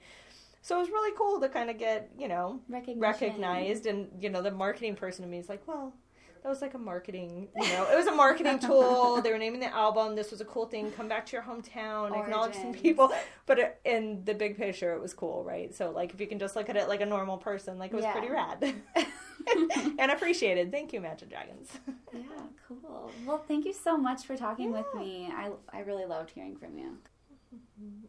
So 0.60 0.76
it 0.76 0.80
was 0.80 0.90
really 0.90 1.16
cool 1.16 1.40
to 1.40 1.48
kind 1.48 1.70
of 1.70 1.78
get, 1.78 2.10
you 2.16 2.28
know, 2.28 2.60
recognized, 2.68 3.86
and 3.86 4.08
you 4.20 4.30
know, 4.30 4.42
the 4.42 4.50
marketing 4.50 4.94
person 4.94 5.24
to 5.24 5.30
me 5.30 5.38
is 5.38 5.48
like, 5.48 5.66
well. 5.66 5.94
That 6.42 6.48
was 6.48 6.60
like 6.60 6.74
a 6.74 6.78
marketing, 6.78 7.48
you 7.54 7.68
know, 7.68 7.88
it 7.88 7.96
was 7.96 8.08
a 8.08 8.14
marketing 8.14 8.58
tool. 8.68 9.20
They 9.22 9.30
were 9.30 9.38
naming 9.38 9.60
the 9.60 9.72
album. 9.72 10.16
This 10.16 10.32
was 10.32 10.40
a 10.40 10.44
cool 10.44 10.66
thing. 10.66 10.90
Come 10.90 11.06
back 11.06 11.24
to 11.26 11.32
your 11.36 11.42
hometown, 11.42 12.18
acknowledge 12.20 12.54
some 12.54 12.72
people. 12.72 13.12
But 13.46 13.58
it, 13.60 13.80
in 13.84 14.24
the 14.24 14.34
big 14.34 14.56
picture, 14.56 14.92
it 14.94 15.00
was 15.00 15.14
cool, 15.14 15.44
right? 15.44 15.72
So, 15.72 15.90
like, 15.92 16.12
if 16.12 16.20
you 16.20 16.26
can 16.26 16.40
just 16.40 16.56
look 16.56 16.68
at 16.68 16.76
it 16.76 16.88
like 16.88 17.00
a 17.00 17.06
normal 17.06 17.36
person, 17.36 17.78
like, 17.78 17.92
it 17.92 17.94
was 17.94 18.04
Yeah. 18.04 18.12
pretty 18.12 18.28
rad 18.30 18.74
and 19.98 20.10
appreciated. 20.10 20.72
Thank 20.72 20.92
you, 20.92 20.98
Imagine 20.98 21.28
Dragons. 21.28 21.70
yeah, 22.12 22.20
cool. 22.66 23.12
Well, 23.24 23.44
thank 23.46 23.64
you 23.64 23.72
so 23.72 23.96
much 23.96 24.24
for 24.26 24.36
talking 24.36 24.72
with 24.72 24.86
me. 24.96 25.28
I 25.32 25.50
I 25.72 25.80
really 25.80 26.06
loved 26.06 26.30
hearing 26.30 26.56
from 26.56 26.76
you. 26.76 26.98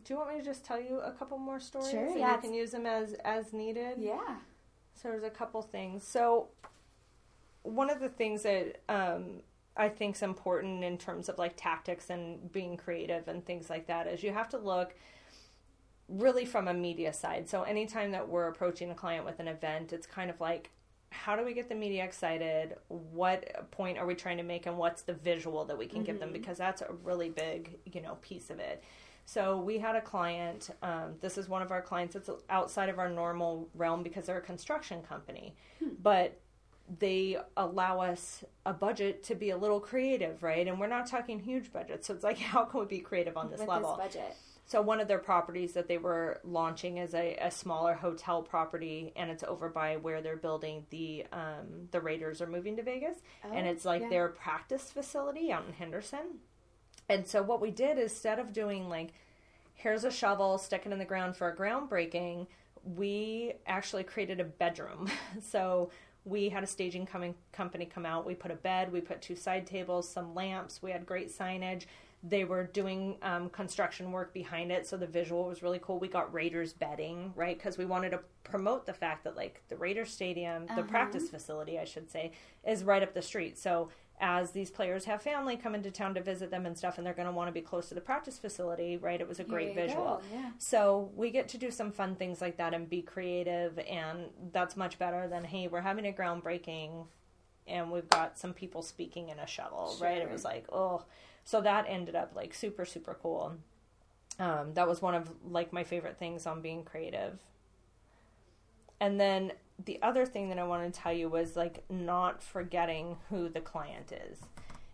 Do 0.04 0.14
you 0.14 0.16
want 0.18 0.30
me 0.34 0.40
to 0.40 0.44
just 0.46 0.64
tell 0.66 0.80
you 0.82 1.00
a 1.00 1.12
couple 1.12 1.38
more 1.38 1.60
stories? 1.60 1.92
Sure, 1.92 2.18
yeah, 2.18 2.36
You 2.36 2.42
can 2.42 2.54
use 2.54 2.72
them 2.72 2.86
as 2.88 3.14
as 3.26 3.54
needed. 3.54 3.98
Yeah. 4.00 4.38
So 4.96 5.10
there's 5.10 5.24
a 5.24 5.30
couple 5.30 5.62
things. 5.62 6.04
So 6.04 6.50
one 7.64 7.90
of 7.90 8.00
the 8.00 8.10
things 8.10 8.44
that 8.44 8.82
um, 8.90 9.42
I 9.76 9.90
think 9.90 10.16
is 10.16 10.22
important 10.22 10.84
in 10.84 10.98
terms 10.98 11.30
of 11.30 11.38
like 11.38 11.54
tactics 11.56 12.10
and 12.10 12.52
being 12.52 12.78
creative 12.78 13.28
and 13.28 13.46
things 13.46 13.70
like 13.70 13.88
that 13.88 14.08
is 14.08 14.22
you 14.24 14.32
have 14.32 14.50
to 14.50 14.58
look 14.58 14.96
really 16.08 16.46
from 16.46 16.68
a 16.68 16.74
media 16.74 17.14
side. 17.14 17.50
So 17.50 17.64
anytime 17.64 18.12
that 18.12 18.28
we're 18.28 18.48
approaching 18.48 18.92
a 18.92 18.96
client 18.96 19.26
with 19.26 19.40
an 19.40 19.48
event, 19.48 19.94
it's 19.94 20.06
kind 20.06 20.30
of 20.30 20.40
like 20.40 20.70
how 21.10 21.36
do 21.36 21.46
we 21.46 21.54
get 21.54 21.70
the 21.70 21.76
media 21.76 22.04
excited? 22.04 22.76
What 22.88 23.70
point 23.72 23.98
are 24.00 24.06
we 24.06 24.16
trying 24.16 24.38
to 24.38 24.44
make 24.44 24.66
and 24.66 24.78
what's 24.78 25.04
the 25.04 25.14
visual 25.14 25.64
that 25.66 25.78
we 25.78 25.86
can 25.86 26.04
give 26.04 26.20
them 26.20 26.34
because 26.34 26.58
that's 26.58 26.82
a 26.82 26.92
really 27.04 27.30
big, 27.30 27.78
you 27.86 28.02
know, 28.02 28.18
piece 28.22 28.50
of 28.50 28.60
it. 28.60 28.84
So 29.26 29.60
we 29.60 29.78
had 29.78 29.96
a 29.96 30.02
client. 30.02 30.72
Um, 30.82 31.16
this 31.22 31.38
is 31.38 31.48
one 31.48 31.62
of 31.62 31.72
our 31.72 31.82
clients. 31.82 32.16
that's 32.16 32.30
outside 32.50 32.90
of 32.90 33.00
our 33.00 33.10
normal 33.10 33.70
realm 33.76 34.04
because 34.04 34.26
they're 34.26 34.40
a 34.40 34.42
construction 34.42 35.02
company, 35.04 35.56
but 36.02 36.40
they 37.00 37.38
allow 37.58 38.02
us 38.02 38.44
a 38.66 38.74
budget 38.74 39.24
to 39.24 39.36
be 39.36 39.50
a 39.52 39.58
little 39.58 39.80
creative, 39.80 40.44
right? 40.44 40.68
And 40.68 40.80
we're 40.80 40.88
not 40.88 41.08
talking 41.08 41.40
huge 41.40 41.72
budgets. 41.72 42.08
So 42.08 42.14
it's 42.14 42.24
like, 42.24 42.38
how 42.40 42.66
can 42.66 42.82
we 42.82 42.86
be 42.86 43.00
creative 43.00 43.38
on 43.38 43.50
this 43.50 43.60
With 43.60 43.70
level? 43.70 43.96
this 43.98 44.16
budget. 44.16 44.38
So 44.66 44.82
one 44.82 45.00
of 45.02 45.08
their 45.10 45.20
properties 45.20 45.74
that 45.74 45.88
they 45.88 45.98
were 45.98 46.40
launching 46.44 46.98
is 46.98 47.14
a, 47.14 47.36
a 47.42 47.52
smaller 47.52 47.94
hotel 47.94 48.42
property, 48.42 49.12
and 49.16 49.30
it's 49.30 49.44
over 49.44 49.68
by 49.70 49.98
where 49.98 50.22
they're 50.22 50.38
building 50.38 50.86
the 50.90 51.26
um, 51.34 51.90
the 51.92 52.00
Raiders 52.00 52.42
are 52.42 52.48
moving 52.48 52.78
to 52.78 52.84
Vegas, 52.84 53.18
and 53.44 53.68
Oh, 53.68 53.72
it's 53.72 53.84
like 53.86 54.04
yeah. 54.04 54.10
their 54.10 54.28
practice 54.30 54.90
facility 54.90 55.52
out 55.52 55.66
in 55.68 55.74
Henderson. 55.74 56.40
And 57.10 57.28
so 57.28 57.44
what 57.44 57.62
we 57.62 57.72
did 57.72 58.00
instead 58.00 58.40
of 58.40 58.54
doing 58.54 58.88
like, 58.88 59.14
here's 59.74 60.06
a 60.06 60.12
shovel, 60.12 60.58
stick 60.58 60.84
it 60.86 60.92
in 60.94 61.00
the 61.00 61.06
ground 61.06 61.36
for 61.36 61.50
a 61.50 61.56
groundbreaking, 61.56 62.48
we 62.84 63.54
actually 63.68 64.04
created 64.04 64.40
a 64.40 64.46
bedroom. 64.46 65.10
so 65.42 65.90
we 66.26 66.50
had 66.50 66.64
a 66.64 66.68
staging 66.68 67.06
coming 67.06 67.36
company 67.52 67.86
come 67.86 68.06
out. 68.06 68.26
We 68.26 68.34
put 68.36 68.52
a 68.52 68.56
bed, 68.56 68.92
we 68.92 69.02
put 69.02 69.22
two 69.22 69.36
side 69.36 69.68
tables, 69.68 70.08
some 70.10 70.34
lamps. 70.34 70.82
We 70.82 70.92
had 70.92 71.06
great 71.06 71.30
signage. 71.32 71.86
They 72.26 72.46
were 72.46 72.64
doing 72.64 73.18
um, 73.22 73.50
construction 73.50 74.14
work 74.14 74.34
behind 74.34 74.72
it, 74.72 74.88
so 74.88 74.96
the 74.96 75.06
visual 75.08 75.44
was 75.44 75.62
really 75.62 75.80
cool. 75.82 76.00
We 76.00 76.08
got 76.08 76.34
Raiders 76.34 76.72
bedding, 76.72 77.34
right? 77.36 77.58
Because 77.58 77.78
we 77.78 77.84
wanted 77.84 78.12
to 78.12 78.20
promote 78.46 78.86
the 78.86 78.94
fact 78.94 79.26
that 79.26 79.36
like 79.36 79.62
the 79.68 79.76
Raiders 79.76 80.10
stadium, 80.14 80.66
the 80.68 80.74
Uh-huh. 80.74 80.84
practice 80.84 81.30
facility, 81.30 81.78
I 81.78 81.84
should 81.84 82.10
say, 82.10 82.32
is 82.66 82.86
right 82.86 83.04
up 83.04 83.14
the 83.14 83.22
street. 83.22 83.58
So 83.58 83.90
as 84.24 84.52
these 84.52 84.72
players 84.72 85.04
have 85.04 85.22
family 85.22 85.58
come 85.58 85.76
into 85.76 85.92
town 85.92 86.14
to 86.14 86.22
visit 86.22 86.50
them 86.50 86.66
and 86.66 86.78
stuff, 86.78 86.98
and 86.98 87.06
they're 87.06 87.14
going 87.14 87.28
to 87.28 87.34
want 87.34 87.50
to 87.50 87.52
be 87.52 87.60
close 87.60 87.90
to 87.90 87.94
the 87.94 88.00
practice 88.00 88.40
facility, 88.40 88.96
right? 88.96 89.20
It 89.20 89.28
was 89.28 89.42
a 89.42 89.44
great 89.44 89.76
visual. 89.76 90.22
yeah. 90.34 90.52
So 90.58 91.12
we 91.14 91.30
get 91.30 91.50
to 91.50 91.58
do 91.58 91.70
some 91.70 91.92
fun 91.92 92.16
things 92.16 92.40
like 92.40 92.56
that 92.56 92.74
and 92.74 92.90
be 92.90 93.02
creative, 93.02 93.78
and 93.80 94.30
that's 94.54 94.78
much 94.78 94.98
better 94.98 95.28
than 95.28 95.44
hey, 95.44 95.68
we're 95.68 95.82
having 95.82 96.08
a 96.08 96.14
groundbreaking, 96.14 97.06
and 97.68 97.92
we've 97.92 98.08
got 98.08 98.40
some 98.40 98.54
people 98.54 98.82
speaking 98.82 99.28
in 99.28 99.40
a 99.40 99.46
shuttle, 99.46 99.98
right? 100.00 100.20
It 100.22 100.32
was 100.32 100.46
like 100.46 100.66
oh, 100.72 101.04
so 101.44 101.60
that 101.60 101.86
ended 101.90 102.16
up 102.16 102.32
like 102.34 102.54
super 102.54 102.86
super 102.86 103.18
cool. 103.22 103.58
Um, 104.40 104.74
that 104.76 104.88
was 104.88 105.02
one 105.02 105.16
of 105.16 105.30
like 105.48 105.74
my 105.74 105.84
favorite 105.84 106.18
things 106.18 106.48
on 106.48 106.62
being 106.62 106.86
creative. 106.86 107.40
And 109.02 109.20
then 109.20 109.52
the 109.86 110.02
other 110.02 110.26
thing 110.26 110.50
that 110.50 110.60
I 110.60 110.64
want 110.64 110.92
to 110.92 111.00
tell 111.00 111.14
you 111.14 111.30
was 111.30 111.56
like 111.56 111.84
not 111.90 112.42
forgetting 112.42 113.18
who 113.30 113.50
the 113.50 113.62
client 113.62 114.12
is. 114.12 114.40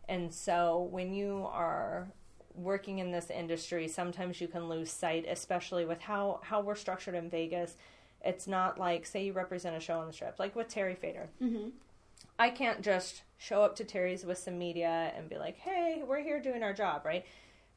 And 0.07 0.33
so 0.33 0.87
when 0.91 1.13
you 1.13 1.47
are 1.51 2.07
working 2.55 2.99
in 2.99 3.11
this 3.11 3.29
industry, 3.29 3.87
sometimes 3.87 4.41
you 4.41 4.47
can 4.47 4.67
lose 4.67 4.91
sight, 4.91 5.25
especially 5.29 5.85
with 5.85 6.01
how, 6.01 6.39
how 6.43 6.61
we're 6.61 6.75
structured 6.75 7.15
in 7.15 7.29
Vegas. 7.29 7.75
It's 8.23 8.47
not 8.47 8.79
like, 8.79 9.05
say, 9.05 9.25
you 9.25 9.33
represent 9.33 9.75
a 9.75 9.79
show 9.79 9.99
on 9.99 10.07
the 10.07 10.13
strip, 10.13 10.39
like 10.39 10.55
with 10.55 10.67
Terry 10.67 10.95
Fator. 10.95 11.29
Mm-hmm. 11.41 11.69
I 12.37 12.49
can't 12.49 12.81
just 12.81 13.21
show 13.37 13.63
up 13.63 13.75
to 13.77 13.83
Terry's 13.83 14.25
with 14.25 14.37
some 14.37 14.57
media 14.57 15.13
and 15.15 15.29
be 15.29 15.37
like, 15.37 15.57
hey, 15.57 16.03
we're 16.05 16.23
here 16.23 16.41
doing 16.41 16.63
our 16.63 16.73
job, 16.73 17.05
right? 17.05 17.25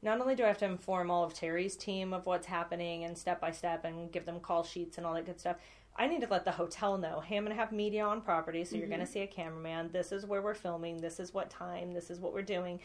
Not 0.03 0.21
only 0.21 0.35
do 0.35 0.43
I 0.43 0.49
have 0.49 0.59
to 0.59 0.65
inform 0.65 1.11
all 1.11 1.23
of 1.23 1.35
Terry's 1.35 1.77
team 1.77 2.13
of 2.13 2.27
what's 2.27 2.47
happening 2.47 3.05
and 3.05 3.17
step 3.17 3.41
by 3.41 3.53
step 3.53 3.85
and 3.85 4.11
give 4.11 4.25
them 4.25 4.41
call 4.41 4.65
sheets 4.65 4.99
and 4.99 5.07
all 5.07 5.15
that 5.15 5.27
good 5.27 5.39
stuff, 5.39 5.57
I 5.95 6.07
need 6.07 6.23
to 6.23 6.29
let 6.29 6.45
the 6.45 6.53
hotel 6.53 6.97
know, 6.97 7.21
hey, 7.21 7.37
I'm 7.37 7.45
going 7.45 7.55
to 7.55 7.61
have 7.61 7.71
media 7.71 8.05
on 8.05 8.23
property, 8.23 8.65
so 8.65 8.77
you're 8.77 8.89
going 8.89 9.01
to 9.01 9.07
see 9.07 9.21
a 9.21 9.27
cameraman. 9.27 9.91
This 9.93 10.11
is 10.11 10.25
where 10.25 10.41
we're 10.41 10.55
filming. 10.55 10.97
This 10.97 11.21
is 11.21 11.35
what 11.35 11.51
time. 11.51 11.93
This 11.93 12.11
is 12.11 12.19
what 12.19 12.33
we're 12.33 12.43
doing. 12.43 12.81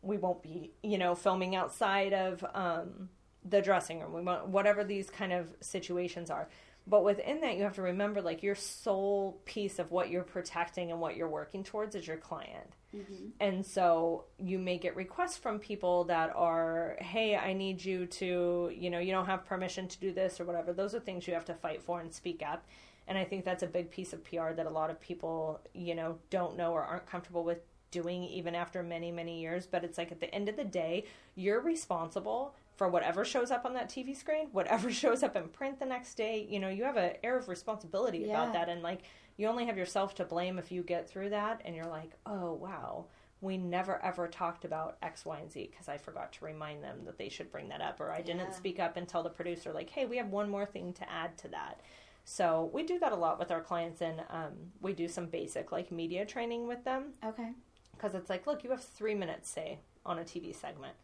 We 0.00 0.16
won't 0.16 0.42
be, 0.42 0.72
you 0.82 0.96
know, 0.96 1.14
filming 1.14 1.56
outside 1.56 2.12
of 2.12 2.44
um, 2.54 3.08
the 3.44 3.60
dressing 3.60 4.00
room. 4.00 4.12
We 4.12 4.22
won't, 4.22 4.46
whatever 4.48 4.84
these 4.84 5.10
kind 5.10 5.32
of 5.32 5.48
situations 5.60 6.30
are. 6.30 6.48
But 6.86 7.04
within 7.04 7.40
that, 7.40 7.56
you 7.56 7.64
have 7.64 7.74
to 7.74 7.82
remember 7.82 8.22
like 8.22 8.42
your 8.42 8.54
sole 8.54 9.40
piece 9.44 9.78
of 9.78 9.90
what 9.90 10.10
you're 10.10 10.22
protecting 10.22 10.90
and 10.90 11.00
what 11.00 11.16
you're 11.16 11.28
working 11.28 11.64
towards 11.64 11.94
is 11.94 12.06
your 12.06 12.16
client. 12.16 12.74
Mm-hmm. 12.94 13.28
And 13.40 13.64
so 13.64 14.24
you 14.38 14.58
may 14.58 14.78
get 14.78 14.94
requests 14.96 15.36
from 15.36 15.58
people 15.58 16.04
that 16.04 16.32
are, 16.36 16.96
hey, 17.00 17.36
I 17.36 17.52
need 17.52 17.84
you 17.84 18.06
to, 18.06 18.70
you 18.74 18.90
know, 18.90 18.98
you 18.98 19.12
don't 19.12 19.26
have 19.26 19.46
permission 19.46 19.88
to 19.88 19.98
do 19.98 20.12
this 20.12 20.40
or 20.40 20.44
whatever. 20.44 20.72
Those 20.72 20.94
are 20.94 21.00
things 21.00 21.26
you 21.26 21.34
have 21.34 21.44
to 21.46 21.54
fight 21.54 21.82
for 21.82 22.00
and 22.00 22.12
speak 22.12 22.42
up. 22.46 22.66
And 23.08 23.18
I 23.18 23.24
think 23.24 23.44
that's 23.44 23.62
a 23.62 23.66
big 23.66 23.90
piece 23.90 24.12
of 24.12 24.22
PR 24.24 24.52
that 24.52 24.66
a 24.66 24.70
lot 24.70 24.90
of 24.90 25.00
people, 25.00 25.60
you 25.74 25.94
know, 25.94 26.18
don't 26.30 26.56
know 26.56 26.72
or 26.72 26.82
aren't 26.82 27.06
comfortable 27.06 27.44
with 27.44 27.58
doing 27.90 28.24
even 28.24 28.54
after 28.54 28.82
many, 28.82 29.10
many 29.10 29.40
years. 29.40 29.66
But 29.66 29.84
it's 29.84 29.98
like 29.98 30.12
at 30.12 30.20
the 30.20 30.32
end 30.34 30.48
of 30.48 30.56
the 30.56 30.64
day, 30.64 31.04
you're 31.34 31.60
responsible 31.60 32.54
for 32.76 32.88
whatever 32.88 33.24
shows 33.24 33.50
up 33.50 33.64
on 33.66 33.74
that 33.74 33.88
TV 33.90 34.16
screen, 34.16 34.48
whatever 34.52 34.90
shows 35.02 35.22
up 35.22 35.36
in 35.36 35.48
print 35.48 35.78
the 35.78 35.86
next 35.86 36.14
day. 36.14 36.46
You 36.48 36.58
know, 36.60 36.68
you 36.68 36.84
have 36.84 36.96
an 36.96 37.14
air 37.22 37.36
of 37.36 37.48
responsibility 37.48 38.18
Yeah. 38.18 38.40
about 38.42 38.52
that. 38.54 38.68
And 38.68 38.82
like, 38.82 39.02
you 39.36 39.46
only 39.48 39.66
have 39.66 39.78
yourself 39.78 40.14
to 40.16 40.24
blame 40.24 40.58
if 40.58 40.70
you 40.72 40.82
get 40.82 41.08
through 41.08 41.30
that 41.30 41.60
and 41.64 41.74
you're 41.74 41.86
like, 41.86 42.12
oh, 42.26 42.52
wow, 42.54 43.06
we 43.40 43.56
never 43.56 44.02
ever 44.04 44.28
talked 44.28 44.64
about 44.64 44.96
X, 45.02 45.24
Y, 45.24 45.38
and 45.38 45.50
Z 45.50 45.68
because 45.70 45.88
I 45.88 45.96
forgot 45.96 46.32
to 46.34 46.44
remind 46.44 46.84
them 46.84 47.00
that 47.06 47.18
they 47.18 47.28
should 47.28 47.50
bring 47.50 47.68
that 47.70 47.80
up 47.80 48.00
or 48.00 48.10
I 48.12 48.20
didn't 48.22 48.48
Yeah. 48.48 48.50
speak 48.52 48.78
up 48.78 48.96
and 48.96 49.08
tell 49.08 49.22
the 49.22 49.30
producer, 49.30 49.72
like, 49.72 49.90
hey, 49.90 50.06
we 50.06 50.16
have 50.18 50.28
one 50.28 50.48
more 50.48 50.66
thing 50.66 50.92
to 50.94 51.10
add 51.10 51.36
to 51.38 51.48
that. 51.48 51.80
So 52.24 52.70
we 52.72 52.84
do 52.84 52.98
that 53.00 53.10
a 53.12 53.16
lot 53.16 53.38
with 53.40 53.50
our 53.50 53.60
clients 53.60 54.00
and 54.00 54.22
um, 54.30 54.52
we 54.80 54.92
do 54.92 55.08
some 55.08 55.26
basic 55.26 55.72
like 55.72 55.90
media 55.90 56.24
training 56.24 56.68
with 56.68 56.84
them 56.84 57.14
Okay. 57.24 57.50
because 57.96 58.14
it's 58.14 58.30
like, 58.30 58.46
look, 58.46 58.62
you 58.62 58.70
have 58.70 58.84
three 58.84 59.14
minutes, 59.14 59.48
say, 59.50 59.78
on 60.06 60.18
a 60.20 60.22
TV 60.22 60.54
segment. 60.54 60.94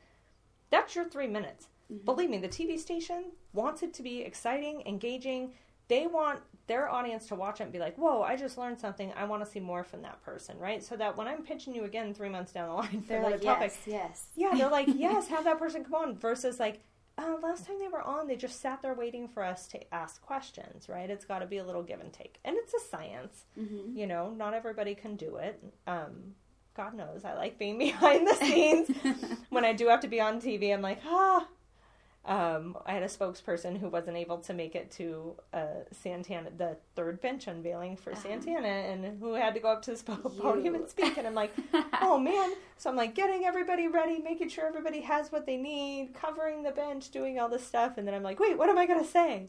That's 0.70 0.94
your 0.94 1.06
three 1.06 1.26
minutes. 1.26 1.66
Believe 2.04 2.28
me, 2.30 2.38
the 2.38 2.48
TV 2.48 2.78
station 2.78 3.32
wants 3.54 3.82
it 3.82 3.94
to 3.94 4.02
be 4.02 4.20
exciting, 4.20 4.82
engaging. 4.86 5.54
They 5.88 6.06
want 6.06 6.40
their 6.68 6.88
audience 6.88 7.26
to 7.26 7.34
watch 7.34 7.60
it 7.60 7.64
and 7.64 7.72
be 7.72 7.78
like, 7.78 7.96
whoa, 7.96 8.22
I 8.22 8.36
just 8.36 8.56
learned 8.58 8.78
something. 8.78 9.12
I 9.16 9.24
want 9.24 9.44
to 9.44 9.50
see 9.50 9.58
more 9.58 9.82
from 9.82 10.02
that 10.02 10.22
person, 10.22 10.56
right? 10.58 10.82
So 10.82 10.96
that 10.96 11.16
when 11.16 11.26
I'm 11.26 11.42
pitching 11.42 11.74
you 11.74 11.84
again 11.84 12.14
three 12.14 12.28
months 12.28 12.52
down 12.52 12.68
the 12.68 12.74
line 12.74 13.02
for 13.02 13.08
They're 13.08 13.18
another 13.18 13.36
like, 13.36 13.42
topic, 13.42 13.72
yes, 13.86 13.86
yes. 13.86 14.26
yeah, 14.36 14.56
they're 14.56 14.70
like, 14.70 14.88
yes, 14.94 15.26
have 15.28 15.44
that 15.44 15.58
person 15.58 15.82
come 15.82 15.94
on. 15.94 16.16
Versus 16.16 16.60
like, 16.60 16.80
uh, 17.16 17.36
last 17.42 17.66
time 17.66 17.78
they 17.80 17.88
were 17.88 18.02
on, 18.02 18.28
they 18.28 18.36
just 18.36 18.60
sat 18.60 18.80
there 18.82 18.94
waiting 18.94 19.26
for 19.26 19.42
us 19.42 19.66
to 19.68 19.94
ask 19.94 20.22
questions, 20.22 20.88
right? 20.88 21.10
It's 21.10 21.24
got 21.24 21.40
to 21.40 21.46
be 21.46 21.56
a 21.56 21.64
little 21.64 21.82
give 21.82 22.00
and 22.00 22.12
take, 22.12 22.38
and 22.44 22.56
it's 22.56 22.74
a 22.74 22.80
science. 22.88 23.44
Mm-hmm. 23.58 23.96
You 23.96 24.06
know, 24.06 24.30
not 24.30 24.54
everybody 24.54 24.94
can 24.94 25.16
do 25.16 25.36
it. 25.36 25.60
Um, 25.86 26.34
God 26.76 26.94
knows, 26.94 27.24
I 27.24 27.34
like 27.34 27.58
being 27.58 27.78
behind 27.78 28.26
the 28.26 28.34
scenes. 28.34 28.90
when 29.50 29.64
I 29.64 29.72
do 29.72 29.88
have 29.88 30.00
to 30.00 30.08
be 30.08 30.20
on 30.20 30.40
TV, 30.40 30.72
I'm 30.72 30.82
like, 30.82 31.00
ah. 31.06 31.46
Um, 32.28 32.76
I 32.84 32.92
had 32.92 33.02
a 33.02 33.06
spokesperson 33.06 33.78
who 33.78 33.88
wasn't 33.88 34.18
able 34.18 34.36
to 34.38 34.52
make 34.52 34.74
it 34.74 34.90
to 34.92 35.34
uh, 35.54 35.64
Santana, 35.92 36.50
the 36.54 36.76
third 36.94 37.22
bench 37.22 37.46
unveiling 37.46 37.96
for 37.96 38.14
Santana, 38.14 38.68
and 38.68 39.18
who 39.18 39.32
had 39.32 39.54
to 39.54 39.60
go 39.60 39.68
up 39.70 39.80
to 39.82 39.92
the 39.92 39.96
sp- 40.04 40.20
podium 40.38 40.74
and 40.74 40.86
speak. 40.86 41.16
And 41.16 41.26
I'm 41.26 41.34
like, 41.34 41.52
oh 42.02 42.18
man. 42.18 42.52
So 42.76 42.90
I'm 42.90 42.96
like 42.96 43.14
getting 43.14 43.46
everybody 43.46 43.88
ready, 43.88 44.18
making 44.18 44.50
sure 44.50 44.66
everybody 44.66 45.00
has 45.00 45.32
what 45.32 45.46
they 45.46 45.56
need, 45.56 46.12
covering 46.12 46.62
the 46.62 46.70
bench, 46.70 47.10
doing 47.10 47.38
all 47.40 47.48
this 47.48 47.66
stuff. 47.66 47.96
And 47.96 48.06
then 48.06 48.14
I'm 48.14 48.22
like, 48.22 48.38
wait, 48.38 48.58
what 48.58 48.68
am 48.68 48.76
I 48.76 48.84
going 48.86 49.00
to 49.02 49.10
say? 49.10 49.48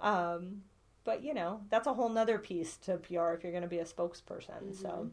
Um, 0.00 0.64
but 1.04 1.24
you 1.24 1.32
know, 1.32 1.62
that's 1.70 1.86
a 1.86 1.94
whole 1.94 2.10
nother 2.10 2.38
piece 2.38 2.76
to 2.78 2.98
PR 2.98 3.30
if 3.30 3.42
you're 3.42 3.52
going 3.52 3.62
to 3.62 3.68
be 3.68 3.78
a 3.78 3.84
spokesperson. 3.86 4.74
So 4.78 5.10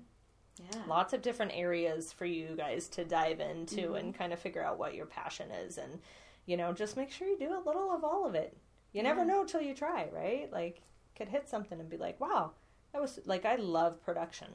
Yeah. 0.59 0.81
lots 0.85 1.13
of 1.13 1.21
different 1.21 1.53
areas 1.55 2.11
for 2.11 2.25
you 2.25 2.55
guys 2.57 2.89
to 2.89 3.05
dive 3.05 3.39
into 3.39 3.93
and 3.93 4.13
kind 4.13 4.33
of 4.33 4.39
figure 4.39 4.61
out 4.61 4.77
what 4.77 4.95
your 4.95 5.05
passion 5.05 5.49
is. 5.51 5.77
And, 5.77 5.99
you 6.45 6.57
know, 6.57 6.73
just 6.73 6.97
make 6.97 7.11
sure 7.11 7.27
you 7.27 7.37
do 7.39 7.53
a 7.55 7.63
little 7.65 7.91
of 7.91 8.03
all 8.03 8.25
of 8.25 8.35
it. 8.35 8.57
You 8.93 9.03
never 9.03 9.25
know 9.25 9.43
till 9.43 9.61
you 9.61 9.73
try, 9.73 10.07
right? 10.13 10.49
Like, 10.51 10.81
could 11.17 11.27
hit 11.27 11.49
something 11.49 11.79
and 11.79 11.89
be 11.89 11.97
like, 11.97 12.19
wow, 12.19 12.51
that 12.93 13.01
was 13.01 13.19
like, 13.25 13.45
I 13.45 13.55
love 13.55 14.01
production 14.03 14.47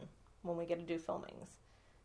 when 0.43 0.57
we 0.57 0.65
get 0.67 0.79
to 0.79 0.87
do 0.87 0.99
filmings. 0.99 1.49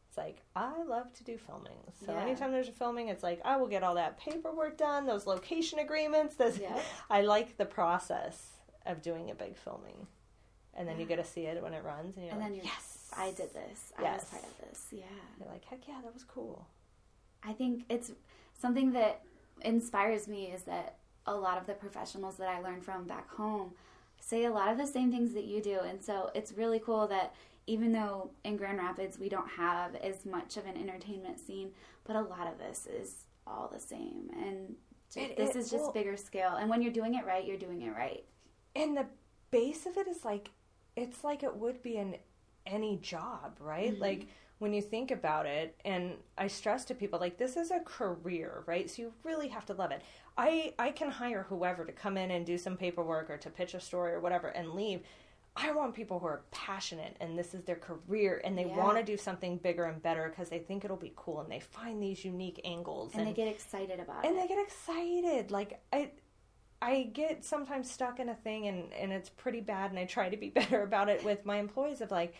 It's 0.09 0.17
like, 0.17 0.41
I 0.55 0.83
love 0.83 1.13
to 1.13 1.23
do 1.23 1.37
filmings. 1.37 1.93
So 2.05 2.11
Yeah. 2.13 2.21
anytime 2.21 2.51
there's 2.51 2.67
a 2.67 2.73
filming, 2.73 3.07
it's 3.09 3.23
like, 3.23 3.41
I 3.45 3.55
will 3.57 3.67
get 3.67 3.83
all 3.83 3.95
that 3.95 4.17
paperwork 4.17 4.77
done, 4.77 5.05
those 5.05 5.25
location 5.25 5.79
agreements. 5.79 6.35
Those, 6.35 6.57
Yeah. 6.59 6.77
I 7.09 7.21
like 7.21 7.57
the 7.57 7.65
process 7.65 8.51
of 8.85 9.01
doing 9.01 9.31
a 9.31 9.35
big 9.35 9.55
filming. 9.55 10.07
And 10.73 10.87
then 10.89 10.99
you 10.99 11.05
get 11.05 11.15
to 11.17 11.23
see 11.23 11.45
it 11.45 11.61
when 11.63 11.73
it 11.73 11.83
runs, 11.85 12.17
and 12.17 12.25
you're 12.25 12.33
And 12.33 12.41
like, 12.41 12.49
then 12.49 12.55
you're, 12.57 12.65
yes, 12.65 13.09
I 13.15 13.31
did 13.31 13.53
this. 13.53 13.93
I 13.97 14.03
was 14.03 14.25
part 14.25 14.43
of 14.43 14.57
this. 14.69 14.87
Yeah. 14.91 15.03
You're 15.39 15.47
like, 15.47 15.63
heck 15.63 15.87
yeah, 15.87 16.01
that 16.03 16.13
was 16.13 16.25
cool. 16.25 16.67
I 17.43 17.53
think 17.53 17.85
it's 17.87 18.11
something 18.59 18.91
that 18.91 19.21
inspires 19.61 20.27
me 20.27 20.45
is 20.45 20.63
that 20.63 20.97
a 21.25 21.35
lot 21.35 21.57
of 21.57 21.65
the 21.65 21.73
professionals 21.73 22.35
that 22.37 22.47
I 22.49 22.59
learned 22.61 22.83
from 22.83 23.05
back 23.05 23.29
home 23.31 23.71
say 24.19 24.45
a 24.45 24.51
lot 24.51 24.71
of 24.71 24.77
the 24.77 24.87
same 24.87 25.11
things 25.11 25.33
that 25.33 25.45
you 25.45 25.61
do. 25.61 25.79
And 25.79 26.01
so 26.03 26.31
it's 26.35 26.53
really 26.53 26.79
cool 26.79 27.07
that 27.07 27.33
even 27.67 27.91
though 27.91 28.31
in 28.43 28.57
Grand 28.57 28.77
Rapids 28.77 29.17
we 29.19 29.29
don't 29.29 29.49
have 29.49 29.95
as 29.95 30.25
much 30.25 30.57
of 30.57 30.65
an 30.65 30.77
entertainment 30.77 31.39
scene, 31.39 31.71
but 32.05 32.15
a 32.15 32.21
lot 32.21 32.47
of 32.47 32.57
this 32.59 32.87
is 32.87 33.25
all 33.47 33.69
the 33.71 33.79
same. 33.79 34.29
And 34.35 34.75
ju- 35.11 35.21
It- 35.21 35.37
this 35.37 35.51
it- 35.51 35.59
is 35.59 35.69
just 35.71 35.83
well- 35.85 35.93
bigger 35.93 36.17
scale. 36.17 36.55
And 36.55 36.69
when 36.69 36.81
you're 36.81 36.91
doing 36.93 37.15
it 37.15 37.25
right, 37.25 37.45
you're 37.45 37.57
doing 37.57 37.81
it 37.81 37.91
right. 37.91 38.23
And 38.75 38.95
the 38.95 39.07
base 39.51 39.85
of 39.85 39.97
it 39.97 40.07
is 40.07 40.23
like, 40.25 40.51
it's 40.95 41.23
like 41.23 41.43
it 41.43 41.55
would 41.55 41.81
be 41.81 41.97
in 41.97 42.17
any 42.65 42.97
job, 42.97 43.57
right? 43.59 43.91
Mm-hmm. 43.93 44.01
Like 44.01 44.27
when 44.59 44.73
you 44.73 44.81
think 44.81 45.11
about 45.11 45.45
it, 45.45 45.75
and 45.83 46.13
I 46.37 46.47
stress 46.47 46.85
to 46.85 46.95
people, 46.95 47.19
like 47.19 47.37
this 47.37 47.57
is 47.57 47.71
a 47.71 47.79
career, 47.81 48.63
right? 48.65 48.89
So 48.89 49.01
you 49.01 49.13
really 49.23 49.49
have 49.49 49.65
to 49.67 49.73
love 49.73 49.91
it. 49.91 50.01
I 50.37 50.73
I 50.79 50.91
can 50.91 51.09
hire 51.09 51.45
whoever 51.49 51.85
to 51.85 51.91
come 51.91 52.17
in 52.17 52.31
and 52.31 52.45
do 52.45 52.57
some 52.57 52.77
paperwork 52.77 53.29
or 53.29 53.37
to 53.37 53.49
pitch 53.49 53.73
a 53.73 53.79
story 53.79 54.13
or 54.13 54.19
whatever 54.19 54.47
and 54.47 54.73
leave. 54.73 55.01
I 55.57 55.71
want 55.71 55.93
people 55.93 56.19
who 56.19 56.27
are 56.27 56.41
passionate 56.51 57.15
and 57.21 57.39
this 57.39 57.53
is 57.53 57.63
their 57.63 57.77
career 57.77 58.41
and 58.43 58.57
they 58.57 58.65
Yeah. 58.65 58.77
want 58.77 58.97
to 58.97 59.03
do 59.03 59.15
something 59.15 59.57
bigger 59.57 59.85
and 59.85 60.01
better 60.01 60.27
because 60.29 60.49
they 60.49 60.59
think 60.59 60.83
it'll 60.83 60.97
be 60.97 61.13
cool 61.15 61.39
and 61.39 61.49
they 61.49 61.61
find 61.61 62.03
these 62.03 62.25
unique 62.25 62.59
angles 62.65 63.15
And, 63.15 63.25
they 63.25 63.31
get 63.31 63.47
excited 63.47 64.01
about 64.01 64.25
and 64.25 64.35
it. 64.35 64.39
And 64.41 64.49
they 64.49 64.53
get 64.53 64.61
excited 64.61 65.51
like 65.51 65.79
i 65.93 66.11
i 66.81 67.03
get 67.03 67.45
sometimes 67.45 67.89
stuck 67.89 68.19
in 68.19 68.27
a 68.27 68.35
thing 68.35 68.67
and 68.67 68.91
and 68.91 69.13
it's 69.13 69.29
pretty 69.29 69.61
bad 69.61 69.91
and 69.91 69.97
i 69.99 70.03
try 70.03 70.27
to 70.27 70.35
be 70.35 70.49
better 70.59 70.83
about 70.83 71.07
it 71.07 71.23
with 71.23 71.45
my 71.45 71.55
employees 71.57 72.01
of 72.01 72.11
like 72.11 72.33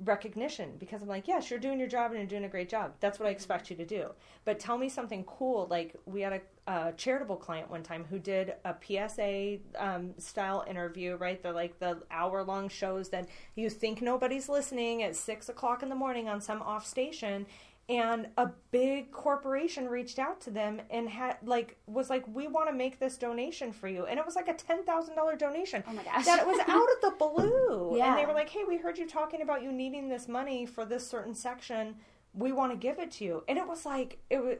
recognition 0.00 0.72
because 0.78 1.02
I'm 1.02 1.08
like, 1.08 1.28
yes, 1.28 1.50
you're 1.50 1.58
doing 1.58 1.78
your 1.78 1.88
job 1.88 2.10
and 2.10 2.18
you're 2.18 2.26
doing 2.26 2.44
a 2.44 2.48
great 2.48 2.68
job. 2.68 2.94
That's 3.00 3.18
what 3.18 3.28
I 3.28 3.30
expect 3.30 3.70
you 3.70 3.76
to 3.76 3.84
do. 3.84 4.08
But 4.44 4.58
tell 4.58 4.76
me 4.76 4.88
something 4.88 5.24
cool. 5.24 5.68
Like 5.70 5.94
we 6.04 6.22
had 6.22 6.40
a, 6.66 6.72
a 6.72 6.92
charitable 6.92 7.36
client 7.36 7.70
one 7.70 7.82
time 7.82 8.04
who 8.10 8.18
did 8.18 8.54
a 8.64 8.74
PSA 8.84 9.58
um, 9.78 10.14
style 10.18 10.64
interview. 10.68 11.16
Right, 11.16 11.42
they're 11.42 11.52
like 11.52 11.78
the 11.78 12.02
hour 12.10 12.42
long 12.42 12.68
shows 12.68 13.10
that 13.10 13.28
you 13.54 13.70
think 13.70 14.02
nobody's 14.02 14.48
listening 14.48 15.02
at 15.02 15.14
six 15.14 15.48
o'clock 15.48 15.82
in 15.82 15.88
the 15.88 15.94
morning 15.94 16.28
on 16.28 16.40
some 16.40 16.60
off 16.62 16.86
station, 16.86 17.46
and 17.88 18.28
a 18.38 18.48
big 18.70 19.10
corporation 19.12 19.88
reached 19.88 20.18
out 20.18 20.40
to 20.40 20.50
them 20.50 20.80
and 20.90 21.08
had 21.08 21.36
like 21.44 21.76
was 21.86 22.08
like 22.08 22.24
we 22.34 22.46
want 22.48 22.68
to 22.68 22.74
make 22.74 22.98
this 22.98 23.16
donation 23.18 23.72
for 23.72 23.88
you 23.88 24.06
and 24.06 24.18
it 24.18 24.24
was 24.24 24.34
like 24.36 24.48
a 24.48 24.54
$10,000 24.54 25.38
donation 25.38 25.84
Oh 25.86 25.92
my 25.92 26.02
gosh. 26.02 26.24
that 26.24 26.46
was 26.46 26.58
out 26.60 26.68
of 26.68 27.00
the 27.02 27.10
blue 27.18 27.96
Yeah. 27.98 28.10
and 28.10 28.18
they 28.18 28.24
were 28.24 28.32
like 28.32 28.48
hey 28.48 28.64
we 28.66 28.78
heard 28.78 28.96
you 28.96 29.06
talking 29.06 29.42
about 29.42 29.62
you 29.62 29.70
needing 29.70 30.08
this 30.08 30.28
money 30.28 30.64
for 30.64 30.86
this 30.86 31.06
certain 31.06 31.34
section 31.34 31.96
we 32.32 32.52
want 32.52 32.72
to 32.72 32.76
give 32.78 32.98
it 32.98 33.10
to 33.12 33.24
you 33.24 33.44
and 33.48 33.58
it 33.58 33.66
was 33.68 33.84
like 33.84 34.18
it 34.30 34.42
was 34.42 34.56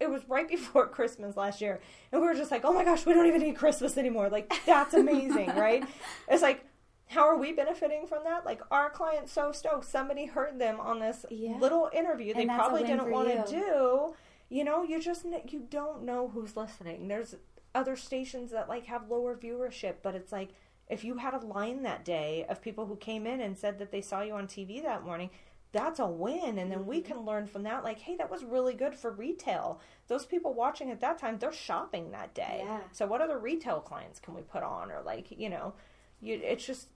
it 0.00 0.08
was 0.10 0.22
right 0.28 0.48
before 0.56 0.86
Christmas 0.86 1.36
last 1.36 1.60
year, 1.60 1.80
and 2.12 2.20
we 2.20 2.28
were 2.28 2.34
just 2.34 2.52
like, 2.52 2.64
"Oh 2.64 2.72
my 2.72 2.84
gosh, 2.84 3.04
we 3.04 3.14
don't 3.14 3.26
even 3.26 3.40
need 3.40 3.56
Christmas 3.56 3.98
anymore!" 3.98 4.28
Like 4.28 4.52
that's 4.64 4.94
amazing, 4.94 5.48
right? 5.56 5.82
It's 6.28 6.40
like, 6.40 6.64
how 7.08 7.22
are 7.26 7.36
we 7.38 7.52
benefiting 7.52 8.06
from 8.06 8.24
that? 8.24 8.44
Like 8.44 8.60
our 8.70 8.90
client's 8.90 9.32
so 9.32 9.52
stoked. 9.52 9.84
Somebody 9.86 10.26
heard 10.26 10.58
them 10.58 10.78
on 10.80 11.00
this 11.00 11.24
Yeah. 11.30 11.56
little 11.58 11.90
interview 11.92 12.34
they 12.34 12.40
And 12.42 12.50
that's 12.50 12.58
a 12.58 12.62
probably 12.62 12.82
didn't 12.86 13.10
want 13.10 13.28
to 13.28 13.50
do. 13.50 14.14
You 14.50 14.64
know, 14.64 14.82
you 14.82 15.00
just 15.00 15.24
you 15.48 15.60
don't 15.68 16.02
know 16.04 16.28
who's 16.28 16.56
listening. 16.56 17.08
There's 17.08 17.34
other 17.74 17.96
stations 17.96 18.50
that 18.52 18.68
like 18.68 18.86
have 18.86 19.10
lower 19.10 19.36
viewership, 19.36 19.96
but 20.02 20.14
it's 20.14 20.32
like 20.32 20.50
if 20.88 21.04
you 21.04 21.16
had 21.18 21.34
a 21.34 21.38
line 21.44 21.82
that 21.82 22.04
day 22.04 22.46
of 22.48 22.62
people 22.62 22.86
who 22.86 22.96
came 22.96 23.26
in 23.26 23.40
and 23.40 23.58
said 23.58 23.78
that 23.78 23.90
they 23.92 24.00
saw 24.00 24.22
you 24.22 24.32
on 24.34 24.46
TV 24.46 24.82
that 24.82 25.04
morning, 25.04 25.28
that's 25.70 25.98
a 26.00 26.06
win. 26.06 26.56
And 26.58 26.70
then 26.72 26.78
Mm-hmm. 26.80 26.88
we 26.88 27.00
can 27.02 27.26
learn 27.26 27.46
from 27.46 27.62
that, 27.64 27.84
like, 27.84 27.98
hey, 27.98 28.16
that 28.16 28.30
was 28.30 28.42
really 28.42 28.72
good 28.72 28.94
for 28.94 29.10
retail. 29.10 29.80
Those 30.06 30.24
people 30.24 30.54
watching 30.54 30.90
at 30.90 31.00
that 31.02 31.18
time, 31.18 31.38
they're 31.38 31.52
shopping 31.52 32.10
that 32.12 32.32
day. 32.32 32.62
Yeah. 32.64 32.80
So 32.92 33.06
what 33.06 33.20
other 33.20 33.38
retail 33.38 33.80
clients 33.80 34.18
can 34.18 34.32
we 34.34 34.40
put 34.40 34.62
on? 34.62 34.90
Or 34.90 35.02
like, 35.02 35.26
you 35.30 35.50
know, 35.50 35.74
you 36.22 36.40
it's 36.42 36.64
just 36.64 36.88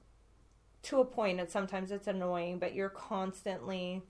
to 0.83 1.01
a 1.01 1.05
point 1.05 1.41
and 1.41 1.49
sometimes 1.49 1.91
it's 1.91 2.07
annoying, 2.07 2.59
but 2.59 2.75
you're 2.75 2.89
constantly 2.89 4.03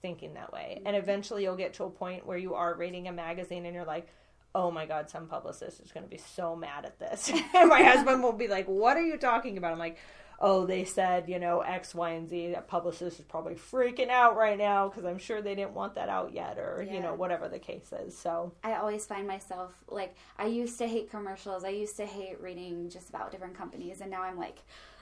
thinking 0.00 0.34
that 0.34 0.52
way. 0.52 0.82
And 0.84 0.94
mm-hmm. 0.94 1.02
eventually 1.02 1.42
you'll 1.42 1.56
get 1.56 1.74
to 1.74 1.84
a 1.84 1.90
point 1.90 2.26
where 2.26 2.38
you 2.38 2.54
are 2.54 2.74
reading 2.74 3.08
a 3.08 3.12
magazine 3.12 3.66
and 3.66 3.74
you're 3.74 3.84
like, 3.84 4.08
oh 4.54 4.70
my 4.70 4.86
God, 4.86 5.10
some 5.10 5.26
publicist 5.26 5.80
is 5.80 5.92
going 5.92 6.04
to 6.04 6.10
be 6.10 6.18
so 6.18 6.56
mad 6.56 6.84
at 6.84 6.98
this. 6.98 7.30
and 7.54 7.68
my 7.68 7.82
husband 7.82 8.22
will 8.22 8.32
be 8.32 8.48
like, 8.48 8.66
what 8.66 8.96
are 8.96 9.02
you 9.02 9.18
talking 9.18 9.58
about? 9.58 9.72
I'm 9.72 9.78
like, 9.78 9.98
oh, 10.40 10.66
they 10.66 10.84
said, 10.84 11.28
you 11.28 11.38
know, 11.38 11.60
X, 11.60 11.94
Y, 11.94 12.10
and 12.10 12.28
Z. 12.28 12.52
That 12.52 12.68
publicist 12.68 13.18
is 13.18 13.24
probably 13.24 13.54
freaking 13.54 14.08
out 14.08 14.36
right 14.36 14.56
now 14.56 14.88
because 14.88 15.04
I'm 15.04 15.18
sure 15.18 15.42
they 15.42 15.54
didn't 15.54 15.74
want 15.74 15.94
that 15.96 16.08
out 16.08 16.32
yet 16.32 16.58
or, 16.58 16.86
you 16.88 17.00
know, 17.00 17.14
whatever 17.14 17.48
the 17.48 17.58
case 17.58 17.92
is. 18.06 18.16
So, 18.16 18.52
I 18.62 18.74
always 18.74 19.04
find 19.04 19.26
myself 19.26 19.72
like 19.88 20.14
I 20.38 20.46
used 20.46 20.78
to 20.78 20.86
hate 20.86 21.10
commercials. 21.10 21.64
I 21.64 21.70
used 21.70 21.96
to 21.96 22.06
hate 22.06 22.40
reading 22.40 22.88
just 22.88 23.08
about 23.08 23.32
different 23.32 23.56
companies, 23.56 24.00
and 24.00 24.10
now 24.10 24.22
I'm 24.22 24.38
like, 24.38 24.58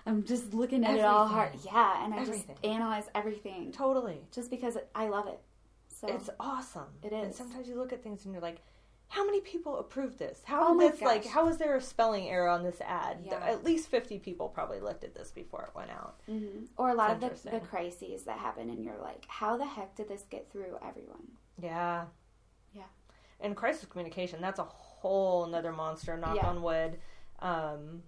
I'm 0.07 0.23
just 0.25 0.55
looking 0.55 0.85
at 0.85 0.97
it 0.97 1.05
all 1.05 1.27
hard. 1.27 1.51
Yeah, 1.65 2.05
and 2.05 2.15
I 2.15 2.19
Everything. 2.21 2.55
just 2.55 2.65
analyze 2.65 3.05
everything 3.15 3.73
totally. 3.73 4.21
just 4.33 4.51
because 4.51 4.79
I 4.95 5.09
love 5.09 5.27
it. 5.27 5.41
So 5.89 6.07
It's 6.09 6.31
awesome. 6.39 6.87
It 7.03 7.13
is. 7.13 7.25
And 7.25 7.35
sometimes 7.35 7.69
you 7.69 7.75
look 7.77 7.93
at 7.93 8.03
things 8.03 8.25
and 8.25 8.33
you're 8.33 8.43
like, 8.43 8.61
how 9.09 9.25
many 9.25 9.41
people 9.41 9.79
approved 9.79 10.19
this? 10.19 10.41
How 10.45 10.75
Oh 10.75 10.79
this 10.79 11.01
like? 11.01 11.25
How 11.25 11.49
is 11.49 11.59
there 11.59 11.77
a 11.77 11.81
spelling 11.81 12.29
error 12.29 12.49
on 12.49 12.63
this 12.65 12.81
ad? 12.85 13.19
Yeah. 13.25 13.35
At 13.45 13.63
least 13.65 13.89
fifty 13.89 14.19
people 14.19 14.49
probably 14.49 14.81
looked 14.81 15.05
at 15.05 15.15
this 15.15 15.31
before 15.31 15.63
it 15.63 15.77
went 15.77 15.91
out. 15.91 16.21
hmm 16.27 16.65
or 16.77 16.91
a 16.91 16.95
lot 16.95 17.11
of 17.13 17.21
the, 17.21 17.51
the 17.51 17.61
crises 17.61 18.25
that 18.25 18.39
happen, 18.39 18.69
and 18.69 18.85
you're 18.85 18.99
like, 19.01 19.25
how 19.29 19.57
the 19.57 19.65
heck 19.65 19.95
did 19.95 20.09
this 20.09 20.25
get 20.29 20.51
through 20.51 20.77
everyone? 20.87 21.23
Yeah. 21.63 22.07
Yeah. 22.75 22.83
And 23.41 23.57
crisis 23.57 23.87
communication, 23.87 24.41
that's 24.41 24.59
a 24.59 24.65
whole 24.65 25.45
another 25.45 25.71
monster, 25.73 26.17
knock 26.17 26.37
Yeah. 26.37 26.49
on 26.49 26.63
wood, 26.63 26.99
um, 27.39 28.03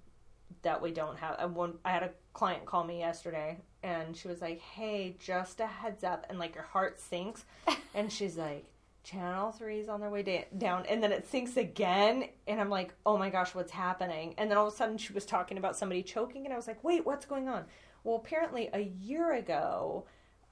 that 0.62 0.80
we 0.80 0.90
don't 0.90 1.18
have. 1.18 1.36
I, 1.38 1.46
one, 1.46 1.74
I 1.84 1.90
had 1.90 2.02
a 2.02 2.10
client 2.32 2.66
call 2.66 2.84
me 2.84 2.98
yesterday 2.98 3.58
and 3.82 4.16
she 4.16 4.28
was 4.28 4.40
like, 4.40 4.60
hey, 4.60 5.16
just 5.18 5.60
a 5.60 5.66
heads 5.66 6.04
up. 6.04 6.26
And 6.28 6.38
like 6.38 6.54
your 6.54 6.64
heart 6.64 7.00
sinks. 7.00 7.44
and 7.94 8.12
she's 8.12 8.36
like, 8.36 8.66
Channel 9.04 9.52
3 9.52 9.78
is 9.78 9.88
on 9.88 10.00
their 10.00 10.10
way 10.10 10.22
da- 10.22 10.48
down. 10.58 10.84
And 10.86 11.02
then 11.02 11.12
it 11.12 11.26
sinks 11.28 11.56
again. 11.56 12.28
And 12.46 12.60
I'm 12.60 12.70
like, 12.70 12.92
oh 13.06 13.16
my 13.16 13.30
gosh, 13.30 13.54
what's 13.54 13.72
happening? 13.72 14.34
And 14.36 14.50
then 14.50 14.58
all 14.58 14.66
of 14.66 14.72
a 14.72 14.76
sudden 14.76 14.98
she 14.98 15.12
was 15.12 15.24
talking 15.24 15.58
about 15.58 15.76
somebody 15.76 16.02
choking. 16.02 16.44
And 16.44 16.52
I 16.52 16.56
was 16.56 16.66
like, 16.66 16.82
wait, 16.84 17.06
what's 17.06 17.24
going 17.24 17.48
on? 17.48 17.64
Well, 18.04 18.16
apparently 18.16 18.68
a 18.72 18.80
year 18.80 19.34
ago, 19.34 20.06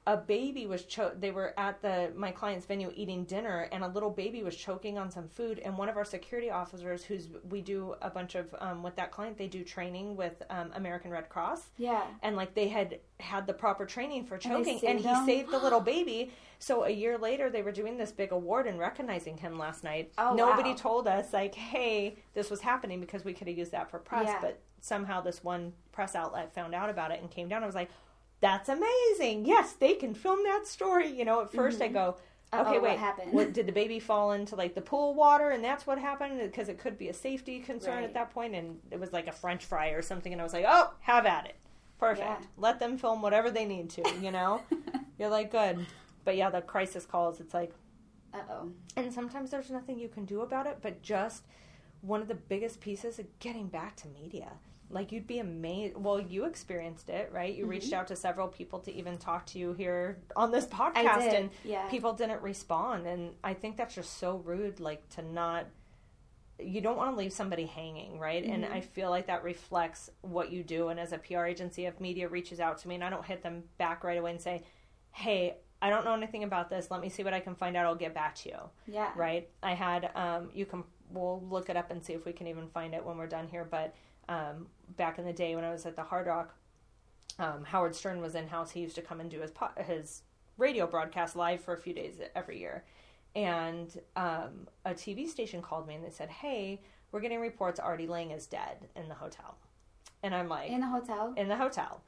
a 0.08 0.16
baby 0.16 0.66
was 0.66 0.84
cho- 0.84 1.10
they 1.18 1.32
were 1.32 1.52
at 1.58 1.82
the 1.82 2.12
my 2.14 2.30
client's 2.30 2.64
venue 2.64 2.92
eating 2.94 3.24
dinner 3.24 3.68
and 3.72 3.82
a 3.82 3.88
little 3.88 4.10
baby 4.10 4.42
was 4.44 4.54
choking 4.54 4.98
on 4.98 5.10
some 5.10 5.28
food 5.28 5.58
and 5.64 5.76
one 5.76 5.88
of 5.88 5.96
our 5.96 6.04
security 6.04 6.48
officers 6.48 7.02
who's 7.02 7.26
we 7.50 7.60
do 7.60 7.94
a 8.02 8.08
bunch 8.08 8.36
of 8.36 8.54
um, 8.60 8.82
with 8.84 8.94
that 8.94 9.10
client 9.10 9.36
they 9.36 9.48
do 9.48 9.64
training 9.64 10.14
with 10.16 10.42
um, 10.48 10.70
american 10.76 11.10
red 11.10 11.28
cross 11.28 11.70
Yeah. 11.76 12.02
and 12.22 12.36
like 12.36 12.54
they 12.54 12.68
had 12.68 13.00
had 13.18 13.46
the 13.48 13.52
proper 13.52 13.84
training 13.84 14.26
for 14.26 14.38
choking 14.38 14.74
and, 14.86 15.00
saved 15.00 15.00
he 15.00 15.08
him? 15.08 15.26
saved 15.26 15.50
the 15.50 15.58
little 15.58 15.80
baby 15.96 16.30
so 16.60 16.84
a 16.84 16.90
year 16.90 17.18
later 17.18 17.50
they 17.50 17.62
were 17.62 17.72
doing 17.72 17.98
this 17.98 18.12
big 18.12 18.30
award 18.30 18.66
and 18.68 18.78
recognizing 18.78 19.36
him 19.36 19.58
last 19.58 19.82
night 19.82 20.12
Oh, 20.18 20.34
nobody 20.34 20.70
wow. 20.70 20.76
told 20.76 21.08
us 21.08 21.32
like 21.32 21.54
hey 21.56 22.16
this 22.34 22.48
was 22.48 22.60
happening 22.60 23.00
because 23.00 23.24
we 23.24 23.32
could 23.32 23.48
have 23.48 23.58
used 23.58 23.72
that 23.72 23.90
for 23.90 23.98
press 23.98 24.26
Yeah. 24.28 24.38
but 24.40 24.60
somehow 24.80 25.20
this 25.20 25.42
one 25.42 25.72
press 25.90 26.14
outlet 26.14 26.54
found 26.54 26.76
out 26.76 26.90
about 26.90 27.10
it 27.10 27.20
and 27.20 27.28
came 27.28 27.48
down 27.48 27.64
i 27.64 27.66
was 27.66 27.74
like 27.74 27.90
that's 28.40 28.68
amazing 28.68 29.44
yes 29.46 29.72
they 29.72 29.94
can 29.94 30.14
film 30.14 30.42
that 30.44 30.66
story 30.66 31.08
you 31.10 31.24
know 31.24 31.42
at 31.42 31.52
1st 31.52 31.82
i 31.82 31.88
go 31.88 32.16
Mm-hmm. 32.52 32.60
Uh-oh, 32.60 32.68
okay 32.70 32.78
what 32.78 32.90
wait 32.90 32.98
happened? 33.00 33.32
what, 33.32 33.52
did 33.52 33.66
the 33.66 33.72
baby 33.72 33.98
fall 33.98 34.30
into 34.30 34.54
like 34.54 34.76
the 34.76 34.80
pool 34.80 35.14
water 35.14 35.50
and 35.50 35.64
that's 35.64 35.84
what 35.84 35.98
happened 35.98 36.38
because 36.40 36.68
it 36.68 36.78
could 36.78 36.96
be 36.96 37.08
a 37.08 37.12
safety 37.12 37.58
concern 37.58 37.96
Right. 37.96 38.04
at 38.04 38.14
that 38.14 38.30
point 38.30 38.54
and 38.54 38.78
it 38.92 39.00
was 39.00 39.12
like 39.12 39.26
a 39.26 39.32
french 39.32 39.64
fry 39.64 39.88
or 39.88 40.00
something 40.00 40.32
and 40.32 40.40
i 40.40 40.44
was 40.44 40.52
like 40.52 40.64
oh 40.66 40.92
have 41.00 41.26
at 41.26 41.46
it 41.46 41.56
perfect 41.98 42.20
Yeah. 42.42 42.46
let 42.56 42.78
them 42.78 42.98
film 42.98 43.20
whatever 43.20 43.50
they 43.50 43.64
need 43.64 43.90
to 43.90 44.02
you 44.22 44.30
know 44.30 44.60
you're 45.18 45.28
like 45.28 45.50
good 45.50 45.84
but 46.24 46.36
yeah 46.36 46.48
the 46.48 46.60
crisis 46.62 47.04
calls 47.04 47.40
it's 47.40 47.52
like 47.52 47.72
Uh 48.32 48.38
oh. 48.48 48.70
and 48.96 49.12
sometimes 49.12 49.50
there's 49.50 49.70
nothing 49.70 49.98
you 49.98 50.08
can 50.08 50.24
do 50.24 50.42
about 50.42 50.68
it 50.68 50.78
but 50.80 51.02
just 51.02 51.42
one 52.00 52.22
of 52.22 52.28
the 52.28 52.34
biggest 52.36 52.80
pieces 52.80 53.18
of 53.18 53.26
getting 53.40 53.66
back 53.66 53.96
to 53.96 54.08
media 54.08 54.52
like 54.90 55.10
you'd 55.10 55.26
be 55.26 55.38
amazed 55.38 55.96
well 55.96 56.20
you 56.20 56.44
experienced 56.44 57.08
it 57.08 57.30
right 57.32 57.54
you 57.54 57.66
reached 57.66 57.92
out 57.92 58.06
to 58.06 58.14
several 58.14 58.46
people 58.46 58.78
to 58.78 58.92
even 58.92 59.16
talk 59.18 59.44
to 59.44 59.58
you 59.58 59.72
here 59.72 60.18
on 60.36 60.50
this 60.50 60.66
podcast 60.66 61.32
and 61.32 61.50
yeah. 61.64 61.88
people 61.88 62.12
didn't 62.12 62.40
respond 62.42 63.06
and 63.06 63.32
i 63.42 63.52
think 63.52 63.76
that's 63.76 63.94
just 63.94 64.18
so 64.18 64.36
rude 64.44 64.78
like 64.78 65.08
to 65.08 65.22
not 65.22 65.66
you 66.58 66.80
don't 66.80 66.96
want 66.96 67.12
to 67.12 67.18
leave 67.18 67.32
somebody 67.32 67.66
hanging, 67.66 68.18
right? 68.18 68.42
And 68.42 68.64
I 68.64 68.80
feel 68.80 69.10
like 69.10 69.26
that 69.26 69.42
reflects 69.42 70.10
what 70.22 70.50
you 70.50 70.62
do. 70.62 70.88
And 70.88 70.98
as 70.98 71.12
a 71.12 71.18
PR 71.18 71.44
agency, 71.44 71.86
if 71.86 72.00
media 72.00 72.28
reaches 72.28 72.60
out 72.60 72.78
to 72.78 72.88
me 72.88 72.94
and 72.94 73.04
I 73.04 73.10
don't 73.10 73.24
hit 73.24 73.42
them 73.42 73.64
back 73.78 74.04
right 74.04 74.18
away 74.18 74.30
and 74.30 74.40
say, 74.40 74.62
hey, 75.12 75.56
I 75.82 75.90
don't 75.90 76.04
know 76.04 76.14
anything 76.14 76.44
about 76.44 76.70
this. 76.70 76.90
Let 76.90 77.02
me 77.02 77.10
see 77.10 77.22
what 77.22 77.34
I 77.34 77.40
can 77.40 77.54
find 77.54 77.76
out. 77.76 77.84
I'll 77.84 77.94
get 77.94 78.14
back 78.14 78.34
to 78.36 78.48
you. 78.48 78.58
Yeah. 78.86 79.10
Right? 79.14 79.48
I 79.62 79.74
had, 79.74 80.10
um, 80.14 80.48
you 80.54 80.64
can, 80.64 80.84
we'll 81.10 81.42
look 81.48 81.68
it 81.68 81.76
up 81.76 81.90
and 81.90 82.02
see 82.02 82.14
if 82.14 82.24
we 82.24 82.32
can 82.32 82.46
even 82.46 82.68
find 82.68 82.94
it 82.94 83.04
when 83.04 83.18
we're 83.18 83.26
done 83.26 83.48
here. 83.48 83.66
But 83.70 83.94
um, 84.28 84.68
back 84.96 85.18
in 85.18 85.24
the 85.24 85.32
day 85.32 85.54
when 85.56 85.64
I 85.64 85.70
was 85.72 85.86
at 85.86 85.96
the 85.96 86.02
Hard 86.02 86.26
Rock, 86.26 86.54
um, 87.38 87.64
Howard 87.64 87.94
Stern 87.94 88.20
was 88.20 88.34
in 88.34 88.48
house. 88.48 88.70
He 88.70 88.80
used 88.80 88.94
to 88.96 89.02
come 89.02 89.20
and 89.20 89.30
do 89.30 89.40
his 89.40 89.50
po- 89.50 89.70
his 89.84 90.22
radio 90.58 90.86
broadcast 90.86 91.36
live 91.36 91.60
for 91.60 91.74
a 91.74 91.78
few 91.78 91.92
days 91.92 92.14
every 92.34 92.58
year. 92.58 92.84
And 93.34 94.00
um, 94.16 94.66
a 94.84 94.94
TV 94.94 95.28
station 95.28 95.60
called 95.60 95.86
me 95.86 95.94
and 95.94 96.04
they 96.04 96.10
said, 96.10 96.30
"Hey, 96.30 96.80
we're 97.12 97.20
getting 97.20 97.40
reports 97.40 97.78
Artie 97.78 98.06
Lange 98.06 98.30
is 98.30 98.46
dead 98.46 98.88
in 98.94 99.08
the 99.08 99.14
hotel." 99.14 99.56
And 100.22 100.34
I'm 100.34 100.48
like, 100.48 100.70
In 100.70 100.80
the 100.80 100.86
hotel. 100.88 101.34
in 101.36 101.48
the 101.48 101.56
hotel. 101.56 102.00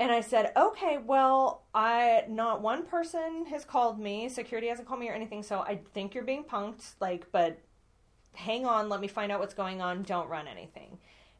And 0.00 0.12
I 0.12 0.20
said, 0.20 0.52
okay, 0.56 0.98
well, 0.98 1.62
I 1.74 2.24
not 2.28 2.60
one 2.60 2.84
person 2.84 3.46
has 3.46 3.64
called 3.64 3.98
me. 3.98 4.28
Security 4.28 4.68
hasn't 4.68 4.86
called 4.86 5.00
me 5.00 5.08
or 5.08 5.12
anything, 5.12 5.42
so 5.42 5.60
I 5.60 5.80
think 5.94 6.14
you're 6.14 6.24
being 6.24 6.44
punked. 6.44 6.94
Like, 7.00 7.26
but 7.32 7.58
hang 8.34 8.64
on, 8.66 8.88
let 8.88 9.00
me 9.00 9.08
find 9.08 9.32
out 9.32 9.40
what's 9.40 9.54
going 9.54 9.80
on. 9.80 10.02
Don't 10.02 10.28
run 10.28 10.46
anything. 10.46 10.98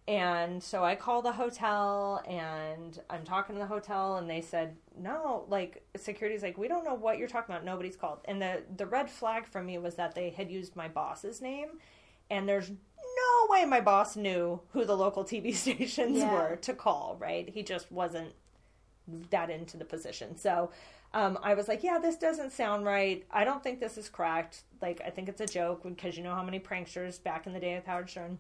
And 0.08 0.62
so 0.62 0.82
I 0.82 0.94
call 0.94 1.20
the 1.20 1.32
hotel 1.32 2.22
and 2.26 2.98
I'm 3.10 3.24
talking 3.24 3.54
to 3.54 3.58
the 3.60 3.66
hotel 3.66 4.16
and 4.16 4.28
they 4.28 4.40
said, 4.40 4.74
No, 4.98 5.44
like 5.48 5.84
security's 5.96 6.42
like, 6.42 6.56
we 6.56 6.66
don't 6.66 6.82
know 6.84 6.94
what 6.94 7.18
you're 7.18 7.28
talking 7.28 7.54
about. 7.54 7.62
Nobody's 7.64 7.94
called. 7.94 8.20
And 8.24 8.40
the 8.40 8.62
the 8.74 8.86
red 8.86 9.10
flag 9.10 9.46
for 9.46 9.62
me 9.62 9.76
was 9.76 9.96
that 9.96 10.14
they 10.14 10.30
had 10.30 10.50
used 10.50 10.74
my 10.74 10.88
boss's 10.88 11.42
name 11.42 11.68
and 12.30 12.48
there's 12.48 12.70
no 12.70 13.46
way 13.50 13.66
my 13.66 13.82
boss 13.82 14.16
knew 14.16 14.60
who 14.72 14.86
the 14.86 14.96
local 14.96 15.24
TV 15.24 15.54
stations 15.64 16.16
Yeah. 16.16 16.32
were 16.32 16.56
to 16.56 16.72
call, 16.72 17.18
right? 17.20 17.46
He 17.46 17.62
just 17.62 17.92
wasn't 17.92 18.32
that 19.28 19.50
into 19.50 19.76
the 19.76 19.84
position. 19.84 20.38
So 20.38 20.70
um, 21.12 21.38
I 21.42 21.52
was 21.52 21.68
like, 21.68 21.82
yeah, 21.82 21.98
this 21.98 22.16
doesn't 22.16 22.52
sound 22.52 22.86
right. 22.86 23.26
I 23.30 23.44
don't 23.44 23.62
think 23.62 23.78
this 23.78 23.98
is 23.98 24.08
correct. 24.08 24.62
Like, 24.80 25.02
I 25.04 25.10
think 25.10 25.28
it's 25.28 25.40
a 25.42 25.46
joke 25.46 25.82
because 25.82 26.16
you 26.16 26.22
know 26.22 26.34
how 26.34 26.42
many 26.42 26.60
pranksters 26.60 27.22
back 27.22 27.46
in 27.46 27.52
the 27.52 27.60
day 27.60 27.74
with 27.74 27.84
Howard 27.86 28.08
Stern. 28.08 28.38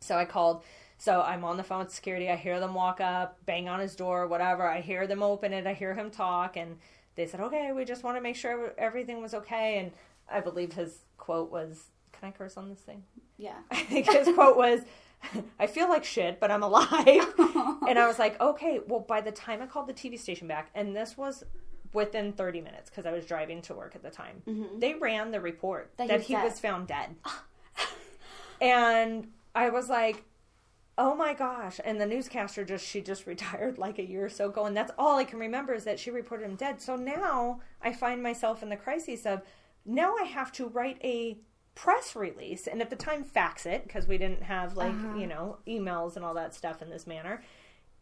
So 0.00 0.16
I 0.16 0.24
called 0.24 0.62
So 1.00 1.22
I'm 1.22 1.44
on 1.44 1.56
the 1.56 1.62
phone 1.62 1.78
with 1.78 1.94
security. 1.94 2.28
I 2.28 2.36
hear 2.36 2.60
them 2.60 2.74
walk 2.74 3.00
up, 3.00 3.38
bang 3.46 3.70
on 3.70 3.80
his 3.80 3.96
door, 3.96 4.26
whatever. 4.26 4.68
I 4.68 4.82
hear 4.82 5.06
them 5.06 5.22
open 5.22 5.54
it. 5.54 5.66
I 5.66 5.72
hear 5.72 5.94
him 5.94 6.10
talk, 6.10 6.58
and 6.58 6.76
they 7.14 7.26
said, 7.26 7.40
"Okay, 7.40 7.72
we 7.72 7.86
just 7.86 8.04
want 8.04 8.18
to 8.18 8.20
make 8.20 8.36
sure 8.36 8.74
everything 8.76 9.22
was 9.22 9.32
okay." 9.32 9.78
And 9.78 9.92
I 10.30 10.40
believe 10.40 10.74
his 10.74 11.06
quote 11.16 11.50
was, 11.50 11.86
"Can 12.12 12.28
I 12.28 12.32
curse 12.32 12.58
on 12.58 12.68
this 12.68 12.80
thing?" 12.80 13.02
Yeah. 13.38 13.56
I 13.70 13.76
think 13.76 14.12
his 14.12 14.28
quote 14.34 14.58
was, 14.58 14.82
"I 15.58 15.66
feel 15.66 15.88
like 15.88 16.04
shit, 16.04 16.38
but 16.38 16.50
I'm 16.50 16.62
alive." 16.62 17.32
and 17.88 17.98
I 17.98 18.06
was 18.06 18.18
like, 18.18 18.38
"Okay." 18.38 18.80
Well, 18.86 19.00
by 19.00 19.22
the 19.22 19.32
time 19.32 19.62
I 19.62 19.66
called 19.66 19.86
the 19.86 19.94
TV 19.94 20.18
station 20.18 20.48
back, 20.48 20.68
and 20.74 20.94
this 20.94 21.16
was 21.16 21.44
within 21.94 22.34
30 22.34 22.60
minutes 22.60 22.90
because 22.90 23.06
I 23.06 23.12
was 23.12 23.24
driving 23.24 23.62
to 23.62 23.74
work 23.74 23.94
at 23.94 24.02
the 24.02 24.10
time, 24.10 24.42
mm-hmm. 24.46 24.78
they 24.78 24.92
ran 24.92 25.30
the 25.30 25.40
report 25.40 25.92
That 25.96 26.08
that, 26.08 26.20
he 26.20 26.34
he 26.34 26.42
was 26.42 26.60
found 26.60 26.88
dead. 26.88 27.16
and 28.60 29.28
I 29.54 29.70
was 29.70 29.88
like, 29.88 30.24
oh 31.02 31.14
my 31.14 31.32
gosh 31.32 31.80
and 31.84 32.00
the 32.00 32.06
newscaster 32.06 32.64
just 32.64 32.86
she 32.86 33.00
just 33.00 33.26
retired 33.34 33.78
like 33.78 33.98
a 33.98 34.06
year 34.06 34.26
or 34.26 34.28
so 34.28 34.46
ago 34.50 34.66
and 34.66 34.76
that's 34.76 34.92
all 34.98 35.16
i 35.16 35.24
can 35.24 35.38
remember 35.38 35.72
is 35.74 35.84
that 35.84 35.98
she 35.98 36.10
reported 36.10 36.44
him 36.44 36.54
dead 36.56 36.80
so 36.80 36.94
now 36.96 37.60
i 37.82 37.90
find 37.92 38.22
myself 38.22 38.62
in 38.62 38.68
the 38.68 38.76
crisis 38.76 39.24
of 39.26 39.40
now 39.86 40.14
i 40.16 40.24
have 40.24 40.52
to 40.52 40.66
write 40.66 40.98
a 41.02 41.38
press 41.74 42.14
release 42.14 42.66
and 42.66 42.82
at 42.82 42.90
the 42.90 42.96
time 42.96 43.24
fax 43.24 43.64
it 43.64 43.82
because 43.84 44.06
we 44.06 44.18
didn't 44.18 44.42
have 44.42 44.76
like 44.76 44.92
Uh-huh. 44.92 45.16
you 45.18 45.26
know 45.26 45.56
emails 45.66 46.16
and 46.16 46.24
all 46.24 46.34
that 46.34 46.54
stuff 46.54 46.82
in 46.82 46.90
this 46.90 47.06
manner 47.06 47.42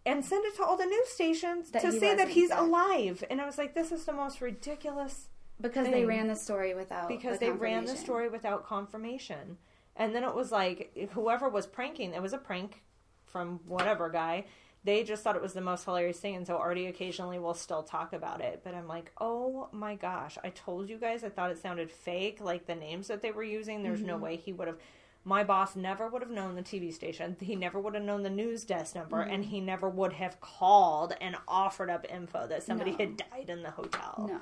and 0.06 0.24
send 0.24 0.44
it 0.46 0.56
to 0.56 0.64
all 0.64 0.76
the 0.76 0.86
news 0.86 1.08
stations 1.08 1.70
That 1.70 1.82
to 1.82 1.92
say 1.92 2.14
that 2.16 2.28
he's 2.30 2.48
dead. 2.50 2.58
alive 2.58 3.22
and 3.30 3.40
i 3.40 3.46
was 3.46 3.58
like 3.58 3.74
this 3.74 3.92
is 3.92 4.04
the 4.06 4.12
most 4.12 4.40
ridiculous 4.40 5.28
Because 5.60 5.86
they 5.88 6.04
ran 6.04 6.26
the 6.28 6.36
story 6.36 6.74
without 6.74 7.08
because 7.08 7.38
the 7.38 7.46
they 7.46 7.52
ran 7.52 7.84
the 7.84 7.96
story 7.96 8.28
without 8.28 8.64
confirmation. 8.66 9.58
And 10.00 10.14
then 10.14 10.22
it 10.22 10.32
was 10.32 10.52
like 10.52 11.10
whoever 11.14 11.48
was 11.48 11.66
pranking, 11.66 12.14
it 12.14 12.22
was 12.22 12.32
a 12.32 12.38
prank 12.38 12.82
from 13.30 13.60
whatever 13.66 14.08
guy. 14.08 14.44
They 14.84 15.02
just 15.02 15.22
thought 15.22 15.36
it 15.36 15.42
was 15.42 15.54
the 15.54 15.60
most 15.60 15.84
hilarious 15.84 16.20
thing, 16.20 16.36
and 16.36 16.46
so 16.46 16.56
Artie 16.56 16.86
occasionally 16.86 17.38
will 17.38 17.54
still 17.54 17.82
talk 17.82 18.12
about 18.12 18.40
it. 18.40 18.60
But 18.62 18.74
I'm 18.74 18.86
like, 18.86 19.10
oh 19.20 19.68
my 19.72 19.96
gosh! 19.96 20.38
I 20.42 20.50
told 20.50 20.88
you 20.88 20.98
guys 20.98 21.24
I 21.24 21.28
thought 21.28 21.50
it 21.50 21.58
sounded 21.58 21.90
fake, 21.90 22.40
like 22.40 22.66
the 22.66 22.74
names 22.74 23.08
that 23.08 23.20
they 23.20 23.32
were 23.32 23.42
using. 23.42 23.82
There's 23.82 24.02
no 24.02 24.14
mm-hmm. 24.14 24.22
way 24.24 24.36
he 24.36 24.52
would 24.52 24.68
have. 24.68 24.78
My 25.24 25.42
boss 25.44 25.74
never 25.76 26.08
would 26.08 26.22
have 26.22 26.30
known 26.30 26.54
the 26.54 26.62
TV 26.62 26.92
station. 26.92 27.36
He 27.40 27.56
never 27.56 27.78
would 27.78 27.94
have 27.94 28.04
known 28.04 28.22
the 28.22 28.30
news 28.30 28.64
desk 28.64 28.94
number, 28.94 29.20
and 29.20 29.42
mm-hmm. 29.42 29.50
he 29.50 29.60
never 29.60 29.88
would 29.88 30.14
have 30.14 30.40
called 30.40 31.12
and 31.20 31.36
offered 31.46 31.90
up 31.90 32.06
info 32.08 32.46
that 32.46 32.62
somebody 32.62 32.92
No. 32.92 32.98
had 32.98 33.16
died 33.16 33.50
in 33.50 33.62
the 33.62 33.72
hotel. 33.72 34.26
No. 34.30 34.40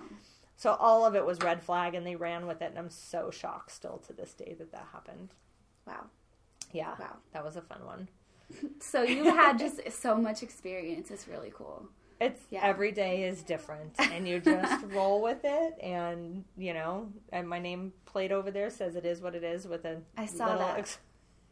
So 0.56 0.74
all 0.74 1.04
of 1.04 1.14
it 1.14 1.24
was 1.24 1.40
red 1.40 1.62
flag, 1.62 1.94
and 1.94 2.06
they 2.06 2.14
ran 2.14 2.46
with 2.46 2.62
it, 2.62 2.66
and 2.70 2.78
I'm 2.78 2.90
so 2.90 3.30
shocked 3.30 3.72
still 3.72 3.98
to 4.06 4.12
this 4.12 4.32
day 4.32 4.54
that 4.58 4.72
that 4.72 4.86
happened. 4.92 5.30
Wow. 5.86 6.06
Yeah, 6.72 6.94
Wow. 6.98 7.16
that 7.32 7.44
was 7.44 7.56
a 7.56 7.62
fun 7.62 7.84
one. 7.84 8.08
So 8.80 9.02
you 9.02 9.24
had 9.24 9.58
just 9.58 9.80
so 10.00 10.16
much 10.16 10.42
experience. 10.42 11.10
It's 11.10 11.26
really 11.28 11.52
cool. 11.54 11.88
It's 12.20 12.40
Yeah. 12.50 12.60
every 12.62 12.92
day 12.92 13.24
is 13.24 13.42
different, 13.42 13.94
and 13.98 14.26
you 14.26 14.40
just 14.40 14.84
roll 14.88 15.20
with 15.20 15.40
it, 15.44 15.78
and 15.82 16.44
you 16.56 16.72
know. 16.72 17.08
And 17.32 17.48
my 17.48 17.58
name 17.58 17.92
plate 18.06 18.32
over 18.32 18.50
there 18.50 18.70
says 18.70 18.96
it 18.96 19.04
is 19.04 19.20
what 19.20 19.34
it 19.34 19.44
is 19.44 19.66
with 19.68 19.84
a 19.84 20.00
I 20.16 20.24
saw 20.26 20.46
little 20.46 20.60
that. 20.60 20.78
ex- 20.78 20.98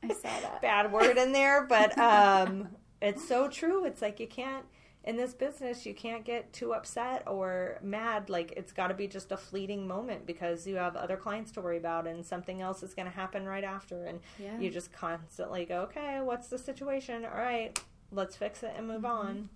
I 0.03 0.09
saw 0.09 0.41
that. 0.41 0.63
bad 0.63 0.91
word 0.93 1.19
in 1.19 1.33
there, 1.33 1.67
but 1.67 1.97
um, 1.99 2.69
it's 3.03 3.27
so 3.29 3.49
true. 3.49 3.85
It's 3.85 4.01
like 4.01 4.19
you 4.21 4.27
can't 4.27 4.65
in 5.05 5.17
this 5.17 5.35
business 5.35 5.85
you 5.85 5.93
can't 5.95 6.25
get 6.25 6.53
too 6.53 6.73
upset 6.73 7.23
or 7.27 7.79
mad. 7.83 8.31
Like 8.31 8.53
it's 8.57 8.73
got 8.73 8.89
to 8.89 8.95
be 8.95 9.07
just 9.07 9.31
a 9.33 9.37
fleeting 9.37 9.87
moment 9.87 10.27
because 10.27 10.67
you 10.67 10.77
have 10.77 10.97
other 10.97 11.17
clients 11.17 11.53
to 11.53 11.61
worry 11.61 11.77
about, 11.77 12.07
and 12.07 12.25
something 12.25 12.61
else 12.63 12.83
is 12.83 12.95
going 12.95 13.07
to 13.07 13.15
happen 13.15 13.45
right 13.47 13.65
after, 13.65 14.07
and 14.07 14.21
Yeah. 14.39 14.59
you 14.59 14.71
just 14.71 14.93
constantly 14.93 15.65
go, 15.67 15.83
okay, 15.83 16.21
what's 16.23 16.49
the 16.49 16.59
situation? 16.59 17.25
All 17.25 17.39
right, 17.39 17.79
let's 18.11 18.35
fix 18.37 18.63
it 18.63 18.73
and 18.77 18.87
move 18.89 19.03
Mm-hmm. 19.03 19.07
on. 19.29 19.49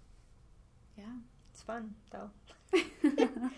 Yeah. 0.96 1.04
It's 1.52 1.62
fun 1.62 1.94
though. 2.12 2.30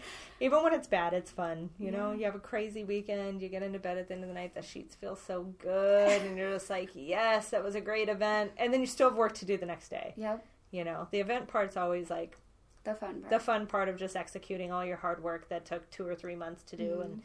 Even 0.40 0.62
when 0.62 0.72
it's 0.72 0.86
bad, 0.86 1.12
it's 1.12 1.30
fun. 1.30 1.68
You 1.78 1.90
know, 1.90 2.12
you 2.12 2.24
have 2.24 2.34
a 2.34 2.38
crazy 2.38 2.84
weekend, 2.84 3.42
you 3.42 3.48
get 3.48 3.62
into 3.62 3.78
bed 3.78 3.98
at 3.98 4.08
the 4.08 4.14
end 4.14 4.22
of 4.22 4.28
the 4.28 4.34
night, 4.34 4.54
the 4.54 4.62
sheets 4.62 4.94
feel 4.94 5.16
so 5.16 5.42
good, 5.58 6.22
and 6.22 6.38
you're 6.38 6.52
just 6.52 6.70
like, 6.70 6.90
yes, 6.94 7.50
that 7.50 7.62
was 7.62 7.74
a 7.74 7.80
great 7.80 8.08
event. 8.08 8.52
And 8.56 8.72
then 8.72 8.80
you 8.80 8.86
still 8.86 9.10
have 9.10 9.18
work 9.18 9.34
to 9.34 9.44
do 9.44 9.58
the 9.58 9.66
next 9.66 9.88
day. 9.90 10.14
Yep. 10.16 10.44
You 10.70 10.84
know, 10.84 11.08
the 11.10 11.20
event 11.20 11.48
part's 11.48 11.76
always 11.76 12.10
like 12.10 12.36
The 12.84 12.94
fun 12.94 13.20
part. 13.20 13.30
the 13.30 13.40
fun 13.40 13.66
part 13.66 13.88
of 13.88 13.96
just 13.96 14.16
executing 14.16 14.70
all 14.72 14.84
your 14.84 14.96
hard 14.96 15.22
work 15.22 15.48
that 15.48 15.64
took 15.64 15.90
two 15.90 16.06
or 16.06 16.14
three 16.14 16.36
months 16.36 16.62
to 16.64 16.76
do. 16.76 16.90
Mm-hmm. 16.90 17.02
And 17.02 17.22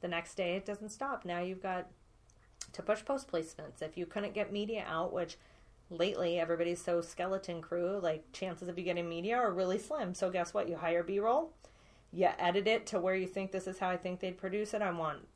the 0.00 0.08
next 0.08 0.34
day, 0.34 0.56
it 0.56 0.64
doesn't 0.64 0.90
stop. 0.90 1.24
Now 1.24 1.40
you've 1.40 1.62
got 1.62 1.88
to 2.72 2.82
push 2.82 3.04
post 3.04 3.30
placements. 3.30 3.82
If 3.82 3.96
you 3.96 4.06
couldn't 4.06 4.34
get 4.34 4.52
media 4.52 4.84
out, 4.86 5.12
which 5.12 5.36
lately 5.90 6.38
everybody's 6.38 6.82
so 6.82 7.00
skeleton 7.00 7.62
crew, 7.62 7.98
like 8.02 8.30
chances 8.32 8.68
of 8.68 8.78
you 8.78 8.84
getting 8.84 9.08
media 9.08 9.36
are 9.36 9.52
really 9.52 9.78
slim. 9.78 10.14
So 10.14 10.30
guess 10.30 10.52
what? 10.52 10.68
You 10.68 10.76
hire 10.76 11.02
B 11.02 11.18
roll, 11.18 11.52
you 12.12 12.28
edit 12.38 12.66
it 12.66 12.86
to 12.88 13.00
where 13.00 13.14
you 13.14 13.26
think 13.26 13.52
this 13.52 13.66
is 13.66 13.78
how 13.78 13.88
I 13.88 13.96
think 13.96 14.20
they'd 14.20 14.36
produce 14.36 14.74
it. 14.74 14.82
I 14.82 14.90
want 14.90 15.26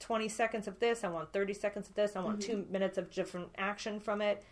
20 0.00 0.28
seconds 0.28 0.66
of 0.66 0.78
this, 0.80 1.04
I 1.04 1.08
want 1.08 1.32
30 1.32 1.54
seconds 1.54 1.88
of 1.88 1.94
this, 1.94 2.16
I 2.16 2.20
want 2.20 2.40
mm-hmm. 2.40 2.50
two 2.50 2.66
minutes 2.70 2.98
of 2.98 3.10
different 3.10 3.48
action 3.56 4.00
from 4.00 4.20
it. 4.20 4.42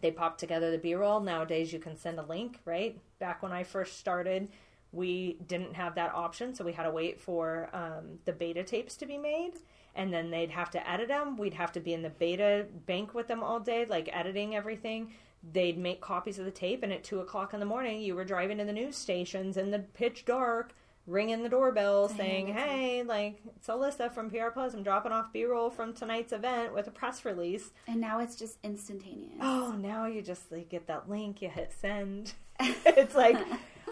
They 0.00 0.10
pop 0.10 0.38
together 0.38 0.70
the 0.70 0.78
B 0.78 0.94
roll. 0.94 1.20
Nowadays, 1.20 1.72
you 1.72 1.78
can 1.78 1.96
send 1.96 2.18
a 2.18 2.22
link, 2.22 2.58
right? 2.64 2.98
Back 3.18 3.42
when 3.42 3.52
I 3.52 3.62
first 3.62 3.98
started, 3.98 4.48
we 4.90 5.38
didn't 5.46 5.74
have 5.74 5.94
that 5.94 6.12
option, 6.14 6.54
so 6.54 6.64
we 6.64 6.72
had 6.72 6.84
to 6.84 6.90
wait 6.90 7.20
for 7.20 7.70
um, 7.72 8.18
the 8.24 8.32
beta 8.32 8.62
tapes 8.62 8.96
to 8.98 9.06
be 9.06 9.16
made, 9.16 9.52
and 9.94 10.12
then 10.12 10.30
they'd 10.30 10.50
have 10.50 10.70
to 10.70 10.90
edit 10.90 11.08
them. 11.08 11.36
We'd 11.36 11.54
have 11.54 11.72
to 11.72 11.80
be 11.80 11.94
in 11.94 12.02
the 12.02 12.10
beta 12.10 12.66
bank 12.86 13.14
with 13.14 13.28
them 13.28 13.42
all 13.42 13.60
day, 13.60 13.86
like 13.86 14.10
editing 14.12 14.54
everything. 14.54 15.12
They'd 15.52 15.78
make 15.78 16.00
copies 16.00 16.38
of 16.38 16.44
the 16.44 16.50
tape, 16.50 16.82
and 16.82 16.92
at 16.92 17.04
two 17.04 17.20
o'clock 17.20 17.54
in 17.54 17.60
the 17.60 17.66
morning, 17.66 18.00
you 18.00 18.14
were 18.14 18.24
driving 18.24 18.58
to 18.58 18.64
the 18.64 18.72
news 18.72 18.96
stations 18.96 19.56
in 19.56 19.70
the 19.70 19.78
pitch 19.80 20.24
dark, 20.24 20.74
ringing 21.06 21.42
the 21.42 21.48
doorbell, 21.48 22.08
saying, 22.08 22.48
"Hey, 22.48 23.02
like 23.02 23.40
it's 23.56 23.68
Alyssa 23.68 24.12
from 24.12 24.30
PR 24.30 24.48
Plus. 24.52 24.72
I'm 24.74 24.82
dropping 24.82 25.12
off 25.12 25.32
B-roll 25.32 25.70
from 25.70 25.92
tonight's 25.92 26.32
event 26.32 26.72
with 26.74 26.86
a 26.86 26.90
press 26.90 27.24
release." 27.24 27.70
and 27.88 28.00
now 28.00 28.20
it's 28.20 28.36
just 28.36 28.58
instantaneous. 28.62 29.38
Oh, 29.40 29.72
now 29.78 30.06
you 30.06 30.22
just 30.22 30.50
like 30.52 30.68
get 30.68 30.86
that 30.86 31.08
link, 31.08 31.42
you 31.42 31.48
hit 31.48 31.72
send. 31.78 32.34
it's 32.60 33.14
like 33.14 33.38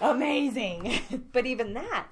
amazing. 0.00 0.92
but 1.32 1.46
even 1.46 1.74
that, 1.74 2.06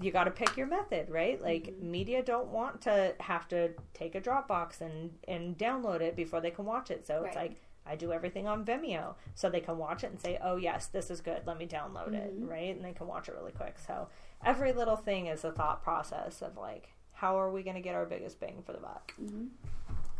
you 0.00 0.10
got 0.10 0.24
to 0.24 0.30
pick 0.30 0.56
your 0.56 0.66
method, 0.66 1.10
right? 1.10 1.40
Like 1.42 1.64
Mm-hmm. 1.64 1.90
media 1.90 2.22
don't 2.22 2.48
want 2.48 2.80
to 2.82 3.14
have 3.20 3.48
to 3.48 3.70
take 3.94 4.14
a 4.14 4.20
Dropbox 4.20 4.80
and 4.80 5.10
and 5.28 5.56
download 5.58 6.00
it 6.00 6.16
before 6.16 6.40
they 6.40 6.50
can 6.50 6.64
watch 6.64 6.90
it. 6.90 7.06
So 7.06 7.24
it's 7.24 7.36
Right. 7.36 7.50
like 7.50 7.60
I 7.90 7.96
do 7.96 8.12
everything 8.12 8.46
on 8.46 8.64
Vimeo 8.64 9.14
so 9.34 9.50
they 9.50 9.60
can 9.60 9.76
watch 9.78 10.04
it 10.04 10.10
and 10.10 10.20
say, 10.20 10.38
"Oh, 10.42 10.56
yes, 10.56 10.86
this 10.86 11.10
is 11.10 11.20
good. 11.20 11.42
Let 11.46 11.58
me 11.58 11.66
download 11.66 12.14
it." 12.14 12.34
Mm-hmm. 12.34 12.48
Right? 12.48 12.74
And 12.74 12.84
they 12.84 12.92
can 12.92 13.06
watch 13.06 13.28
it 13.28 13.34
really 13.34 13.52
quick. 13.52 13.76
So 13.84 14.08
every 14.44 14.72
little 14.72 14.96
thing 14.96 15.26
is 15.26 15.44
a 15.44 15.52
thought 15.52 15.82
process 15.82 16.40
of 16.42 16.56
like 16.56 16.90
how 17.20 17.38
are 17.38 17.50
we 17.50 17.62
going 17.62 17.76
to 17.76 17.82
get 17.82 17.94
our 17.94 18.06
biggest 18.06 18.40
bang 18.40 18.62
for 18.64 18.72
the 18.72 18.78
buck? 18.78 19.12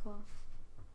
Cool. 0.05 0.17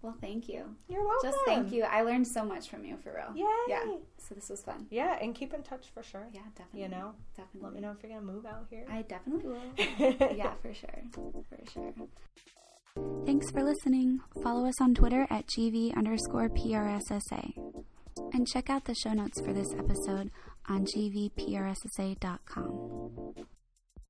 Well, 0.03 0.15
thank 0.21 0.47
you. 0.47 0.75
You're 0.87 1.03
welcome. 1.03 1.31
Just 1.31 1.39
thank 1.47 1.71
you. 1.71 1.83
I 1.83 2.03
learned 2.03 2.27
so 2.27 2.45
much 2.45 2.69
from 2.69 2.85
you 2.85 2.95
for 2.95 3.11
real. 3.11 3.35
Yay. 3.35 3.45
Yeah. 3.67 3.95
So 4.19 4.35
this 4.35 4.49
was 4.49 4.61
fun. 4.61 4.85
Yeah, 4.91 5.17
and 5.19 5.33
keep 5.33 5.51
in 5.51 5.63
touch 5.63 5.87
for 5.95 6.03
sure. 6.03 6.27
Yeah, 6.31 6.41
definitely. 6.55 6.81
You 6.83 6.89
know, 6.89 7.13
definitely. 7.35 7.61
let 7.63 7.73
me 7.73 7.81
know 7.81 7.91
if 7.91 8.03
you're 8.03 8.11
gonna 8.11 8.31
move 8.31 8.45
out 8.45 8.67
here. 8.69 8.85
I 8.87 9.01
definitely 9.01 9.47
will. 9.47 9.61
yeah, 10.35 10.53
for 10.61 10.75
sure. 10.75 11.01
For 11.11 11.71
sure. 11.73 11.93
Thanks 13.25 13.49
for 13.51 13.63
listening. 13.63 14.19
Follow 14.43 14.67
us 14.67 14.79
on 14.79 14.93
Twitter 14.93 15.25
at 15.29 15.47
GV 15.47 15.95
underscore 15.97 16.49
PRSSA. 16.49 17.53
And 18.33 18.47
check 18.47 18.69
out 18.69 18.85
the 18.85 18.95
show 18.95 19.13
notes 19.13 19.41
for 19.41 19.51
this 19.51 19.73
episode 19.77 20.31
on 20.69 20.85
gvprssa.com. 20.85 21.75